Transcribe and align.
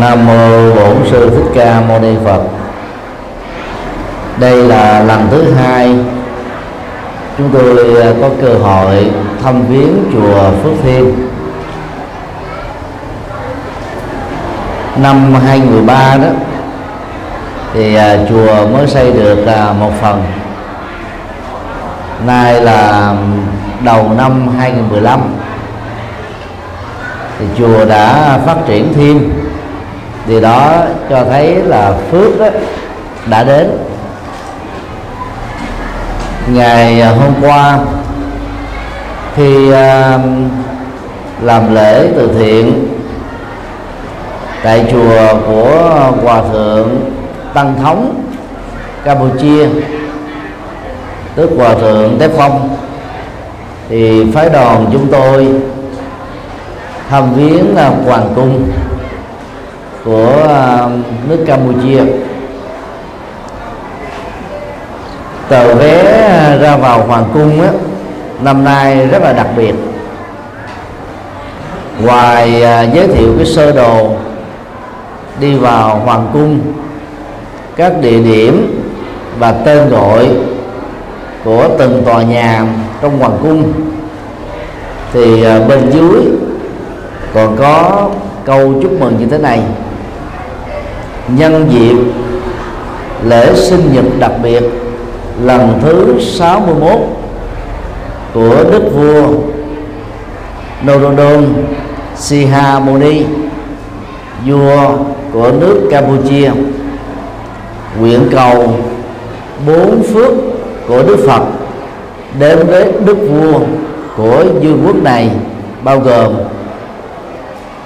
nam 0.00 0.26
mô 0.26 0.74
bổn 0.74 0.96
sư 1.10 1.30
thích 1.30 1.50
ca 1.54 1.80
mâu 1.80 2.00
ni 2.00 2.14
phật. 2.24 2.42
Đây 4.40 4.56
là 4.56 5.02
lần 5.02 5.28
thứ 5.30 5.52
hai 5.52 5.94
chúng 7.38 7.50
tôi 7.52 8.02
à, 8.02 8.12
có 8.20 8.28
cơ 8.42 8.54
hội 8.54 9.10
thăm 9.42 9.66
viếng 9.66 10.04
chùa 10.12 10.50
Phước 10.62 10.72
Thiên. 10.82 11.28
Năm 15.02 15.34
2013 15.34 16.16
đó, 16.16 16.28
thì 17.74 17.94
à, 17.94 18.16
chùa 18.28 18.66
mới 18.66 18.86
xây 18.86 19.12
được 19.12 19.46
à, 19.46 19.72
một 19.80 19.90
phần. 20.00 20.22
Nay 22.26 22.60
là 22.62 23.12
đầu 23.84 24.10
năm 24.16 24.48
2015 24.58 25.20
thì 27.38 27.46
chùa 27.58 27.84
đã 27.84 28.38
phát 28.46 28.56
triển 28.66 28.92
thêm. 28.94 29.30
Điều 30.26 30.40
đó 30.40 30.82
cho 31.10 31.24
thấy 31.24 31.54
là 31.54 31.94
phước 32.10 32.40
đó 32.40 32.46
đã 33.30 33.44
đến. 33.44 33.70
Ngày 36.52 37.00
à, 37.00 37.10
hôm 37.10 37.34
qua 37.40 37.78
khi 39.36 39.68
uh, 39.68 39.74
à, 39.74 40.18
làm 41.42 41.74
lễ 41.74 42.08
từ 42.16 42.30
thiện 42.38 42.88
tại 44.62 44.84
chùa 44.90 45.38
của 45.46 46.12
hòa 46.22 46.42
thượng 46.52 47.00
tăng 47.54 47.74
thống 47.82 48.22
campuchia. 49.04 49.68
Tức 51.34 51.50
hòa 51.56 51.74
thượng 51.74 52.18
tế 52.18 52.28
phong. 52.28 52.76
Thì 53.88 54.32
phái 54.32 54.50
đoàn 54.50 54.86
chúng 54.92 55.06
tôi 55.12 55.46
thăm 57.08 57.34
viếng 57.34 57.76
hoàng 58.04 58.32
cung 58.34 58.70
của 60.04 60.44
à, 60.48 60.88
nước 61.28 61.44
campuchia. 61.46 62.02
Tờ 65.48 65.74
vé 65.74 66.02
ra 66.60 66.76
vào 66.76 67.06
hoàng 67.06 67.24
cung 67.34 67.60
á, 67.60 67.68
năm 68.42 68.64
nay 68.64 69.06
rất 69.06 69.22
là 69.22 69.32
đặc 69.32 69.46
biệt. 69.56 69.74
Ngoài 72.02 72.62
à, 72.62 72.82
giới 72.82 73.08
thiệu 73.08 73.34
cái 73.36 73.46
sơ 73.46 73.72
đồ 73.72 74.12
đi 75.40 75.54
vào 75.54 75.98
hoàng 76.04 76.30
cung 76.32 76.60
các 77.76 77.92
địa 78.00 78.20
điểm 78.20 78.82
và 79.38 79.52
tên 79.52 79.88
gọi 79.88 80.28
của 81.44 81.68
từng 81.78 82.02
tòa 82.04 82.22
nhà 82.22 82.66
trong 83.02 83.18
hoàng 83.18 83.38
cung 83.42 83.72
thì 85.12 85.44
à, 85.44 85.60
bên 85.68 85.90
dưới 85.90 86.37
còn 87.38 87.56
có 87.56 88.08
câu 88.44 88.74
chúc 88.82 89.00
mừng 89.00 89.16
như 89.18 89.26
thế 89.26 89.38
này. 89.38 89.60
Nhân 91.28 91.68
dịp 91.70 91.96
lễ 93.24 93.54
sinh 93.54 93.92
nhật 93.92 94.04
đặc 94.18 94.32
biệt 94.42 94.62
lần 95.42 95.80
thứ 95.82 96.20
61 96.20 96.90
của 98.34 98.64
đức 98.72 98.82
vua 98.94 99.26
Norodom 100.86 101.44
Sihamoni, 102.16 103.22
vua 104.46 104.96
của 105.32 105.52
nước 105.60 105.88
Campuchia, 105.90 106.50
nguyện 108.00 108.28
cầu 108.32 108.72
bốn 109.66 110.02
phước 110.02 110.32
của 110.88 111.02
Đức 111.02 111.16
Phật 111.26 111.42
đến 112.38 112.66
với 112.66 112.92
đức 113.04 113.16
vua 113.30 113.58
của 114.16 114.44
vương 114.62 114.82
quốc 114.86 114.96
này, 115.02 115.30
bao 115.84 116.00
gồm 116.00 116.34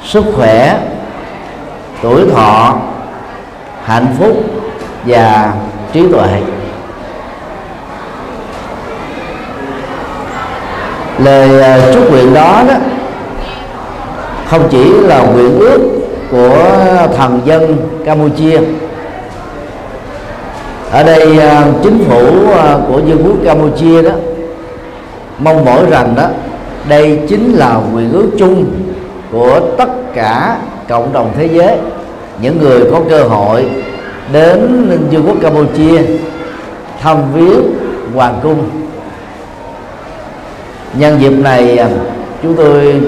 sức 0.05 0.25
khỏe, 0.36 0.78
tuổi 2.03 2.22
thọ, 2.33 2.77
hạnh 3.84 4.06
phúc 4.19 4.36
và 5.06 5.53
trí 5.92 6.12
tuệ. 6.12 6.42
Lời 11.19 11.62
ờ, 11.62 11.93
chúc 11.94 12.10
nguyện 12.10 12.34
đó 12.34 12.62
đó 12.69 12.75
không 14.47 14.69
chỉ 14.71 14.91
là 14.91 15.26
nguyện 15.26 15.59
ước 15.59 15.81
của 16.31 16.66
thần 17.16 17.41
dân 17.44 17.76
Campuchia. 18.05 18.60
Ở 20.91 21.03
đây 21.03 21.38
ờ, 21.38 21.65
chính 21.82 22.05
phủ 22.09 22.53
ờ, 22.53 22.81
của 22.88 23.00
vương 23.00 23.25
quốc 23.25 23.37
Campuchia 23.44 24.03
đó 24.03 24.10
mong 25.38 25.65
mỏi 25.65 25.87
rằng 25.91 26.15
đó 26.16 26.26
đây 26.88 27.21
chính 27.28 27.53
là 27.53 27.81
nguyện 27.93 28.12
ước 28.12 28.31
chung 28.38 28.65
của 29.32 29.60
tất 29.78 29.88
cả 30.15 30.56
cộng 30.89 31.12
đồng 31.12 31.33
thế 31.37 31.47
giới. 31.47 31.77
Những 32.41 32.61
người 32.61 32.81
có 32.91 33.00
cơ 33.11 33.23
hội 33.23 33.67
đến 34.33 34.89
vương 35.11 35.27
quốc 35.27 35.37
Campuchia 35.43 36.03
thăm 37.00 37.33
viếng 37.33 37.62
hoàng 38.15 38.41
cung. 38.43 38.71
Nhân 40.95 41.21
dịp 41.21 41.33
này 41.33 41.78
chúng 42.43 42.56
tôi 42.56 43.00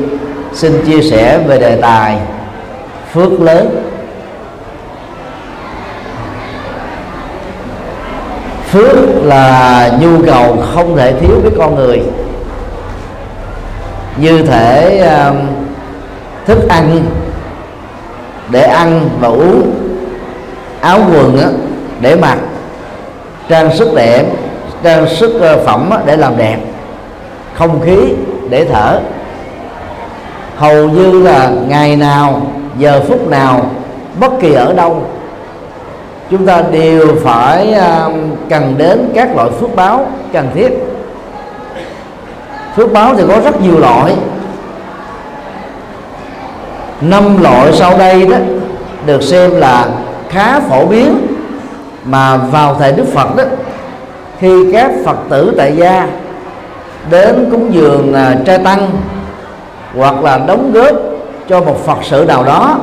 xin 0.52 0.84
chia 0.86 1.02
sẻ 1.02 1.38
về 1.46 1.58
đề 1.58 1.76
tài 1.76 2.18
phước 3.12 3.40
lớn. 3.40 3.90
Phước 8.70 8.96
là 9.22 9.90
nhu 10.00 10.22
cầu 10.26 10.56
không 10.74 10.96
thể 10.96 11.12
thiếu 11.12 11.40
với 11.42 11.52
con 11.58 11.74
người. 11.74 12.02
Như 14.16 14.42
thể 14.42 15.02
uh, 15.30 15.36
thức 16.46 16.68
ăn. 16.68 17.00
Để 18.50 18.62
ăn 18.62 19.08
và 19.20 19.28
uống. 19.28 19.72
Áo 20.80 21.00
quần 21.12 21.40
á, 21.40 21.48
để 22.00 22.16
mặc. 22.16 22.38
Trang 23.48 23.76
sức 23.76 23.94
đẹp 23.94 24.24
trang 24.82 25.08
sức 25.08 25.40
ờ, 25.40 25.62
phẩm 25.66 25.90
á, 25.90 25.98
để 26.06 26.16
làm 26.16 26.36
đẹp. 26.36 26.58
Không 27.54 27.80
khí 27.80 27.96
để 28.50 28.64
thở. 28.64 29.00
Hầu 30.56 30.88
như 30.88 31.22
là 31.22 31.50
ngày 31.68 31.96
nào 31.96 32.42
giờ 32.78 33.02
phút 33.08 33.28
nào 33.30 33.70
bất 34.20 34.32
kỳ 34.40 34.52
ở 34.52 34.72
đâu 34.72 35.02
chúng 36.30 36.46
ta 36.46 36.62
đều 36.70 37.16
phải 37.24 37.74
cần 38.50 38.74
đến 38.78 39.10
các 39.14 39.36
loại 39.36 39.50
phước 39.50 39.76
báo 39.76 40.06
cần 40.32 40.48
thiết. 40.54 40.72
Phước 42.76 42.92
báo 42.92 43.14
thì 43.16 43.22
có 43.28 43.40
rất 43.44 43.60
nhiều 43.60 43.78
loại 43.78 44.14
năm 47.08 47.42
loại 47.42 47.72
sau 47.72 47.98
đây 47.98 48.26
đó 48.26 48.36
được 49.06 49.22
xem 49.22 49.50
là 49.50 49.86
khá 50.28 50.60
phổ 50.60 50.86
biến 50.86 51.26
mà 52.04 52.36
vào 52.36 52.76
thời 52.78 52.92
Đức 52.92 53.04
Phật 53.14 53.36
đó, 53.36 53.44
khi 54.38 54.72
các 54.72 54.90
Phật 55.04 55.16
tử 55.28 55.54
tại 55.56 55.76
gia 55.76 56.06
đến 57.10 57.48
cúng 57.50 57.74
dường 57.74 58.14
à, 58.14 58.36
trai 58.46 58.58
tăng 58.58 58.90
hoặc 59.96 60.24
là 60.24 60.38
đóng 60.38 60.72
góp 60.72 60.96
cho 61.48 61.60
một 61.60 61.86
phật 61.86 61.98
sự 62.02 62.24
nào 62.28 62.44
đó 62.44 62.78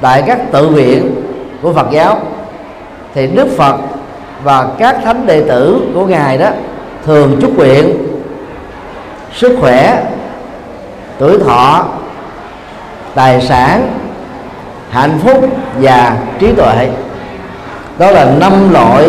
tại 0.00 0.22
các 0.26 0.52
tự 0.52 0.68
viện 0.68 1.14
của 1.62 1.72
Phật 1.72 1.86
giáo, 1.90 2.20
thì 3.14 3.26
Đức 3.26 3.48
Phật 3.56 3.76
và 4.44 4.66
các 4.78 4.96
thánh 5.04 5.26
đệ 5.26 5.42
tử 5.48 5.80
của 5.94 6.06
ngài 6.06 6.38
đó 6.38 6.48
thường 7.06 7.38
chúc 7.40 7.56
nguyện 7.56 7.98
sức 9.32 9.56
khỏe, 9.60 10.02
tuổi 11.18 11.38
thọ 11.38 11.84
tài 13.14 13.40
sản 13.40 13.88
hạnh 14.90 15.18
phúc 15.24 15.44
và 15.80 16.16
trí 16.38 16.52
tuệ. 16.52 16.88
Đó 17.98 18.10
là 18.10 18.24
năm 18.24 18.72
loại 18.72 19.08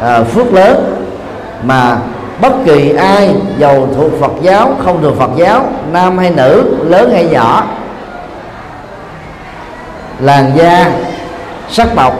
à, 0.00 0.22
phước 0.22 0.52
lớn 0.52 1.04
mà 1.62 1.96
bất 2.40 2.52
kỳ 2.64 2.90
ai 2.90 3.34
giàu 3.58 3.88
thuộc 3.96 4.10
Phật 4.20 4.32
giáo 4.42 4.76
không 4.84 5.02
thuộc 5.02 5.18
Phật 5.18 5.30
giáo 5.36 5.68
nam 5.92 6.18
hay 6.18 6.30
nữ 6.30 6.76
lớn 6.84 7.10
hay 7.12 7.24
nhỏ 7.24 7.66
làn 10.20 10.52
da 10.56 10.92
sắc 11.68 11.94
bọc 11.94 12.14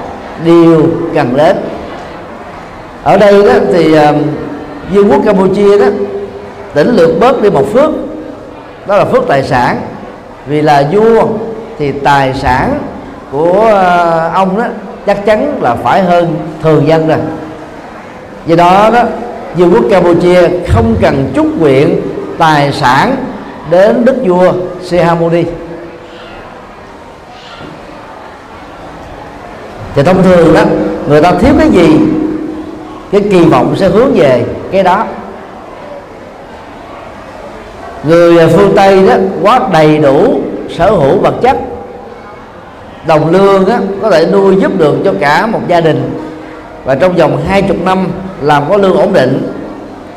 đều 0.45 0.87
cần 1.15 1.37
đến 1.37 1.57
ở 3.03 3.17
đây 3.17 3.43
đó 3.43 3.53
thì 3.73 3.99
uh, 3.99 4.03
vương 4.93 5.11
quốc 5.11 5.21
Campuchia 5.25 5.79
đó 5.79 5.87
tỉnh 6.75 6.97
lược 6.97 7.21
bớt 7.21 7.43
đi 7.43 7.51
một 7.51 7.65
phước 7.73 7.91
đó 8.87 8.97
là 8.97 9.05
phước 9.05 9.23
tài 9.29 9.43
sản 9.43 9.81
vì 10.47 10.63
là 10.63 10.85
vua 10.93 11.27
thì 11.79 11.93
tài 11.93 12.35
sản 12.35 12.79
của 13.31 13.61
ờ, 13.73 14.31
ông 14.35 14.59
đó 14.59 14.65
chắc 15.07 15.27
chắn 15.27 15.59
là 15.61 15.75
phải 15.75 16.03
hơn 16.03 16.37
thường 16.63 16.89
dân 16.89 17.09
rồi. 17.09 17.19
Do 18.47 18.57
đó 18.57 18.91
đó 18.93 19.03
vương 19.57 19.73
quốc 19.73 19.85
Campuchia 19.91 20.49
không 20.69 20.97
cần 21.01 21.33
chúc 21.35 21.47
nguyện 21.59 22.01
tài 22.39 22.73
sản 22.73 23.17
đến 23.71 24.05
đức 24.05 24.17
vua 24.25 24.53
Sihamoni. 24.83 25.45
Thì 29.95 30.03
thông 30.03 30.23
thường 30.23 30.55
đó, 30.55 30.61
người 31.09 31.23
ta 31.23 31.33
thiếu 31.33 31.55
cái 31.59 31.71
gì, 31.71 31.99
cái 33.13 33.21
kỳ 33.31 33.45
vọng 33.45 33.75
sẽ 33.77 33.89
hướng 33.89 34.15
về 34.15 34.45
cái 34.73 34.83
đó 34.83 35.07
người 38.05 38.39
à, 38.39 38.47
phương 38.53 38.73
tây 38.77 39.07
đó 39.09 39.15
quá 39.43 39.61
đầy 39.73 39.99
đủ 39.99 40.41
sở 40.77 40.91
hữu 40.91 41.19
vật 41.19 41.35
chất. 41.43 41.57
Đồng 43.07 43.31
lương 43.31 43.67
á, 43.67 43.79
có 44.03 44.11
thể 44.11 44.27
nuôi 44.27 44.57
giúp 44.61 44.79
được 44.79 44.97
cho 45.05 45.13
cả 45.21 45.47
một 45.47 45.61
gia 45.69 45.81
đình. 45.81 46.21
Và 46.85 46.95
trong 46.95 47.17
vòng 47.17 47.43
hai 47.49 47.63
chục 47.63 47.77
năm 47.85 48.09
làm 48.41 48.63
có 48.69 48.77
lương 48.77 48.97
ổn 48.97 49.13
định 49.13 49.53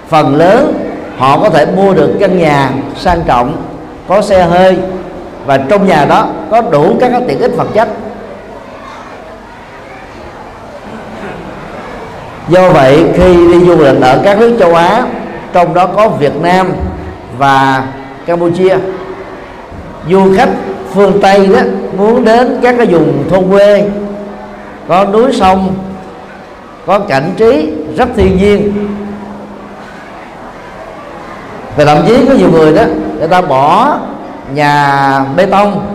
phần 0.10 0.36
lớn 0.36 0.74
họ 1.18 1.40
có 1.40 1.50
thể 1.50 1.66
mua 1.66 1.94
được 1.94 2.14
căn 2.20 2.38
nhà 2.38 2.72
sang 2.96 3.22
trọng 3.26 3.64
có 4.08 4.22
xe 4.22 4.44
hơi. 4.44 4.78
Và 5.46 5.58
trong 5.58 5.88
nhà 5.88 6.06
đó 6.06 6.28
có 6.52 6.62
đủ 6.62 6.96
các 7.00 7.12
tiện 7.28 7.40
ích 7.40 7.58
vật 7.58 7.68
chất. 7.74 7.88
Do 12.50 12.70
vậy 12.70 13.06
khi 13.14 13.34
đi 13.34 13.66
du 13.66 13.76
lịch 13.76 14.02
ở 14.02 14.22
các 14.24 14.40
nước 14.40 14.56
châu 14.60 14.76
Á 14.76 15.06
trong 15.54 15.74
đó 15.74 15.88
có 15.96 16.08
Việt 16.08 16.36
Nam 16.42 16.72
và 17.38 17.84
Campuchia. 18.26 18.78
Du 20.10 20.36
khách 20.38 20.50
phương 20.94 21.22
Tây 21.22 21.48
đó 21.48 21.60
muốn 21.98 22.26
đến 22.26 22.60
các 22.64 22.76
cái 22.78 22.86
vùng 22.86 23.30
thôn 23.30 23.50
quê, 23.50 23.90
có 24.88 25.06
núi 25.06 25.34
sông, 25.34 25.76
có 26.86 27.00
cảnh 27.00 27.32
trí 27.38 27.74
rất 27.98 28.10
thiên 28.16 28.38
nhiên. 28.38 28.88
Và 31.76 31.86
thậm 31.86 31.98
chí 32.08 32.26
có 32.26 32.34
nhiều 32.34 32.52
người 32.52 32.74
đó, 32.74 32.84
người 33.20 33.28
ta 33.28 33.42
bỏ 33.42 33.98
nhà 34.54 35.26
bê 35.36 35.46
tông 35.46 35.88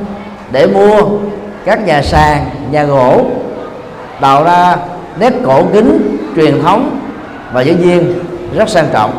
để 0.52 0.66
mua 0.66 1.02
các 1.64 1.86
nhà 1.86 2.02
sàn, 2.02 2.44
nhà 2.70 2.84
gỗ, 2.84 3.24
tạo 4.20 4.44
ra 4.44 4.76
nét 5.18 5.32
cổ 5.46 5.64
kính 5.72 6.18
truyền 6.36 6.62
thống 6.62 7.00
và 7.52 7.60
dĩ 7.60 7.74
nhiên 7.74 8.14
rất 8.54 8.68
sang 8.68 8.86
trọng 8.92 9.10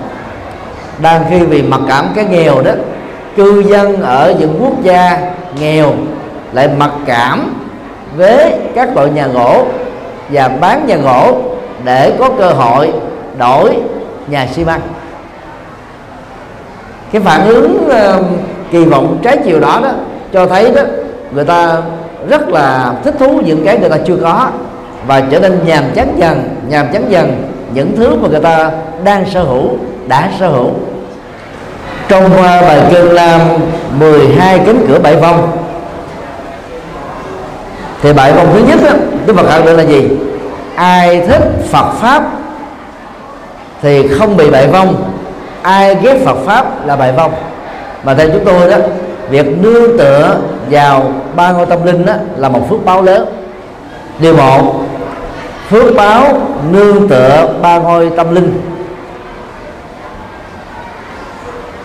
đang 1.02 1.24
khi 1.30 1.40
vì 1.40 1.62
mặc 1.62 1.82
cảm 1.88 2.08
cái 2.16 2.26
nghèo 2.26 2.62
đó 2.62 2.72
cư 3.36 3.64
dân 3.70 4.02
ở 4.02 4.34
những 4.40 4.58
quốc 4.62 4.84
gia 4.84 5.32
nghèo 5.60 5.94
lại 6.54 6.70
mặc 6.78 6.92
cảm 7.06 7.54
với 8.18 8.54
các 8.76 8.96
loại 8.96 9.10
nhà 9.10 9.28
gỗ 9.28 9.66
và 10.30 10.48
bán 10.48 10.88
nhà 10.88 10.98
gỗ 10.98 11.42
để 11.84 12.14
có 12.20 12.30
cơ 12.38 12.50
hội 12.50 12.94
đổi 13.38 13.78
nhà 14.28 14.48
xi 14.54 14.66
măng. 14.66 14.82
Cái 17.12 17.22
phản 17.22 17.46
ứng 17.46 17.88
uh, 17.88 18.26
kỳ 18.72 18.86
vọng 18.86 19.18
trái 19.22 19.38
chiều 19.46 19.60
đó 19.60 19.80
đó 19.84 19.92
cho 20.34 20.46
thấy 20.46 20.72
đó 20.76 20.82
người 21.32 21.46
ta 21.46 21.78
rất 22.30 22.50
là 22.50 22.94
thích 23.04 23.16
thú 23.20 23.42
những 23.46 23.66
cái 23.66 23.80
người 23.80 23.90
ta 23.90 23.98
chưa 24.06 24.18
có 24.18 24.48
và 25.08 25.22
trở 25.32 25.40
nên 25.40 25.60
nhàm 25.66 25.84
chán 25.96 26.14
dần 26.18 26.50
nhàm 26.70 26.88
chán 26.94 27.06
dần 27.10 27.44
những 27.74 27.96
thứ 27.98 28.16
mà 28.16 28.28
người 28.30 28.40
ta 28.40 28.72
đang 29.04 29.26
sở 29.30 29.44
hữu 29.44 29.70
đã 30.08 30.32
sở 30.40 30.50
hữu 30.50 30.70
trong 32.12 32.30
bài 32.42 32.82
kinh 32.90 33.10
lam 33.12 33.42
12 34.00 34.60
cánh 34.66 34.86
cửa 34.88 35.00
bảy 35.00 35.16
vong. 35.16 35.52
Thì 38.02 38.14
bảy 38.14 38.34
vong 38.34 38.48
thứ 38.54 38.60
nhất 38.68 38.80
đó, 38.84 38.92
Đức 39.26 39.36
Phật 39.36 39.50
khẳng 39.50 39.66
định 39.66 39.78
là 39.78 39.84
gì? 39.84 40.10
Ai 40.76 41.22
thích 41.28 41.42
Phật 41.72 41.92
pháp 42.02 42.24
thì 43.82 44.08
không 44.08 44.38
bị 44.38 44.50
bại 44.50 44.68
vong. 44.68 45.12
Ai 45.62 45.96
ghét 45.96 46.18
Phật 46.26 46.38
pháp 46.46 46.88
là 46.88 46.96
bại 46.96 47.12
vong. 47.12 47.34
Mà 48.04 48.14
theo 48.14 48.28
chúng 48.34 48.46
tôi 48.46 48.70
đó 48.70 48.78
việc 49.30 49.46
nương 49.62 49.98
tựa 49.98 50.38
vào 50.70 51.12
ba 51.36 51.52
ngôi 51.52 51.66
tâm 51.66 51.86
linh 51.86 52.06
đó 52.06 52.14
là 52.38 52.50
một 52.50 52.70
phước 52.70 52.86
báo 52.86 53.02
lớn. 53.02 53.26
Điều 54.20 54.36
một 54.36 54.84
phước 55.70 55.96
báo 55.96 56.42
nương 56.72 57.08
tựa 57.10 57.48
ba 57.62 57.78
ngôi 57.78 58.10
tâm 58.18 58.36
linh. 58.36 58.62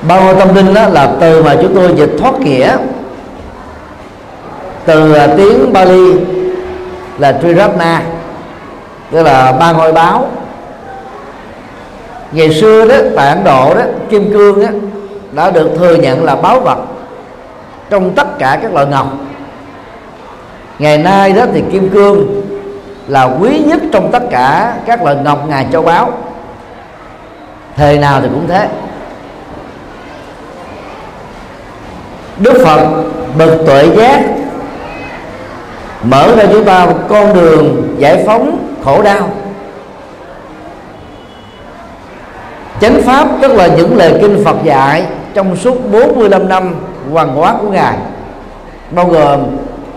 Ba 0.03 0.21
ngôi 0.21 0.35
tâm 0.35 0.55
linh 0.55 0.75
đó 0.75 0.89
là 0.89 1.11
từ 1.21 1.43
mà 1.43 1.57
chúng 1.63 1.75
tôi 1.75 1.93
dịch 1.97 2.11
thoát 2.19 2.41
nghĩa. 2.41 2.77
Từ 4.85 5.13
à, 5.13 5.27
tiếng 5.37 5.73
Bali 5.73 6.13
là 7.19 7.39
Triratna 7.43 8.03
tức 9.11 9.23
là 9.23 9.53
ba 9.53 9.73
ngôi 9.73 9.93
báo. 9.93 10.29
Ngày 12.33 12.55
xưa 12.55 12.89
đó 12.89 12.97
tại 13.17 13.29
Ấn 13.29 13.45
Độ 13.45 13.75
đó 13.75 13.83
kim 14.11 14.33
cương 14.33 14.61
đó, 14.61 14.69
đã 15.33 15.51
được 15.51 15.71
thừa 15.79 15.95
nhận 15.95 16.25
là 16.25 16.37
báu 16.37 16.61
vật 16.61 16.79
trong 17.91 18.11
tất 18.15 18.39
cả 18.39 18.59
các 18.63 18.75
loại 18.75 18.87
ngọc. 18.87 19.07
Ngày 20.79 20.99
nay 20.99 21.33
đó 21.33 21.45
thì 21.55 21.63
kim 21.73 21.91
cương 21.91 22.43
là 23.09 23.25
quý 23.25 23.59
nhất 23.67 23.81
trong 23.93 24.13
tất 24.13 24.23
cả 24.31 24.77
các 24.87 25.03
loại 25.03 25.17
ngọc 25.25 25.49
ngà 25.49 25.65
châu 25.73 25.83
báu 25.83 26.13
thời 27.77 27.99
nào 27.99 28.21
thì 28.21 28.29
cũng 28.29 28.49
thế. 28.49 28.69
Đức 32.39 32.63
Phật 32.65 33.03
bậc 33.39 33.67
tuệ 33.67 33.89
giác, 33.97 34.23
mở 36.03 36.37
ra 36.37 36.45
chúng 36.53 36.65
ta 36.65 36.87
một 36.87 36.99
con 37.09 37.35
đường 37.35 37.95
giải 37.99 38.25
phóng 38.27 38.75
khổ 38.85 39.03
đau. 39.03 39.31
Chánh 42.81 43.03
pháp 43.03 43.29
tức 43.43 43.53
là 43.53 43.67
những 43.67 43.97
lời 43.97 44.19
kinh 44.21 44.45
Phật 44.45 44.57
dạy 44.65 45.07
trong 45.35 45.57
suốt 45.57 45.93
45 45.93 46.49
năm 46.49 46.75
hoàng 47.13 47.35
hóa 47.35 47.55
của 47.61 47.69
ngài. 47.69 47.97
Bao 48.91 49.07
gồm 49.07 49.41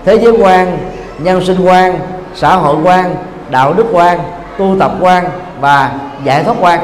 thế 0.05 0.15
giới 0.15 0.33
quan, 0.39 0.77
nhân 1.17 1.45
sinh 1.45 1.65
quan, 1.65 1.99
xã 2.35 2.55
hội 2.55 2.75
quan, 2.83 3.15
đạo 3.49 3.73
đức 3.73 3.85
quan, 3.91 4.19
tu 4.57 4.75
tập 4.79 4.91
quan 5.01 5.25
và 5.59 5.91
giải 6.23 6.43
thoát 6.43 6.55
quan. 6.59 6.79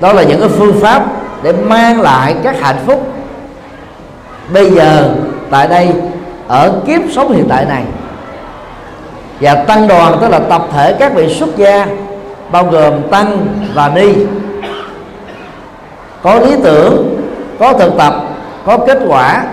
Đó 0.00 0.12
là 0.12 0.22
những 0.22 0.40
cái 0.40 0.48
phương 0.48 0.80
pháp 0.80 1.04
để 1.42 1.52
mang 1.52 2.00
lại 2.00 2.34
các 2.42 2.60
hạnh 2.60 2.78
phúc. 2.86 3.06
Bây 4.52 4.70
giờ, 4.70 5.14
tại 5.50 5.68
đây, 5.68 5.88
ở 6.48 6.72
kiếp 6.86 7.00
sống 7.12 7.32
hiện 7.32 7.46
tại 7.48 7.64
này, 7.64 7.84
và 9.40 9.54
tăng 9.54 9.88
đoàn, 9.88 10.18
tức 10.20 10.28
là 10.28 10.38
tập 10.38 10.62
thể 10.72 10.92
các 10.92 11.14
vị 11.14 11.34
xuất 11.34 11.56
gia, 11.56 11.86
bao 12.52 12.64
gồm 12.64 13.08
tăng 13.10 13.46
và 13.74 13.88
ni, 13.94 14.12
có 16.22 16.34
lý 16.34 16.56
tưởng, 16.64 17.20
có 17.58 17.72
thực 17.72 17.96
tập, 17.98 18.14
có 18.66 18.78
kết 18.78 18.98
quả, 19.06 19.44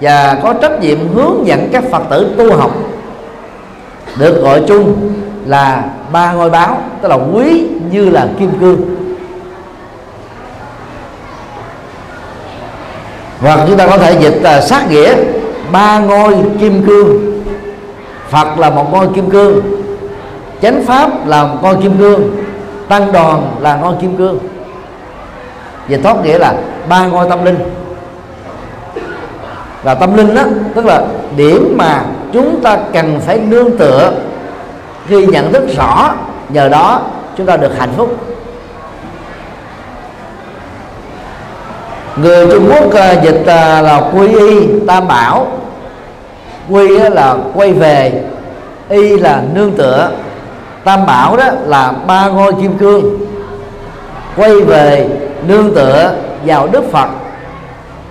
và 0.00 0.38
có 0.42 0.52
trách 0.52 0.80
nhiệm 0.80 1.14
hướng 1.14 1.46
dẫn 1.46 1.68
các 1.72 1.84
phật 1.90 2.02
tử 2.10 2.34
tu 2.38 2.56
học. 2.56 2.70
Được 4.18 4.42
gọi 4.42 4.62
chung 4.68 5.12
là 5.46 5.84
ba 6.12 6.32
ngôi 6.32 6.50
báo, 6.50 6.82
tức 7.02 7.08
là 7.08 7.18
quý 7.32 7.66
như 7.90 8.10
là 8.10 8.28
kim 8.38 8.50
cương. 8.60 8.95
Hoặc 13.40 13.60
chúng 13.66 13.76
ta 13.76 13.86
có 13.86 13.98
thể 13.98 14.16
dịch 14.20 14.38
là 14.42 14.60
sát 14.60 14.90
nghĩa, 14.90 15.14
ba 15.72 15.98
ngôi 15.98 16.34
kim 16.60 16.86
cương. 16.86 17.42
Phật 18.28 18.58
là 18.58 18.70
một 18.70 18.92
ngôi 18.92 19.08
kim 19.14 19.30
cương, 19.30 19.60
chánh 20.62 20.84
pháp 20.86 21.26
là 21.26 21.44
một 21.44 21.56
ngôi 21.62 21.76
kim 21.82 21.98
cương, 21.98 22.36
tăng 22.88 23.12
đoàn 23.12 23.56
là 23.60 23.76
ngôi 23.76 23.94
kim 24.00 24.16
cương. 24.16 24.38
Về 25.88 25.98
thoát 25.98 26.24
nghĩa 26.24 26.38
là 26.38 26.54
ba 26.88 27.06
ngôi 27.06 27.28
tâm 27.30 27.44
linh. 27.44 27.58
Và 29.82 29.94
tâm 29.94 30.16
linh 30.16 30.34
đó, 30.34 30.42
tức 30.74 30.84
là 30.84 31.02
điểm 31.36 31.74
mà 31.78 32.04
chúng 32.32 32.60
ta 32.60 32.78
cần 32.92 33.20
phải 33.26 33.38
nương 33.38 33.76
tựa 33.76 34.12
khi 35.08 35.26
nhận 35.26 35.52
thức 35.52 35.62
rõ, 35.76 36.14
nhờ 36.48 36.68
đó 36.68 37.00
chúng 37.36 37.46
ta 37.46 37.56
được 37.56 37.78
hạnh 37.78 37.92
phúc. 37.96 38.16
Người 42.16 42.46
Trung 42.50 42.70
Quốc 42.70 42.86
uh, 42.86 43.22
dịch 43.22 43.40
uh, 43.40 43.46
là 43.84 44.10
quy 44.14 44.28
y 44.28 44.66
tam 44.86 45.08
bảo. 45.08 45.46
Quy 46.70 46.98
là 46.98 47.36
quay 47.54 47.72
về 47.72 48.22
y 48.88 49.16
là 49.16 49.42
nương 49.54 49.72
tựa. 49.72 50.10
Tam 50.84 51.06
bảo 51.06 51.36
đó 51.36 51.44
là 51.66 51.92
ba 52.06 52.28
ngôi 52.28 52.52
kim 52.52 52.78
cương. 52.78 53.18
Quay 54.36 54.60
về 54.60 55.08
nương 55.46 55.74
tựa 55.74 56.14
vào 56.44 56.66
đức 56.66 56.84
phật 56.92 57.08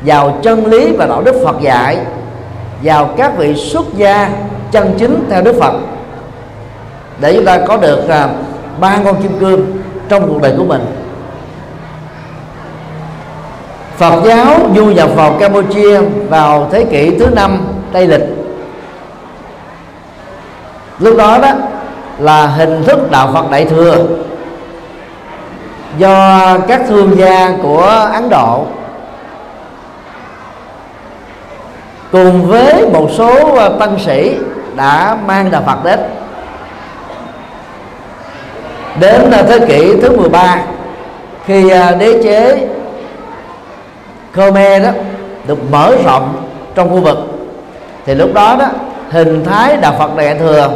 vào 0.06 0.38
chân 0.42 0.66
lý 0.66 0.92
và 0.92 1.06
đạo 1.06 1.22
đức 1.22 1.36
phật 1.46 1.62
dạy 1.62 1.98
vào 2.84 3.10
các 3.18 3.38
vị 3.38 3.56
xuất 3.56 3.86
gia 3.96 4.30
chân 4.72 4.94
chính 4.98 5.26
theo 5.30 5.42
đức 5.42 5.56
phật. 5.60 5.74
Để 7.20 7.34
chúng 7.34 7.46
ta 7.46 7.60
có 7.68 7.78
được 7.78 8.10
ờ, 8.10 8.30
ba 8.80 8.98
ngôi 8.98 9.14
kim 9.14 9.40
cương 9.40 9.66
trong 10.10 10.28
cuộc 10.28 10.42
đời 10.42 10.54
của 10.58 10.66
mình. 10.66 10.86
Phật 13.98 14.22
giáo 14.25 14.60
du 14.75 14.86
nhập 14.86 15.10
vào 15.16 15.36
Campuchia 15.40 16.02
vào 16.30 16.70
thế 16.72 16.86
kỷ 16.86 17.20
thứ 17.20 17.28
năm 17.36 17.62
Tây 17.94 18.08
lịch. 18.08 18.24
Lúc 21.00 21.18
đó 21.18 21.38
đó 21.42 21.52
là 22.20 22.48
hình 22.48 22.84
thức 22.84 23.12
đạo 23.12 23.30
Phật 23.34 23.52
Đại 23.52 23.66
thừa 23.66 24.06
do 25.98 26.58
các 26.68 26.82
thương 26.88 27.18
gia 27.18 27.52
của 27.64 28.10
Ấn 28.14 28.30
Độ 28.30 28.66
cùng 32.12 32.48
với 32.48 32.90
một 32.94 33.10
số 33.18 33.60
tăng 33.80 34.00
sĩ 34.00 34.36
đã 34.75 35.18
mang 35.25 35.52
đạo 35.52 35.64
Phật 35.66 35.84
đến. 35.84 36.00
Đến 39.00 39.32
thế 39.48 39.60
kỷ 39.68 40.02
thứ 40.02 40.18
13 40.18 40.58
khi 41.46 41.70
à, 41.70 41.92
đế 41.92 42.24
chế 42.24 42.68
Khmer 44.36 44.84
đó, 44.84 44.89
được 45.48 45.72
mở 45.72 45.96
rộng 46.06 46.44
trong 46.75 46.89
khu 46.89 47.01
vực. 47.01 47.18
Thì 48.06 48.15
lúc 48.15 48.34
đó 48.34 48.56
đó, 48.60 48.65
hình 49.12 49.44
thái 49.46 49.77
đạo 49.77 49.96
Phật 50.00 50.18
Đại 50.18 50.36
thừa 50.36 50.72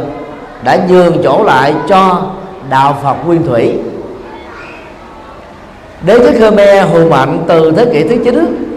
đã 0.64 0.78
nhường 0.88 1.22
chỗ 1.22 1.44
lại 1.44 1.74
cho 1.88 2.22
đạo 2.70 2.98
Phật 3.02 3.26
Nguyên 3.26 3.46
Thủy. 3.46 3.78
Đế 6.02 6.18
chế 6.18 6.32
Khmer 6.32 6.86
hùng 6.92 7.10
mạnh 7.10 7.44
từ 7.48 7.72
thế 7.76 7.84
kỷ 7.84 8.08
thứ 8.08 8.16
9 8.24 8.70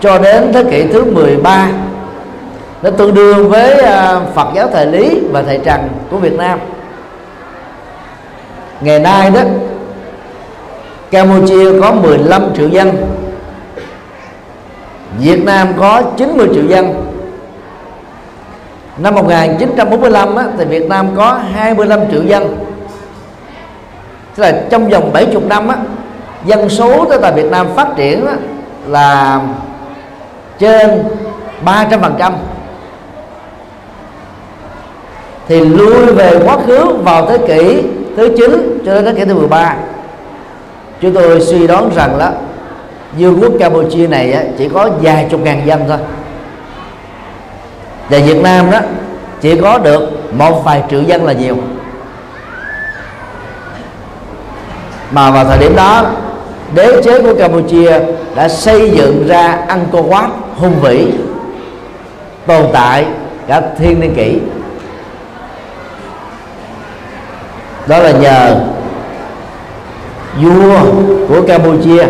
cho 0.00 0.18
đến 0.18 0.52
thế 0.52 0.64
kỷ 0.70 0.92
thứ 0.92 1.04
13 1.04 1.68
nó 2.82 2.90
tương 2.90 3.14
đương 3.14 3.48
với 3.48 3.80
à, 3.80 4.20
Phật 4.34 4.48
giáo 4.54 4.68
thời 4.72 4.86
Lý 4.86 5.20
và 5.32 5.42
thầy 5.42 5.58
Trần 5.58 5.88
của 6.10 6.16
Việt 6.16 6.32
Nam. 6.32 6.58
Ngày 8.80 8.98
nay 8.98 9.30
đó, 9.30 9.40
Campuchia 11.10 11.80
có 11.80 11.92
15 11.92 12.42
triệu 12.56 12.68
dân. 12.68 12.92
Việt 15.18 15.44
Nam 15.44 15.68
có 15.78 16.02
90 16.16 16.48
triệu 16.54 16.64
dân 16.64 16.94
Năm 18.98 19.14
1945 19.14 20.36
á, 20.36 20.44
thì 20.58 20.64
Việt 20.64 20.88
Nam 20.88 21.08
có 21.16 21.40
25 21.52 22.00
triệu 22.10 22.22
dân 22.22 22.58
Tức 24.34 24.42
là 24.42 24.62
trong 24.70 24.88
vòng 24.88 25.10
70 25.12 25.42
năm 25.48 25.68
á, 25.68 25.76
Dân 26.44 26.68
số 26.68 27.04
tới 27.04 27.18
tại 27.22 27.32
Việt 27.32 27.50
Nam 27.50 27.66
phát 27.76 27.88
triển 27.96 28.26
á, 28.26 28.34
là 28.86 29.40
trên 30.58 31.04
300% 31.64 32.32
thì 35.48 35.60
lui 35.60 36.06
về 36.12 36.40
quá 36.44 36.56
khứ 36.66 36.96
vào 37.04 37.26
thế 37.26 37.38
kỷ 37.38 37.82
thứ 38.16 38.34
9 38.36 38.78
cho 38.86 38.94
đến 38.94 39.04
thế 39.04 39.14
kỷ 39.14 39.24
thứ 39.24 39.34
13 39.34 39.76
chúng 41.00 41.12
tôi 41.14 41.40
suy 41.40 41.66
đoán 41.66 41.90
rằng 41.96 42.16
là 42.16 42.32
vương 43.18 43.40
quốc 43.40 43.52
Campuchia 43.58 44.06
này 44.06 44.48
chỉ 44.58 44.68
có 44.68 44.90
vài 45.02 45.26
chục 45.30 45.40
ngàn 45.40 45.66
dân 45.66 45.84
thôi. 45.88 45.98
Và 48.10 48.18
Việt 48.18 48.42
Nam 48.42 48.70
đó, 48.70 48.80
chỉ 49.40 49.60
có 49.60 49.78
được 49.78 50.32
một 50.32 50.64
vài 50.64 50.82
triệu 50.90 51.02
dân 51.02 51.24
là 51.24 51.32
nhiều. 51.32 51.56
Mà 55.10 55.30
vào 55.30 55.44
thời 55.44 55.58
điểm 55.58 55.76
đó, 55.76 56.04
đế 56.74 57.02
chế 57.04 57.22
của 57.22 57.34
Campuchia 57.34 58.00
đã 58.34 58.48
xây 58.48 58.90
dựng 58.90 59.26
ra 59.28 59.58
Angkor 59.68 60.06
Wat 60.06 60.28
hùng 60.56 60.74
vĩ, 60.82 61.06
tồn 62.46 62.64
tại 62.72 63.06
cả 63.46 63.62
thiên 63.78 64.00
niên 64.00 64.14
kỷ. 64.14 64.38
Đó 67.86 67.98
là 67.98 68.10
nhờ 68.10 68.56
vua 70.42 70.80
của 71.28 71.42
Campuchia 71.48 72.06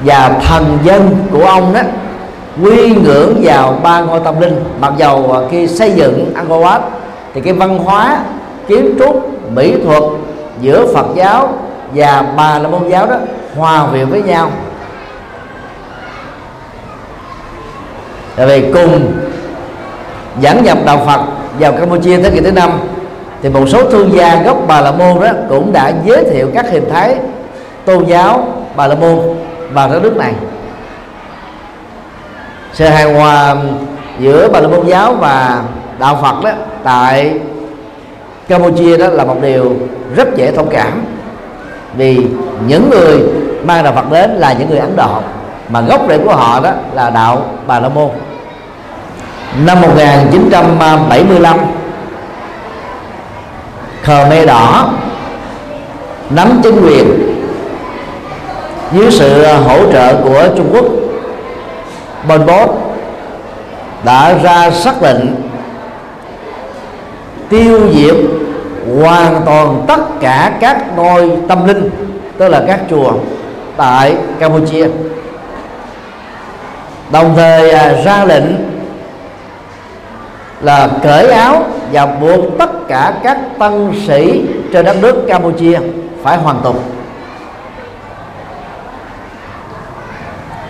và 0.00 0.40
thần 0.46 0.78
dân 0.84 1.16
của 1.32 1.44
ông 1.44 1.72
đó 1.72 1.80
quy 2.62 2.90
ngưỡng 2.90 3.40
vào 3.42 3.78
ba 3.82 4.00
ngôi 4.00 4.20
tâm 4.20 4.40
linh. 4.40 4.64
Mặc 4.80 4.92
dầu 4.96 5.32
à, 5.32 5.40
khi 5.50 5.66
xây 5.66 5.92
dựng 5.92 6.32
Angkor 6.34 6.64
Wat 6.64 6.80
thì 7.34 7.40
cái 7.40 7.52
văn 7.52 7.78
hóa 7.78 8.20
kiến 8.68 8.94
trúc, 8.98 9.30
mỹ 9.54 9.74
thuật 9.84 10.02
giữa 10.60 10.86
Phật 10.94 11.06
giáo 11.14 11.48
và 11.94 12.24
bà 12.36 12.58
la 12.58 12.68
môn 12.68 12.88
giáo 12.88 13.06
đó 13.06 13.16
hòa 13.56 13.86
quyện 13.90 14.06
với 14.06 14.22
nhau. 14.22 14.50
Tại 18.36 18.46
vì 18.46 18.72
cùng 18.72 19.12
dẫn 20.40 20.64
nhập 20.64 20.78
đạo 20.86 20.98
Phật 21.06 21.20
vào 21.60 21.72
Campuchia 21.72 22.16
thế 22.16 22.30
kỷ 22.30 22.40
thứ 22.40 22.52
năm, 22.52 22.70
thì 23.42 23.48
một 23.48 23.68
số 23.68 23.90
thương 23.90 24.12
gia 24.14 24.42
gốc 24.42 24.58
Bà 24.66 24.80
La 24.80 24.90
Môn 24.90 25.20
đó 25.20 25.28
cũng 25.48 25.72
đã 25.72 25.92
giới 26.04 26.24
thiệu 26.24 26.50
các 26.54 26.70
hình 26.70 26.90
thái 26.90 27.16
tôn 27.84 28.04
giáo 28.04 28.46
Bà 28.76 28.86
La 28.86 28.94
Môn 28.94 29.18
vào 29.72 29.88
đất 29.88 30.02
nước 30.02 30.16
này. 30.16 30.32
Sự 32.72 32.84
hài 32.84 33.12
hòa 33.12 33.56
giữa 34.18 34.48
Bà 34.52 34.60
La 34.60 34.68
Môn 34.68 34.86
giáo 34.86 35.14
và 35.14 35.62
đạo 35.98 36.18
Phật 36.22 36.44
đó 36.44 36.50
tại 36.84 37.40
Campuchia 38.48 38.96
đó 38.96 39.06
là 39.06 39.24
một 39.24 39.36
điều 39.42 39.76
rất 40.16 40.36
dễ 40.36 40.52
thông 40.52 40.68
cảm, 40.70 41.04
vì 41.96 42.26
những 42.66 42.90
người 42.90 43.22
mang 43.64 43.84
đạo 43.84 43.92
Phật 43.92 44.10
đến 44.12 44.30
là 44.30 44.52
những 44.52 44.70
người 44.70 44.78
Ấn 44.78 44.96
Độ, 44.96 45.20
mà 45.68 45.80
gốc 45.80 46.02
rễ 46.08 46.18
của 46.18 46.34
họ 46.34 46.60
đó 46.60 46.70
là 46.94 47.10
đạo 47.10 47.42
Bà 47.66 47.80
La 47.80 47.88
Môn. 47.88 48.10
Năm 49.66 49.80
1975 49.80 51.58
khờ 54.02 54.26
mê 54.30 54.46
Đỏ 54.46 54.90
nắm 56.30 56.60
chính 56.62 56.80
quyền 56.82 57.27
dưới 58.92 59.10
sự 59.10 59.42
à, 59.42 59.56
hỗ 59.56 59.92
trợ 59.92 60.14
của 60.24 60.48
Trung 60.56 60.70
Quốc 60.72 60.84
Pol 62.28 62.40
Pot 62.48 62.70
đã 64.04 64.38
ra 64.42 64.70
xác 64.70 65.02
lệnh 65.02 65.26
tiêu 67.48 67.80
diệt 67.94 68.16
hoàn 69.02 69.42
toàn 69.46 69.84
tất 69.88 70.00
cả 70.20 70.52
các 70.60 70.96
ngôi 70.96 71.30
tâm 71.48 71.66
linh, 71.66 71.90
tức 72.38 72.48
là 72.48 72.64
các 72.66 72.80
chùa 72.90 73.12
tại 73.76 74.16
Campuchia. 74.38 74.88
Đồng 77.12 77.32
thời 77.36 77.70
à, 77.70 77.92
ra 78.04 78.24
lệnh 78.24 78.44
là 80.60 80.88
cởi 81.02 81.30
áo 81.30 81.62
và 81.92 82.06
buộc 82.06 82.58
tất 82.58 82.88
cả 82.88 83.12
các 83.22 83.38
tăng 83.58 83.92
sĩ 84.06 84.42
trên 84.72 84.84
đất 84.84 84.96
nước 85.02 85.24
Campuchia 85.28 85.78
phải 86.22 86.36
hoàn 86.36 86.56
tục 86.64 86.97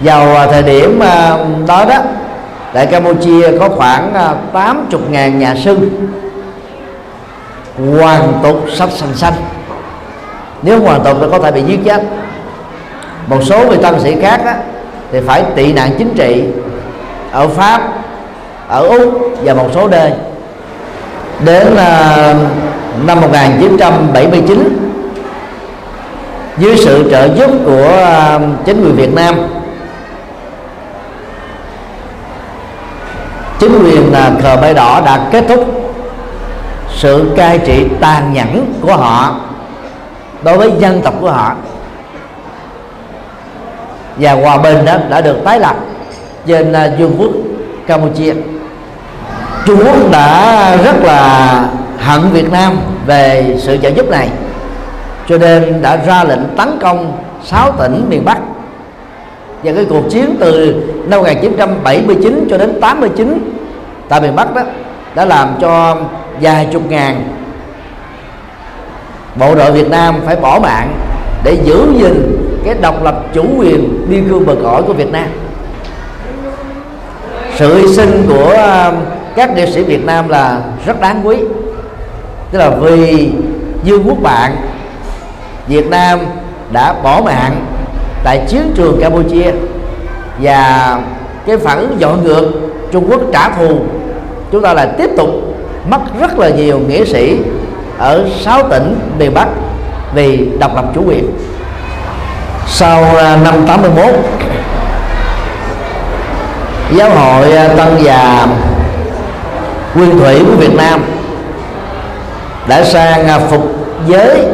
vào 0.01 0.37
à, 0.37 0.47
thời 0.47 0.63
điểm 0.63 1.01
à, 1.01 1.39
đó 1.67 1.85
đó 1.85 1.99
tại 2.73 2.87
Campuchia 2.87 3.59
có 3.59 3.69
khoảng 3.69 4.15
à, 4.15 4.35
80.000 4.53 5.39
nhà 5.39 5.55
sư 5.65 5.91
hoàn 7.79 8.33
tục 8.43 8.65
sắp 8.75 8.91
xanh 8.93 9.15
xanh 9.15 9.35
nếu 10.63 10.81
hoàn 10.81 11.05
tục 11.05 11.17
thì 11.21 11.27
có 11.31 11.39
thể 11.39 11.51
bị 11.51 11.63
giết 11.67 11.79
chết. 11.85 12.03
Một 13.27 13.39
số 13.43 13.69
người 13.69 13.77
tăng 13.77 14.01
sĩ 14.01 14.21
khác 14.21 14.41
á, 14.45 14.57
thì 15.13 15.21
phải 15.21 15.45
tị 15.57 15.73
nạn 15.73 15.91
chính 15.99 16.15
trị 16.15 16.45
ở 17.33 17.49
pháp 17.49 17.83
ở 18.69 18.89
úc 18.89 19.33
và 19.43 19.55
một 19.55 19.69
số 19.75 19.89
nơi. 19.89 20.13
Đến 21.45 21.67
uh, 21.73 22.37
năm 23.07 23.21
1979 23.21 24.79
dưới 26.59 26.77
sự 26.77 27.09
trợ 27.11 27.29
giúp 27.35 27.51
của 27.65 28.03
uh, 28.37 28.67
chính 28.67 28.85
quyền 28.85 28.97
Việt 28.97 29.15
Nam 29.15 29.35
chính 33.59 33.85
quyền 33.85 34.13
là 34.13 34.31
cờ 34.43 34.57
bay 34.57 34.75
đỏ 34.75 35.01
đã 35.07 35.29
kết 35.33 35.45
thúc 35.49 35.65
sự 36.97 37.33
cai 37.37 37.59
trị 37.59 37.87
tàn 38.01 38.33
nhẫn 38.33 38.75
của 38.83 38.97
họ 38.97 39.41
đối 40.43 40.59
với 40.59 40.73
dân 40.79 41.01
tộc 41.01 41.15
của 41.21 41.31
họ. 41.31 41.55
Và 44.17 44.33
hòa 44.33 44.59
bình 44.59 44.85
đó 44.85 44.95
đã 45.09 45.21
được 45.21 45.37
tái 45.45 45.61
lập 45.61 45.77
trên 46.47 46.73
à, 46.73 46.91
vương 46.99 47.15
quốc 47.19 47.31
Campuchia. 47.87 48.35
Trung 49.67 49.79
Quốc 49.85 50.11
đã 50.13 50.77
rất 50.85 51.05
là 51.05 51.65
hận 51.99 52.31
Việt 52.33 52.53
Nam 52.53 52.79
về 53.07 53.57
sự 53.63 53.77
trợ 53.77 53.89
giúp 53.89 54.09
này, 54.11 54.29
cho 55.29 55.39
nên 55.39 55.83
đã 55.83 55.97
ra 55.97 56.25
lệnh 56.25 56.57
tấn 56.57 56.79
công 56.81 57.19
6 57.45 57.73
tỉnh 57.73 58.07
miền 58.09 58.25
Bắc 58.25 58.39
và 59.63 59.73
cái 59.73 59.85
cuộc 59.85 60.11
chiến 60.11 60.37
từ 60.41 60.75
năm 61.07 61.21
1979 61.21 62.47
cho 62.51 62.59
đến 62.59 62.81
89 62.81 63.55
tại 64.09 64.21
miền 64.21 64.37
Bắc 64.37 64.55
đó, 64.55 64.63
đã 65.15 65.25
làm 65.25 65.49
cho 65.61 65.97
vài 66.41 66.69
chục 66.73 66.83
ngàn 66.91 67.39
bộ 69.39 69.55
đội 69.55 69.73
Việt 69.73 69.91
Nam 69.91 70.21
phải 70.27 70.37
bỏ 70.37 70.59
mạng 70.63 70.93
để 71.45 71.59
giữ 71.65 71.93
gìn 71.99 72.39
cái 72.65 72.75
độc 72.81 73.03
lập 73.03 73.25
chủ 73.35 73.45
quyền 73.59 74.07
biên 74.09 74.29
cương 74.29 74.47
bờ 74.47 74.55
cõi 74.63 74.83
của 74.83 74.93
Việt 74.93 75.13
Nam. 75.13 75.27
Sự 77.57 77.75
hy 77.75 77.95
sinh 77.95 78.27
của 78.29 78.51
à, 78.51 78.93
các 79.37 79.55
nghệ 79.55 79.71
sĩ 79.71 79.83
Việt 79.83 80.05
Nam 80.05 80.29
là 80.29 80.61
rất 80.87 81.01
đáng 81.01 81.21
quý. 81.25 81.37
Tức 82.51 82.59
là 82.59 82.71
vì 82.71 83.31
Dương 83.85 84.03
quốc 84.09 84.19
bạn, 84.23 84.57
Việt 85.69 85.91
Nam 85.91 86.19
đã 86.73 86.93
bỏ 87.03 87.21
mạng 87.25 87.67
tại 88.25 88.43
chiến 88.49 88.73
trường 88.75 89.01
Campuchia. 89.01 89.53
Và 90.39 91.01
cái 91.47 91.57
phản 91.57 91.79
ứng 91.79 92.01
dọn 92.01 92.25
ngược 92.25 92.51
Trung 92.93 93.07
Quốc 93.11 93.21
trả 93.33 93.49
thù, 93.49 93.79
chúng 94.53 94.63
ta 94.63 94.75
lại 94.75 94.89
tiếp 94.99 95.11
tục 95.17 95.29
mất 95.91 96.01
rất 96.21 96.39
là 96.39 96.49
nhiều 96.49 96.79
nghĩa 96.79 97.05
sĩ 97.05 97.39
ở 97.99 98.25
sáu 98.41 98.63
tỉnh 98.71 98.99
miền 99.19 99.35
Bắc 99.35 99.49
vì 100.15 100.49
độc 100.61 100.77
lập 100.77 100.85
chủ 100.95 101.03
quyền. 101.07 101.31
Sau 102.67 103.05
à, 103.17 103.39
năm 103.45 103.55
81 103.67 104.15
giáo 106.93 107.11
hội 107.11 107.53
à, 107.53 107.69
tân 107.69 108.03
già 108.03 108.47
nguyên 109.95 110.19
thủy 110.19 110.45
của 110.47 110.57
Việt 110.57 110.75
Nam 110.75 111.05
đã 112.69 112.85
sang 112.85 113.29
à, 113.29 113.39
phục 113.39 113.63
giới 114.07 114.45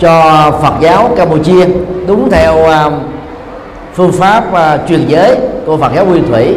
cho 0.00 0.50
Phật 0.62 0.74
giáo 0.80 1.10
Campuchia. 1.16 1.66
Đúng 2.06 2.30
theo 2.30 2.64
à, 2.64 2.90
phương 3.94 4.12
pháp 4.12 4.54
à, 4.54 4.78
truyền 4.88 5.06
giới 5.06 5.36
của 5.66 5.76
Phật 5.76 5.92
giáo 5.94 6.06
nguyên 6.06 6.28
thủy. 6.28 6.56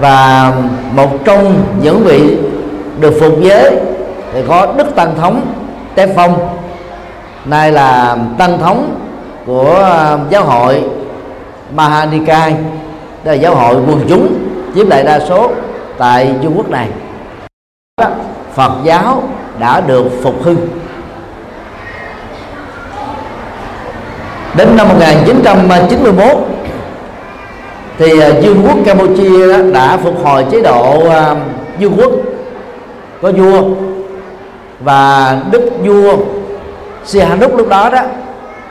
Và 0.00 0.52
một 0.94 1.24
trong 1.24 1.54
những 1.82 2.04
vị 2.04 2.36
được 3.00 3.14
phục 3.20 3.40
giới 3.40 3.76
thì 4.32 4.40
có 4.48 4.66
đức 4.76 4.94
tăng 4.94 5.14
thống 5.20 5.40
tế 5.94 6.06
phong. 6.16 6.48
Nay 7.44 7.72
là 7.72 8.16
tăng 8.38 8.58
thống 8.58 8.94
của 9.46 9.74
à, 9.74 10.18
giáo 10.30 10.44
hội 10.44 10.82
Mahanikai. 11.74 12.54
Đây 13.24 13.36
là 13.36 13.42
giáo 13.42 13.54
hội 13.54 13.74
quần 13.74 14.00
chúng 14.08 14.34
chiếm 14.74 14.88
đại 14.88 15.02
đa 15.02 15.20
số 15.20 15.50
tại 15.98 16.34
Trung 16.42 16.52
Quốc 16.56 16.70
này. 16.70 16.88
Phật 18.54 18.72
giáo 18.84 19.22
đã 19.58 19.80
được 19.80 20.04
phục 20.22 20.42
hưng. 20.42 20.68
Đến 24.56 24.76
năm 24.76 24.88
1991 24.88 26.26
thì 27.98 28.20
à, 28.20 28.28
Dương 28.40 28.62
quốc 28.66 28.76
Campuchia 28.84 29.72
đã 29.72 29.96
phục 29.96 30.24
hồi 30.24 30.44
chế 30.50 30.60
độ 30.60 31.10
à, 31.10 31.34
Dương 31.78 31.94
quốc 31.96 32.12
có 33.22 33.32
vua. 33.32 33.62
Và 34.80 35.36
đức 35.50 35.70
vua 35.84 36.16
Sihanouk 37.04 37.54
lúc 37.56 37.68
đó 37.68 37.90
đó 37.90 38.02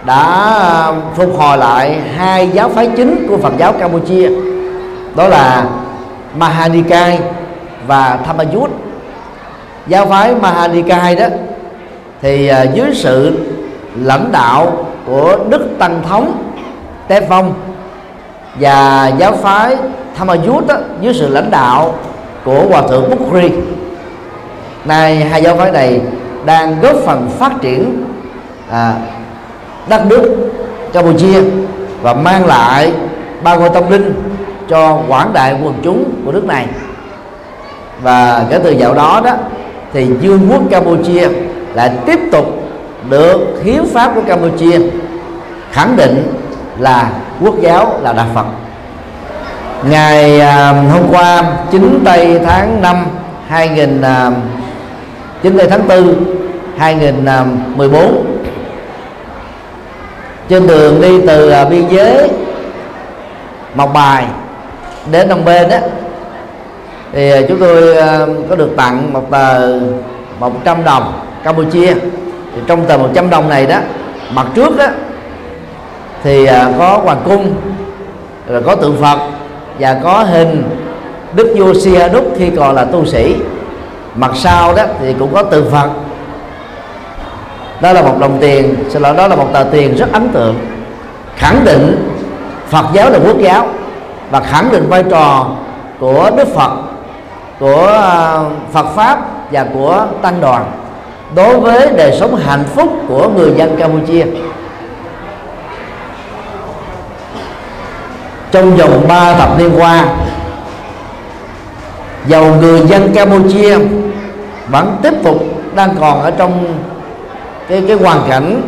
đã 0.06 0.24
à, 0.60 0.92
phục 1.16 1.38
hồi 1.38 1.58
lại 1.58 2.02
hai 2.18 2.50
giáo 2.50 2.70
phái 2.70 2.90
chính 2.98 3.28
của 3.30 3.38
Phật 3.38 3.54
giáo 3.58 3.74
Campuchia, 3.74 4.30
đó 5.16 5.28
là 5.28 5.66
Mahanikai 6.38 7.20
và 7.88 8.20
Thammayut 8.26 8.70
giáo 9.88 10.06
phái 10.06 10.36
Mahanikai 10.36 11.16
đó 11.16 11.26
thì 12.22 12.48
à, 12.48 12.64
dưới 12.64 12.96
sự 12.96 13.38
lãnh 13.96 14.32
đạo 14.32 14.86
của 15.06 15.38
đức 15.50 15.68
tăng 15.80 16.04
thống 16.10 16.44
tế 17.08 17.22
phong 17.30 17.54
và 18.60 19.12
giáo 19.18 19.32
phái 19.32 19.76
Thammayut 20.18 20.64
dưới 21.02 21.14
sự 21.14 21.28
lãnh 21.28 21.52
đạo 21.52 21.96
của 22.46 22.66
hòa 22.70 22.82
thượng 22.82 23.10
Bukhari 23.10 23.50
nay 24.86 25.16
hai 25.16 25.44
giáo 25.44 25.58
phái 25.58 25.72
này 25.72 26.02
đang 26.46 26.82
góp 26.82 26.96
phần 27.06 27.30
phát 27.40 27.52
triển 27.62 28.06
à, 28.70 28.94
đất 29.90 30.06
nước 30.06 30.52
Campuchia 30.94 31.42
và 32.02 32.14
mang 32.14 32.46
lại 32.46 32.94
ba 33.44 33.56
ngôi 33.56 33.70
tâm 33.70 33.90
linh 33.90 34.14
cho 34.70 35.00
quảng 35.08 35.34
đại 35.34 35.56
quần 35.64 35.74
chúng 35.84 36.04
của 36.26 36.32
nước 36.32 36.46
này. 36.46 36.68
Và 38.02 38.46
kể 38.50 38.60
từ 38.64 38.72
dạo 38.72 38.94
đó 38.94 39.22
đó 39.26 39.32
thì 39.94 40.08
dương 40.22 40.48
quốc 40.52 40.62
Campuchia 40.70 41.30
lại 41.74 41.92
tiếp 42.06 42.20
tục 42.32 42.46
được 43.10 43.62
hiến 43.64 43.86
pháp 43.94 44.12
của 44.16 44.22
Campuchia 44.28 44.80
khẳng 45.72 45.96
định 45.96 46.24
là 46.80 47.12
quốc 47.42 47.56
giáo 47.62 48.00
là 48.02 48.14
đạo 48.14 48.28
Phật. 48.36 48.46
Ngày 49.90 50.40
à, 50.40 50.72
hôm 50.72 51.04
qua 51.12 51.44
9 51.72 52.02
tây 52.06 52.40
tháng 52.46 52.82
5 52.82 53.06
2000 53.48 54.04
9 55.44 55.58
tây 55.58 55.68
tháng 55.70 55.88
4 55.88 56.16
2014 56.78 58.02
à, 58.02 58.10
trên 60.50 60.68
đường 60.68 61.02
đi 61.02 61.22
từ 61.28 61.50
à, 61.50 61.66
biên 61.66 61.88
giới 61.90 62.30
Mộc 63.76 63.94
Bài 63.94 64.26
đến 65.12 65.28
Đông 65.28 65.46
Bên 65.46 65.70
đó 65.70 65.78
thì 67.14 67.32
à, 67.32 67.42
chúng 67.48 67.60
tôi 67.60 67.98
à, 67.98 68.20
có 68.50 68.56
được 68.56 68.70
tặng 68.78 69.14
một 69.14 69.32
tờ 69.32 69.80
100 70.40 70.84
đồng 70.84 71.14
Campuchia. 71.44 71.94
Thì 72.56 72.62
trong 72.68 72.86
tờ 72.86 72.98
100 72.98 73.30
đồng 73.30 73.50
này 73.50 73.66
đó, 73.66 73.78
mặt 74.34 74.48
trước 74.56 74.78
đó 74.78 74.86
thì 76.24 76.46
à, 76.46 76.70
có 76.80 77.00
hoàng 77.04 77.22
cung, 77.26 77.56
rồi 78.48 78.62
có 78.66 78.76
tượng 78.76 78.98
phật, 79.02 79.20
và 79.80 80.00
có 80.04 80.24
hình 80.24 80.64
đức 81.34 81.54
vua 81.58 81.74
Sihanouk 81.74 82.24
khi 82.38 82.50
còn 82.50 82.76
là 82.76 82.86
tu 82.86 83.06
sĩ. 83.06 83.36
Mặt 84.16 84.32
sau 84.36 84.76
đó 84.76 84.84
thì 85.00 85.14
cũng 85.20 85.34
có 85.34 85.44
tượng 85.44 85.72
phật. 85.72 85.90
Đó 87.82 87.94
là 87.94 88.02
một 88.02 88.20
đồng 88.20 88.38
tiền 88.42 88.76
xin 88.90 89.02
lỗi 89.02 89.16
đó 89.18 89.28
là 89.28 89.36
một 89.36 89.48
tờ 89.54 89.64
tiền 89.64 89.96
rất 89.96 90.12
ấn 90.12 90.30
tượng. 90.30 90.56
Khẳng 91.36 91.66
định 91.66 92.10
phật 92.70 92.86
giáo 92.94 93.10
là 93.10 93.20
quốc 93.26 93.40
giáo, 93.40 93.68
và 94.32 94.40
khẳng 94.40 94.72
định 94.72 94.90
vai 94.90 95.04
trò 95.10 95.50
của 96.00 96.30
đức 96.38 96.48
phật 96.48 96.72
của 97.62 97.88
à, 97.88 98.40
phật 98.72 98.86
pháp 98.96 99.20
và 99.52 99.66
của 99.74 100.06
tăng 100.22 100.42
đoàn 100.42 100.72
đối 101.36 101.60
với 101.60 101.90
đời 101.98 102.18
sống 102.20 102.36
hạnh 102.36 102.64
phúc 102.76 102.90
của 103.08 103.30
người 103.36 103.54
dân 103.58 103.76
campuchia. 103.80 104.26
Trong 108.52 108.76
vòng 108.76 109.06
3 109.08 109.34
thập 109.34 109.60
niên 109.60 109.72
qua 109.78 110.06
dầu 112.28 112.56
người 112.62 112.82
dân 112.88 113.14
Campuchia 113.14 113.78
vẫn 114.68 114.98
tiếp 115.02 115.14
tục 115.24 115.44
đang 115.76 115.96
còn 116.00 116.22
ở 116.22 116.32
trong 116.32 116.66
cái 117.70 117.84
cái 117.88 117.98
hoàn 117.98 118.30
cảnh 118.30 118.62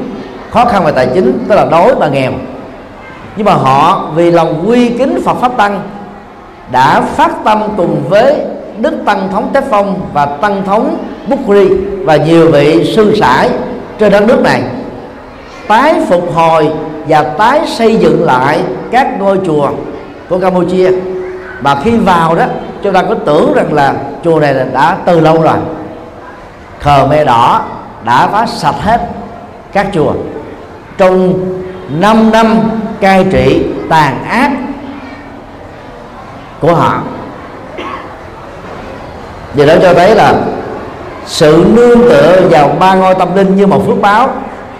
khó 0.51 0.65
khăn 0.65 0.85
về 0.85 0.91
tài 0.91 1.07
chính, 1.13 1.45
tức 1.49 1.55
là 1.55 1.65
đói 1.65 1.95
và 1.95 2.07
nghèo. 2.07 2.31
Nhưng 3.35 3.45
mà 3.45 3.53
họ 3.53 4.09
vì 4.15 4.31
lòng 4.31 4.63
quy 4.67 4.89
kính 4.89 5.21
Phật 5.25 5.33
pháp 5.33 5.57
tăng 5.57 5.81
đã 6.71 7.01
phát 7.01 7.31
tâm 7.43 7.61
cùng 7.77 8.03
với 8.09 8.35
Đức 8.77 8.93
Tăng 9.05 9.29
thống 9.31 9.49
Tế 9.53 9.61
Phong 9.69 9.99
và 10.13 10.25
Tăng 10.25 10.63
thống 10.65 10.97
Bukhari 11.27 11.69
và 12.03 12.15
nhiều 12.15 12.51
vị 12.51 12.93
sư 12.95 13.15
sãi 13.15 13.49
trên 13.99 14.11
đất 14.11 14.23
nước 14.27 14.41
này. 14.41 14.63
Tái 15.67 15.95
phục 16.09 16.33
hồi 16.35 16.69
và 17.07 17.23
tái 17.23 17.61
xây 17.67 17.95
dựng 17.95 18.23
lại 18.23 18.59
các 18.91 19.07
ngôi 19.19 19.39
chùa 19.45 19.69
của 20.29 20.39
Campuchia. 20.39 20.91
Mà 21.61 21.75
khi 21.83 21.91
vào 21.91 22.35
đó, 22.35 22.45
chúng 22.83 22.93
ta 22.93 23.01
có 23.01 23.15
tưởng 23.25 23.53
rằng 23.55 23.73
là 23.73 23.93
chùa 24.23 24.39
này 24.39 24.53
là 24.53 24.65
đã 24.73 24.97
từ 25.05 25.19
lâu 25.19 25.41
rồi. 25.41 25.57
Khờ 26.79 27.07
mê 27.09 27.25
đỏ 27.25 27.61
đã 28.05 28.27
phá 28.27 28.45
sạch 28.45 28.75
hết 28.81 29.01
các 29.73 29.87
chùa. 29.93 30.13
Trong 30.97 31.33
5 31.99 32.31
năm 32.31 32.59
cai 33.01 33.25
trị 33.31 33.65
tàn 33.89 34.23
ác 34.23 34.51
của 36.59 36.73
họ 36.73 37.01
điều 39.53 39.67
đó 39.67 39.73
cho 39.81 39.93
thấy 39.93 40.15
là 40.15 40.33
sự 41.25 41.65
nương 41.73 42.09
tựa 42.09 42.41
vào 42.49 42.75
ba 42.79 42.95
ngôi 42.95 43.15
tâm 43.15 43.35
linh 43.35 43.55
như 43.55 43.67
một 43.67 43.87
phước 43.87 44.01
báo 44.01 44.29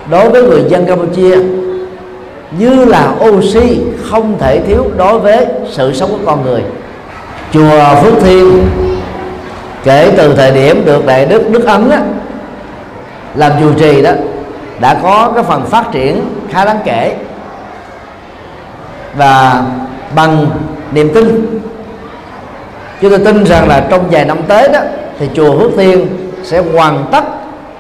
đối 0.10 0.30
với 0.30 0.44
người 0.44 0.64
dân 0.68 0.86
Campuchia 0.86 1.38
như 2.60 2.86
là 2.86 3.14
oxy 3.26 3.80
không 4.10 4.36
thể 4.40 4.60
thiếu 4.60 4.86
đối 4.98 5.20
với 5.20 5.48
sự 5.72 5.94
sống 5.94 6.10
của 6.12 6.26
con 6.26 6.44
người. 6.44 6.62
Chùa 7.54 7.96
Phước 8.02 8.14
Thiên 8.24 8.68
kể 9.84 10.12
từ 10.18 10.34
thời 10.36 10.52
điểm 10.52 10.86
được 10.86 11.06
đại 11.06 11.26
đức 11.26 11.50
Đức 11.50 11.66
Ấn 11.66 11.90
á, 11.90 12.02
làm 13.36 13.52
chủ 13.60 13.74
trì 13.80 14.02
đó 14.02 14.12
đã 14.80 15.00
có 15.04 15.32
cái 15.36 15.44
phần 15.44 15.66
phát 15.66 15.92
triển 15.92 16.22
khá 16.52 16.66
đáng 16.66 16.80
kể 16.86 17.16
và 19.18 19.64
bằng 20.16 20.48
niềm 20.92 21.12
tin 21.14 21.60
chúng 23.04 23.12
tôi 23.12 23.20
tin 23.20 23.46
rằng 23.46 23.68
là 23.68 23.88
trong 23.90 24.02
vài 24.12 24.26
năm 24.26 24.38
tới 24.48 24.70
đó, 24.74 24.80
thì 25.20 25.30
chùa 25.34 25.60
Phước 25.60 25.72
Thiên 25.78 26.08
sẽ 26.44 26.64
hoàn 26.74 27.06
tất 27.12 27.24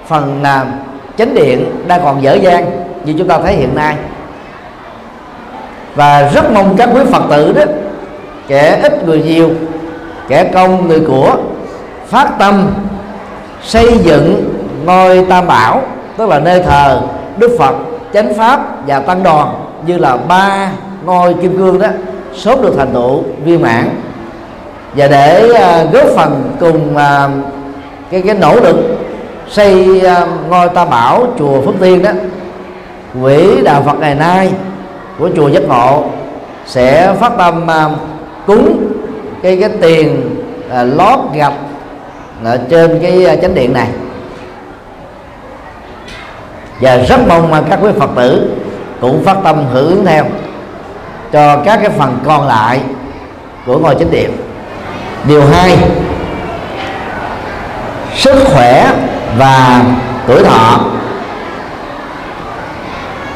phần 0.07 0.39
làm 0.41 0.67
chánh 1.17 1.35
điện 1.35 1.65
đang 1.87 2.01
còn 2.03 2.23
dở 2.23 2.33
dang 2.33 2.65
như 3.05 3.13
chúng 3.17 3.27
ta 3.27 3.39
thấy 3.39 3.53
hiện 3.53 3.75
nay. 3.75 3.95
Và 5.95 6.29
rất 6.33 6.51
mong 6.51 6.75
các 6.77 6.89
quý 6.93 7.01
phật 7.11 7.23
tử 7.29 7.53
đó, 7.53 7.63
kẻ 8.47 8.79
ít 8.83 9.05
người 9.05 9.21
nhiều, 9.21 9.49
kẻ 10.27 10.43
công 10.43 10.87
người 10.87 10.99
của, 11.07 11.35
phát 12.07 12.29
tâm 12.39 12.67
xây 13.63 13.97
dựng 13.97 14.53
ngôi 14.85 15.25
tam 15.29 15.47
bảo, 15.47 15.81
tức 16.17 16.29
là 16.29 16.39
nơi 16.39 16.63
thờ 16.63 17.01
đức 17.37 17.55
phật, 17.59 17.75
chánh 18.13 18.33
pháp 18.33 18.87
và 18.87 18.99
tăng 18.99 19.23
đoàn, 19.23 19.49
như 19.87 19.97
là 19.97 20.17
ba 20.17 20.71
ngôi 21.05 21.33
kim 21.33 21.57
cương 21.57 21.79
đó, 21.79 21.87
sớm 22.35 22.61
được 22.61 22.73
thành 22.77 22.93
tựu 22.93 23.23
viên 23.45 23.61
mãn 23.61 23.89
và 24.95 25.07
để 25.07 25.49
uh, 25.51 25.93
góp 25.93 26.07
phần 26.15 26.51
cùng 26.59 26.95
uh, 26.95 27.31
cái 28.11 28.21
cái 28.21 28.35
nỗ 28.35 28.59
lực 28.59 28.75
xây 29.49 30.01
uh, 30.01 30.29
ngôi 30.49 30.69
tam 30.69 30.89
bảo 30.89 31.27
chùa 31.39 31.61
phước 31.61 31.75
tiên 31.79 32.01
đó 32.01 32.11
quỹ 33.21 33.61
đạo 33.61 33.83
phật 33.85 33.99
ngày 33.99 34.15
nay 34.15 34.51
của 35.19 35.29
chùa 35.35 35.47
giác 35.47 35.63
ngộ 35.63 36.03
sẽ 36.65 37.13
phát 37.19 37.31
tâm 37.37 37.67
uh, 37.67 37.91
cúng 38.47 38.93
cái 39.43 39.57
cái 39.61 39.69
tiền 39.81 40.35
uh, 40.67 40.97
lót 40.97 41.19
gạch 41.33 41.53
ở 42.43 42.57
trên 42.69 42.99
cái 43.01 43.37
chánh 43.41 43.55
điện 43.55 43.73
này. 43.73 43.87
Và 46.81 46.97
rất 46.97 47.19
mong 47.27 47.51
mà 47.51 47.61
các 47.69 47.79
quý 47.81 47.89
phật 47.99 48.09
tử 48.15 48.51
cũng 49.01 49.23
phát 49.23 49.37
tâm 49.43 49.65
hưởng 49.71 49.89
ứng 49.89 50.05
theo 50.05 50.25
cho 51.31 51.61
các 51.65 51.79
cái 51.81 51.89
phần 51.89 52.19
còn 52.25 52.47
lại 52.47 52.79
của 53.65 53.79
ngôi 53.79 53.95
chánh 53.95 54.11
điện 54.11 54.31
điều 55.27 55.41
hai, 55.45 55.77
sức 58.15 58.35
khỏe 58.45 58.91
và 59.37 59.81
tuổi 60.27 60.43
thọ. 60.43 60.79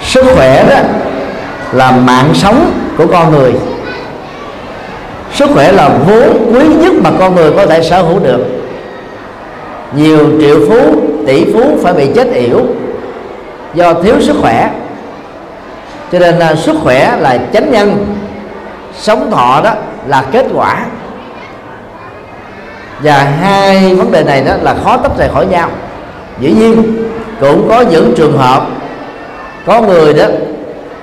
Sức 0.01 0.25
khỏe 0.35 0.65
đó 0.69 0.75
là 1.71 1.91
mạng 1.91 2.29
sống 2.33 2.71
của 2.97 3.07
con 3.07 3.31
người. 3.31 3.53
Sức 5.33 5.49
khỏe 5.53 5.71
là 5.71 5.89
vốn 6.07 6.53
quý 6.53 6.67
nhất 6.67 6.93
mà 7.03 7.09
con 7.19 7.35
người 7.35 7.51
có 7.51 7.65
thể 7.65 7.83
sở 7.83 8.01
hữu 8.01 8.19
được. 8.19 8.45
Nhiều 9.95 10.29
triệu 10.41 10.59
phú, 10.69 11.01
tỷ 11.27 11.53
phú 11.53 11.77
phải 11.83 11.93
bị 11.93 12.09
chết 12.15 12.27
yểu 12.33 12.65
do 13.73 13.93
thiếu 13.93 14.15
sức 14.21 14.35
khỏe. 14.41 14.69
Cho 16.11 16.19
nên 16.19 16.35
là 16.35 16.55
sức 16.55 16.75
khỏe 16.83 17.17
là 17.19 17.37
chánh 17.53 17.71
nhân, 17.71 18.15
sống 18.99 19.31
thọ 19.31 19.61
đó 19.63 19.71
là 20.07 20.23
kết 20.31 20.45
quả 20.53 20.85
và 22.99 23.23
hai 23.23 23.95
vấn 23.95 24.11
đề 24.11 24.23
này 24.23 24.41
đó 24.41 24.53
là 24.61 24.75
khó 24.83 24.97
tách 24.97 25.17
rời 25.17 25.29
khỏi 25.33 25.45
nhau. 25.45 25.69
Dĩ 26.39 26.51
nhiên, 26.51 27.05
cũng 27.39 27.69
có 27.69 27.81
những 27.81 28.13
trường 28.17 28.37
hợp 28.37 28.67
có 29.65 29.81
người 29.81 30.13
đó 30.13 30.25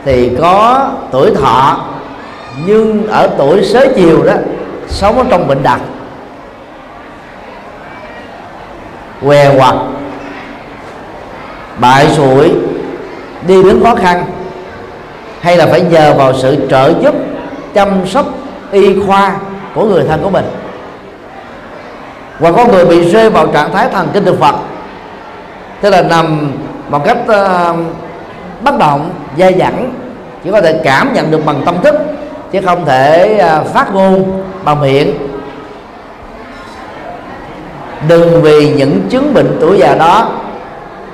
thì 0.05 0.37
có 0.41 0.87
tuổi 1.11 1.35
thọ, 1.35 1.85
nhưng 2.67 3.07
ở 3.07 3.29
tuổi 3.39 3.65
xế 3.65 3.93
chiều 3.97 4.23
đó, 4.23 4.33
sống 4.89 5.19
ở 5.19 5.25
trong 5.31 5.49
bệnh 5.49 5.63
đặc 5.63 5.81
què 9.25 9.59
quặt 9.59 9.75
bại 11.79 12.09
sụi 12.17 12.53
đi 13.47 13.63
đến 13.63 13.81
khó 13.85 13.95
khăn, 13.95 14.25
hay 15.41 15.57
là 15.57 15.67
phải 15.67 15.81
nhờ 15.81 16.15
vào 16.15 16.33
sự 16.35 16.57
trợ 16.71 16.93
giúp, 17.03 17.15
chăm 17.75 18.07
sóc, 18.07 18.27
y 18.73 19.01
khoa 19.07 19.37
của 19.75 19.85
người 19.85 20.05
thân 20.09 20.23
của 20.23 20.31
mình? 20.31 20.45
Và 22.39 22.53
có 22.53 22.65
người 22.67 22.85
bị 22.85 23.11
rơi 23.11 23.31
vào 23.31 23.47
trạng 23.47 23.73
thái 23.73 23.89
thần 23.89 24.09
kinh 24.13 24.25
thực 24.25 24.41
phật. 24.41 24.55
Tức 25.81 25.91
là 25.91 26.03
nằm 26.03 26.53
một 26.89 27.05
cách 27.05 27.19
uh, 27.23 27.77
bất 28.63 28.79
động 28.79 29.11
dai 29.39 29.55
dẳng 29.59 29.95
chỉ 30.45 30.51
có 30.51 30.61
thể 30.61 30.81
cảm 30.85 31.13
nhận 31.15 31.31
được 31.31 31.47
bằng 31.47 31.63
tâm 31.65 31.75
thức 31.83 31.95
chứ 32.53 32.61
không 32.65 32.85
thể 32.85 33.41
uh, 33.61 33.67
phát 33.67 33.95
ngôn 33.95 34.43
bằng 34.65 34.81
miệng. 34.81 35.15
Đừng 38.09 38.43
vì 38.43 38.75
những 38.75 39.01
chứng 39.11 39.35
bệnh 39.35 39.57
tuổi 39.61 39.79
già 39.79 39.95
đó 39.95 40.29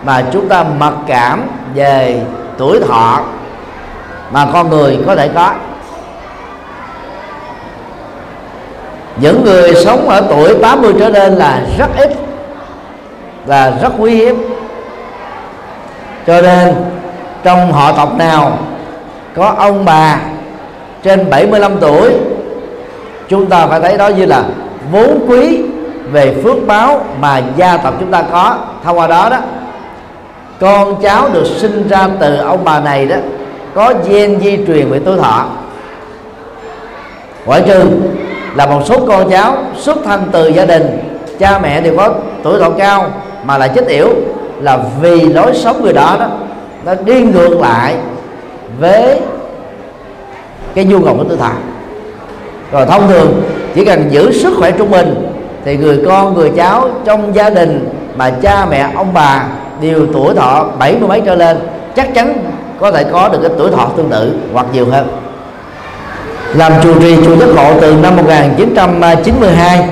mà 0.04 0.24
chúng 0.33 0.48
ta 0.48 0.64
mặc 0.78 0.92
cảm 1.06 1.42
về 1.74 2.20
tuổi 2.59 2.80
thọ 2.88 3.20
mà 4.33 4.46
con 4.52 4.70
người 4.70 4.98
có 5.06 5.16
thể 5.16 5.28
có. 5.35 5.52
Những 9.16 9.44
người 9.44 9.75
sống 9.75 10.09
ở 10.09 10.20
tuổi 10.29 10.55
80 10.62 10.94
trở 10.99 11.09
lên 11.09 11.35
là 11.35 11.62
rất 11.79 11.88
ít 11.96 12.11
và 13.46 13.73
rất 13.83 13.92
quý 13.99 14.14
hiếm. 14.14 14.42
Cho 16.27 16.42
nên, 16.42 16.75
trong 17.42 17.73
họ 17.73 17.92
tộc 17.92 18.16
nào 18.18 18.59
có 19.37 19.55
ông 19.59 19.85
bà 19.85 20.20
trên 21.03 21.31
75 21.31 21.73
tuổi, 21.81 22.11
chúng 23.29 23.46
ta 23.46 23.66
phải 23.66 23.81
thấy 23.81 23.96
đó 23.96 24.09
như 24.09 24.27
là 24.27 24.44
vốn 24.92 25.27
quý 25.29 25.62
về 26.12 26.35
phước 26.44 26.66
báo 26.66 27.05
mà 27.20 27.42
gia 27.57 27.77
tộc 27.77 27.94
chúng 28.01 28.11
ta 28.11 28.23
có. 28.33 28.57
Thông 28.85 28.99
qua 28.99 29.07
đó 29.07 29.29
đó, 29.31 29.38
con 30.61 31.03
cháu 31.03 31.29
được 31.33 31.46
sinh 31.46 31.88
ra 31.88 32.09
từ 32.20 32.37
ông 32.37 32.64
bà 32.64 32.81
này 32.81 33.07
đó, 33.07 33.16
có 33.75 33.94
gen 34.09 34.40
di 34.40 34.59
truyền 34.66 34.90
về 34.90 35.01
tuổi 35.05 35.18
thọ. 35.18 35.44
Ngoại 37.46 37.62
trừ 37.66 37.85
là 38.56 38.66
một 38.66 38.80
số 38.84 39.06
con 39.06 39.30
cháu 39.30 39.56
xuất 39.76 39.98
thân 40.04 40.22
từ 40.32 40.48
gia 40.48 40.64
đình, 40.64 40.98
cha 41.38 41.58
mẹ 41.58 41.80
đều 41.80 41.96
có 41.96 42.14
tuổi 42.42 42.60
thọ 42.60 42.70
cao, 42.70 43.10
mà 43.44 43.58
lại 43.58 43.70
chết 43.74 43.86
yểu 43.88 44.08
là 44.60 44.78
vì 45.00 45.20
lối 45.20 45.54
sống 45.54 45.82
người 45.82 45.92
đó 45.92 46.16
đó, 46.20 46.26
nó 46.84 46.94
đi 47.04 47.22
ngược 47.22 47.60
lại 47.60 47.94
với 48.80 49.20
cái 50.74 50.84
nhu 50.84 51.04
cầu 51.04 51.14
của 51.16 51.24
tư 51.24 51.36
thọ 51.36 51.50
rồi 52.72 52.86
thông 52.86 53.08
thường, 53.08 53.42
chỉ 53.74 53.84
cần 53.84 54.04
giữ 54.10 54.32
sức 54.32 54.54
khỏe 54.58 54.70
trung 54.70 54.90
bình, 54.90 55.32
thì 55.64 55.76
người 55.76 56.02
con, 56.06 56.34
người 56.34 56.52
cháu 56.56 56.88
trong 57.04 57.34
gia 57.34 57.50
đình 57.50 57.88
mà 58.16 58.30
cha 58.30 58.66
mẹ, 58.70 58.86
ông 58.94 59.08
bà 59.14 59.44
đều 59.80 60.06
tuổi 60.12 60.34
thọ 60.34 60.66
bảy 60.78 60.96
mươi 60.98 61.08
mấy 61.08 61.20
trở 61.20 61.34
lên, 61.34 61.58
chắc 61.96 62.14
chắn 62.14 62.34
có 62.80 62.90
thể 62.90 63.04
có 63.12 63.28
được 63.28 63.38
cái 63.42 63.50
tuổi 63.58 63.70
thọ 63.70 63.86
tương 63.96 64.08
tự 64.08 64.34
hoặc 64.52 64.66
nhiều 64.72 64.86
hơn 64.90 65.19
làm 66.54 66.72
chủ 66.82 67.00
trì 67.00 67.16
chùa 67.24 67.36
Giác 67.36 67.48
Ngộ 67.54 67.80
từ 67.80 67.94
năm 68.02 68.16
1992 68.16 69.88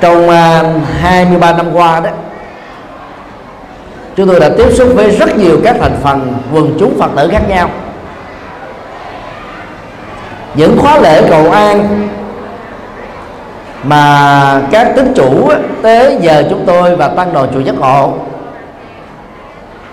trong 0.00 0.28
à, 0.28 0.62
23 1.00 1.52
năm 1.52 1.66
qua 1.74 2.00
đó, 2.00 2.10
chúng 4.16 4.28
tôi 4.28 4.40
đã 4.40 4.48
tiếp 4.58 4.70
xúc 4.72 4.88
với 4.94 5.10
rất 5.10 5.36
nhiều 5.36 5.60
các 5.64 5.76
thành 5.80 5.96
phần 6.02 6.34
quần 6.52 6.76
chúng 6.78 6.98
Phật 6.98 7.10
tử 7.16 7.28
khác 7.32 7.48
nhau. 7.48 7.70
Những 10.54 10.78
khóa 10.78 10.98
lễ 10.98 11.22
cầu 11.30 11.50
an 11.50 12.08
mà 13.82 14.60
các 14.70 14.92
tín 14.96 15.12
chủ 15.14 15.50
tế 15.82 16.18
giờ 16.20 16.44
chúng 16.50 16.64
tôi 16.66 16.96
và 16.96 17.08
tăng 17.08 17.32
đoàn 17.32 17.48
chùa 17.54 17.60
giác 17.60 17.74
ngộ, 17.78 18.14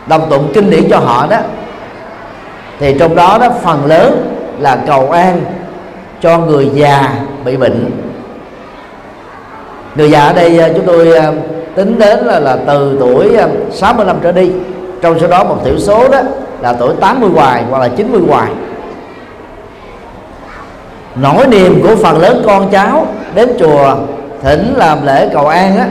đồng 0.08 0.30
tụng 0.30 0.52
kinh 0.54 0.70
điển 0.70 0.90
cho 0.90 0.98
họ 1.00 1.28
đó 1.30 1.38
thì 2.80 2.96
trong 3.00 3.16
đó 3.16 3.38
đó 3.42 3.50
phần 3.64 3.86
lớn 3.86 4.36
là 4.60 4.78
cầu 4.88 5.12
an 5.12 5.42
cho 6.22 6.38
người 6.38 6.70
già 6.74 7.16
bị 7.46 7.58
bệnh. 7.58 7.92
Người 9.96 10.12
già 10.12 10.26
ở 10.26 10.34
đây 10.34 10.60
à, 10.60 10.70
chúng 10.76 10.86
tôi 10.86 11.18
à, 11.18 11.32
tính 11.76 12.00
đến 12.00 12.20
là, 12.26 12.40
là 12.40 12.58
từ 12.68 12.98
tuổi 13.00 13.36
à, 13.36 13.48
65 13.72 14.18
trở 14.24 14.32
đi 14.32 14.52
trong 15.02 15.20
số 15.20 15.28
đó 15.28 15.44
một 15.44 15.58
thiểu 15.66 15.80
số 15.80 16.08
đó 16.08 16.20
là 16.62 16.74
tuổi 16.74 16.94
80 17.00 17.30
hoài 17.30 17.64
hoặc 17.70 17.80
là 17.80 17.88
90 17.88 18.22
hoài. 18.28 18.52
Nỗi 21.16 21.48
niềm 21.48 21.82
của 21.84 21.96
phần 21.96 22.22
lớn 22.22 22.44
con 22.46 22.70
cháu 22.70 23.08
đến 23.36 23.50
chùa 23.60 23.96
thỉnh 24.42 24.74
làm 24.78 25.06
lễ 25.06 25.30
cầu 25.34 25.48
an 25.48 25.78
á 25.78 25.88